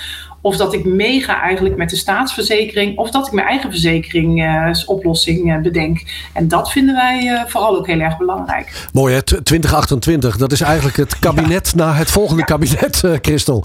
of 0.45 0.57
dat 0.57 0.75
ik 0.75 0.85
meega 0.85 1.41
eigenlijk 1.41 1.77
met 1.77 1.91
de 1.91 1.97
staatsverzekering, 1.97 2.99
of 2.99 3.11
dat 3.11 3.27
ik 3.27 3.33
mijn 3.33 3.47
eigen 3.47 3.71
verzekeringsoplossing 3.71 5.47
uh, 5.47 5.55
uh, 5.55 5.63
bedenk. 5.63 6.03
En 6.33 6.49
dat 6.49 6.71
vinden 6.71 6.95
wij 6.95 7.25
uh, 7.25 7.45
vooral 7.47 7.77
ook 7.77 7.87
heel 7.87 8.01
erg 8.01 8.17
belangrijk. 8.17 8.89
Mooi 8.93 9.15
hè, 9.15 9.23
2028, 9.23 10.37
dat 10.37 10.53
is 10.53 10.61
eigenlijk 10.61 10.97
het 10.97 11.19
kabinet 11.19 11.73
ja. 11.77 11.85
na 11.85 11.95
het 11.95 12.11
volgende 12.11 12.41
ja. 12.41 12.47
kabinet, 12.47 13.03
Christel. 13.23 13.65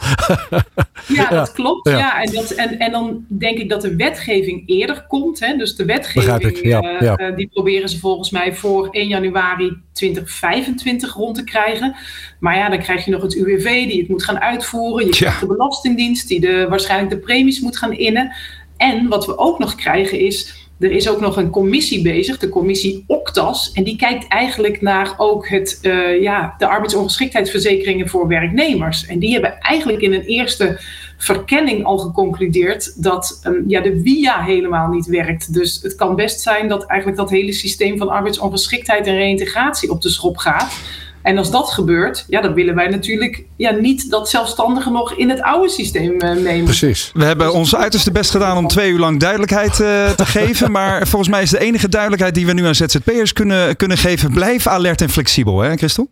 ja, 1.19 1.29
dat 1.29 1.51
klopt. 1.51 1.89
Ja. 1.89 1.97
ja. 1.97 2.21
En, 2.21 2.33
dat, 2.33 2.49
en, 2.49 2.79
en 2.79 2.91
dan 2.91 3.25
denk 3.27 3.57
ik 3.57 3.69
dat 3.69 3.81
de 3.81 3.95
wetgeving 3.95 4.63
eerder 4.65 5.05
komt. 5.07 5.39
Hè. 5.39 5.57
Dus 5.57 5.75
de 5.75 5.85
wetgeving, 5.85 7.35
die 7.35 7.47
proberen 7.47 7.89
ze 7.89 7.99
volgens 7.99 8.29
mij 8.29 8.55
voor 8.55 8.87
1 8.91 9.07
januari 9.07 9.77
2025 9.93 11.13
rond 11.13 11.35
te 11.35 11.43
krijgen. 11.43 11.95
Maar 12.39 12.55
ja, 12.55 12.69
dan 12.69 12.79
krijg 12.79 13.05
je 13.05 13.11
nog 13.11 13.21
het 13.21 13.35
UWV 13.35 13.87
die 13.87 13.99
het 13.99 14.09
moet 14.09 14.23
gaan 14.23 14.39
uitvoeren. 14.39 15.05
Je 15.05 15.11
krijgt 15.11 15.39
de 15.39 15.47
Belastingdienst 15.47 16.27
die 16.27 16.39
de, 16.39 16.65
waarschijnlijk 16.69 17.11
de 17.11 17.19
premies 17.19 17.59
moet 17.59 17.77
gaan 17.77 17.93
innen. 17.93 18.33
En 18.77 19.07
wat 19.07 19.25
we 19.25 19.37
ook 19.37 19.59
nog 19.59 19.75
krijgen 19.75 20.19
is, 20.19 20.67
er 20.79 20.91
is 20.91 21.09
ook 21.09 21.19
nog 21.19 21.37
een 21.37 21.49
commissie 21.49 22.01
bezig, 22.01 22.37
de 22.37 22.49
commissie 22.49 23.03
OCTAS. 23.07 23.71
En 23.71 23.83
die 23.83 23.95
kijkt 23.95 24.27
eigenlijk 24.27 24.81
naar 24.81 25.13
ook 25.17 25.47
het, 25.47 25.79
uh, 25.81 26.21
ja, 26.21 26.55
de 26.57 26.67
arbeidsongeschiktheidsverzekeringen 26.67 28.09
voor 28.09 28.27
werknemers. 28.27 29.05
En 29.05 29.19
die 29.19 29.31
hebben 29.31 29.59
eigenlijk 29.59 30.01
in 30.01 30.13
een 30.13 30.23
eerste 30.23 30.79
verkenning 31.17 31.85
al 31.85 31.97
geconcludeerd 31.97 33.03
dat 33.03 33.41
um, 33.43 33.63
ja, 33.67 33.81
de 33.81 34.01
WIA 34.01 34.43
helemaal 34.43 34.87
niet 34.87 35.05
werkt. 35.05 35.53
Dus 35.53 35.79
het 35.81 35.95
kan 35.95 36.15
best 36.15 36.41
zijn 36.41 36.67
dat 36.67 36.85
eigenlijk 36.85 37.19
dat 37.19 37.29
hele 37.29 37.53
systeem 37.53 37.97
van 37.97 38.09
arbeidsongeschiktheid 38.09 39.07
en 39.07 39.15
reïntegratie 39.15 39.91
op 39.91 40.01
de 40.01 40.09
schop 40.09 40.37
gaat. 40.37 40.73
En 41.29 41.37
als 41.37 41.51
dat 41.51 41.69
gebeurt, 41.69 42.25
ja, 42.27 42.41
dan 42.41 42.53
willen 42.53 42.75
wij 42.75 42.87
natuurlijk 42.87 43.43
ja, 43.55 43.71
niet 43.71 44.09
dat 44.09 44.29
zelfstandigen 44.29 44.91
nog 44.91 45.13
in 45.13 45.29
het 45.29 45.41
oude 45.41 45.69
systeem 45.69 46.13
uh, 46.13 46.31
nemen. 46.31 46.63
Precies. 46.63 47.11
We 47.13 47.23
hebben 47.23 47.53
ons 47.53 47.75
uiterste 47.75 48.11
best 48.11 48.31
gedaan 48.31 48.57
om 48.57 48.67
twee 48.67 48.91
uur 48.91 48.99
lang 48.99 49.19
duidelijkheid 49.19 49.79
uh, 49.79 50.09
te 50.09 50.25
geven. 50.37 50.71
Maar 50.71 51.07
volgens 51.07 51.31
mij 51.31 51.41
is 51.41 51.49
de 51.49 51.59
enige 51.59 51.89
duidelijkheid 51.89 52.35
die 52.35 52.45
we 52.45 52.53
nu 52.53 52.65
aan 52.65 52.75
ZZP'ers 52.75 53.33
kunnen, 53.33 53.75
kunnen 53.75 53.97
geven. 53.97 54.33
Blijf 54.33 54.67
alert 54.67 55.01
en 55.01 55.09
flexibel, 55.09 55.59
hè 55.59 55.75
Christel? 55.75 56.09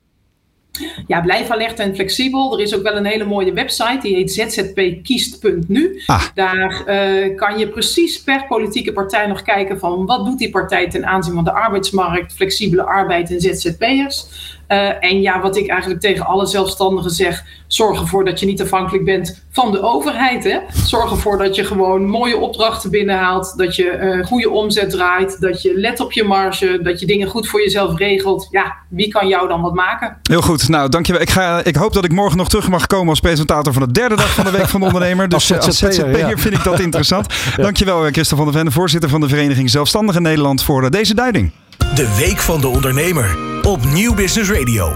ja, 1.07 1.22
blijf 1.22 1.49
alert 1.49 1.80
en 1.80 1.95
flexibel. 1.95 2.53
Er 2.53 2.63
is 2.63 2.76
ook 2.76 2.84
wel 2.84 2.95
een 2.95 3.05
hele 3.05 3.26
mooie 3.26 3.53
website, 3.53 3.99
die 4.01 4.15
heet 4.15 4.32
zzpkiest.nu. 4.32 6.01
Ah. 6.05 6.24
Daar 6.34 6.84
uh, 6.88 7.36
kan 7.36 7.59
je 7.59 7.68
precies 7.68 8.24
per 8.24 8.45
politieke 8.47 8.93
partij 8.93 9.28
nog 9.28 9.41
kijken 9.41 9.80
van 9.80 10.05
wat 10.05 10.26
doet 10.26 10.39
die 10.39 10.49
partij 10.49 10.89
ten 10.89 11.05
aanzien 11.05 11.34
van 11.34 11.43
de 11.43 11.51
arbeidsmarkt, 11.51 12.34
flexibele 12.34 12.84
arbeid 12.84 13.32
en 13.32 13.41
ZZP'ers. 13.41 14.26
Uh, 14.68 15.03
en 15.03 15.22
ja, 15.22 15.41
wat 15.41 15.57
ik 15.57 15.70
eigenlijk 15.70 16.01
tegen 16.01 16.26
alle 16.26 16.45
zelfstandigen 16.45 17.11
zeg, 17.11 17.43
zorg 17.68 17.99
ervoor 17.99 18.26
dat 18.26 18.39
je 18.39 18.45
niet 18.45 18.61
afhankelijk 18.61 19.05
bent 19.05 19.45
van 19.51 19.72
de 19.72 19.82
overheid. 19.82 20.43
Hè? 20.43 20.57
Zorg 20.86 21.11
ervoor 21.11 21.38
dat 21.38 21.55
je 21.55 21.63
gewoon 21.63 22.05
mooie 22.05 22.38
opdrachten 22.38 22.91
binnenhaalt, 22.91 23.53
dat 23.57 23.76
je 23.76 23.99
uh, 24.01 24.26
goede 24.26 24.49
omzet 24.49 24.89
draait, 24.89 25.41
dat 25.41 25.61
je 25.61 25.74
let 25.76 25.99
op 25.99 26.11
je 26.11 26.24
marge, 26.24 26.80
dat 26.84 26.99
je 26.99 27.05
dingen 27.05 27.28
goed 27.28 27.47
voor 27.47 27.61
jezelf 27.61 27.97
regelt. 27.97 28.47
Ja, 28.51 28.76
wie 28.89 29.07
kan 29.07 29.28
jou 29.28 29.47
dan 29.47 29.61
wat 29.61 29.74
maken? 29.74 30.18
Heel 30.24 30.41
goed, 30.41 30.70
nou 30.70 30.89
dankjewel. 30.89 31.22
Ik, 31.22 31.30
ga, 31.30 31.63
ik 31.63 31.76
hoop 31.76 31.93
dat 31.93 32.05
ik 32.05 32.11
morgen 32.11 32.38
nog 32.38 32.49
terug 32.49 32.70
mag 32.70 32.88
komen 32.88 33.09
als 33.09 33.20
presentator 33.20 33.74
van 33.74 33.82
de 33.82 33.91
derde 33.91 34.15
dag 34.15 34.34
van 34.34 34.45
de 34.45 34.51
Week 34.51 34.68
van 34.68 34.80
de 34.80 34.86
Ondernemer. 34.86 35.30
Dus 35.38 35.53
als 35.53 35.78
ZZP'er 35.78 36.18
ja. 36.18 36.38
vind 36.38 36.53
ik 36.53 36.63
dat 36.63 36.80
interessant. 36.88 37.34
ja. 37.55 37.63
Dankjewel 37.63 38.01
Christel 38.11 38.38
van 38.38 38.45
der 38.45 38.55
Ven, 38.55 38.72
voorzitter 38.72 39.09
van 39.09 39.22
de 39.22 39.28
Vereniging 39.28 39.70
Zelfstandigen 39.70 40.22
Nederland 40.22 40.63
voor 40.63 40.89
deze 40.89 41.13
duiding. 41.13 41.51
De 41.78 42.15
Week 42.17 42.38
van 42.38 42.61
de 42.61 42.67
Ondernemer 42.67 43.38
op 43.61 43.86
Nieuw 43.86 44.13
Business 44.13 44.49
Radio. 44.49 44.93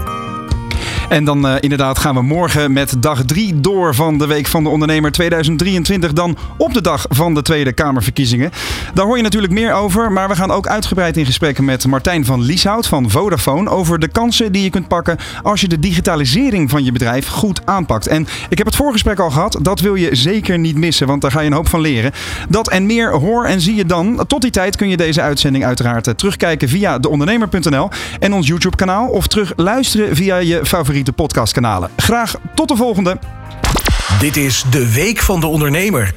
En 1.08 1.24
dan 1.24 1.46
uh, 1.46 1.54
inderdaad 1.60 1.98
gaan 1.98 2.14
we 2.14 2.22
morgen 2.22 2.72
met 2.72 2.94
dag 2.98 3.24
3 3.24 3.60
door 3.60 3.94
van 3.94 4.18
de 4.18 4.26
Week 4.26 4.46
van 4.46 4.62
de 4.62 4.68
Ondernemer 4.68 5.12
2023. 5.12 6.12
Dan 6.12 6.36
op 6.56 6.74
de 6.74 6.80
dag 6.80 7.06
van 7.08 7.34
de 7.34 7.42
Tweede 7.42 7.72
Kamerverkiezingen. 7.72 8.50
Daar 8.94 9.06
hoor 9.06 9.16
je 9.16 9.22
natuurlijk 9.22 9.52
meer 9.52 9.72
over. 9.72 10.12
Maar 10.12 10.28
we 10.28 10.36
gaan 10.36 10.50
ook 10.50 10.66
uitgebreid 10.66 11.16
in 11.16 11.26
gesprekken 11.26 11.64
met 11.64 11.86
Martijn 11.86 12.24
van 12.24 12.42
Lieshout 12.42 12.86
van 12.86 13.10
Vodafone. 13.10 13.70
Over 13.70 13.98
de 13.98 14.08
kansen 14.08 14.52
die 14.52 14.62
je 14.62 14.70
kunt 14.70 14.88
pakken 14.88 15.16
als 15.42 15.60
je 15.60 15.68
de 15.68 15.78
digitalisering 15.78 16.70
van 16.70 16.84
je 16.84 16.92
bedrijf 16.92 17.28
goed 17.28 17.66
aanpakt. 17.66 18.06
En 18.06 18.26
ik 18.48 18.58
heb 18.58 18.66
het 18.66 18.76
voorgesprek 18.76 19.18
al 19.18 19.30
gehad. 19.30 19.58
Dat 19.62 19.80
wil 19.80 19.94
je 19.94 20.14
zeker 20.14 20.58
niet 20.58 20.76
missen. 20.76 21.06
Want 21.06 21.20
daar 21.20 21.30
ga 21.30 21.40
je 21.40 21.46
een 21.46 21.52
hoop 21.52 21.68
van 21.68 21.80
leren. 21.80 22.12
Dat 22.48 22.70
en 22.70 22.86
meer 22.86 23.12
hoor 23.12 23.44
en 23.44 23.60
zie 23.60 23.74
je 23.74 23.86
dan. 23.86 24.24
Tot 24.26 24.42
die 24.42 24.50
tijd 24.50 24.76
kun 24.76 24.88
je 24.88 24.96
deze 24.96 25.20
uitzending 25.20 25.64
uiteraard 25.64 26.06
uh, 26.06 26.14
terugkijken 26.14 26.68
via 26.68 26.98
deondernemer.nl 26.98 27.88
en 28.18 28.32
ons 28.32 28.46
YouTube 28.46 28.76
kanaal. 28.76 29.08
Of 29.08 29.26
terug 29.26 29.52
luisteren 29.56 30.16
via 30.16 30.36
je 30.36 30.60
favoriete 31.02 31.12
podcastkanalen. 31.12 31.90
Graag 31.96 32.34
tot 32.54 32.68
de 32.68 32.76
volgende. 32.76 33.18
Dit 34.18 34.36
is 34.36 34.64
de 34.70 34.92
Week 34.92 35.18
van 35.18 35.40
de 35.40 35.46
Ondernemer 35.46 36.14